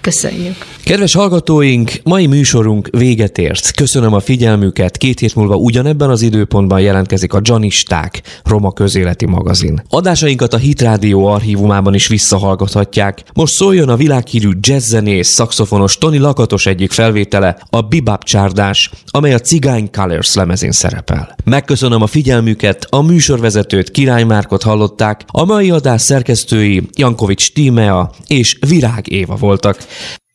Köszönjük. 0.00 0.54
Kedves 0.88 1.14
hallgatóink, 1.14 1.92
mai 2.04 2.26
műsorunk 2.26 2.88
véget 2.90 3.38
ért. 3.38 3.74
Köszönöm 3.74 4.12
a 4.12 4.20
figyelmüket. 4.20 4.96
Két 4.96 5.18
hét 5.18 5.34
múlva 5.34 5.54
ugyanebben 5.54 6.10
az 6.10 6.22
időpontban 6.22 6.80
jelentkezik 6.80 7.32
a 7.32 7.40
Janisták, 7.42 8.22
Roma 8.44 8.72
közéleti 8.72 9.26
magazin. 9.26 9.82
Adásainkat 9.88 10.54
a 10.54 10.56
Hit 10.56 10.80
Rádió 10.80 11.26
archívumában 11.26 11.94
is 11.94 12.06
visszahallgathatják. 12.06 13.22
Most 13.34 13.54
szóljon 13.54 13.88
a 13.88 13.96
világhírű 13.96 14.50
jazzzenész, 14.60 15.28
szaxofonos 15.28 15.98
Tony 15.98 16.20
Lakatos 16.20 16.66
egyik 16.66 16.90
felvétele, 16.90 17.58
a 17.70 17.80
Bebop 17.80 18.24
csárdás, 18.24 18.90
amely 19.06 19.34
a 19.34 19.38
Cigány 19.38 19.90
Colors 19.90 20.34
lemezén 20.34 20.72
szerepel. 20.72 21.36
Megköszönöm 21.44 22.02
a 22.02 22.06
figyelmüket, 22.06 22.86
a 22.90 23.02
műsorvezetőt 23.02 23.90
Király 23.90 24.24
Márkot 24.24 24.62
hallották, 24.62 25.24
a 25.26 25.44
mai 25.44 25.70
adás 25.70 26.02
szerkesztői 26.02 26.88
Jankovics 26.96 27.52
Tímea 27.52 28.10
és 28.26 28.58
Virág 28.68 29.12
Éva 29.12 29.36
voltak. 29.36 29.78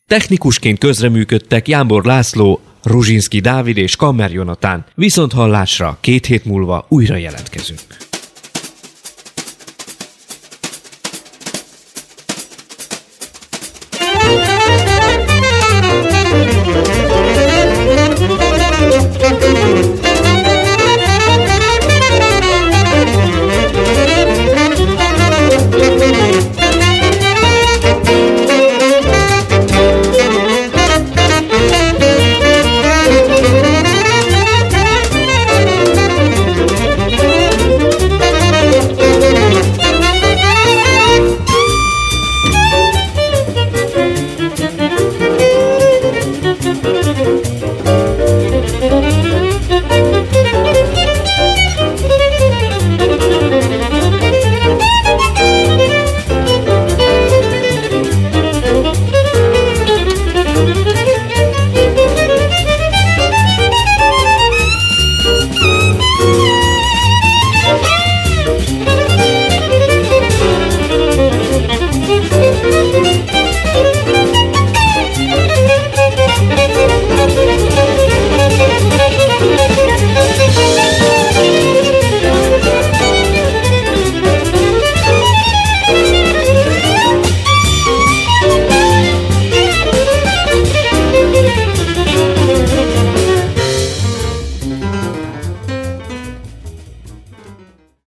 Technikusként 0.06 0.78
közreműködtek 0.78 1.68
Jámbor 1.68 2.04
László, 2.04 2.60
Ruzsinski 2.82 3.40
Dávid 3.40 3.76
és 3.76 3.96
Kammer 3.96 4.32
Jonatán. 4.32 4.84
Viszont 4.94 5.32
hallásra 5.32 5.98
két 6.00 6.26
hét 6.26 6.44
múlva 6.44 6.86
újra 6.88 7.16
jelentkezünk. 7.16 7.80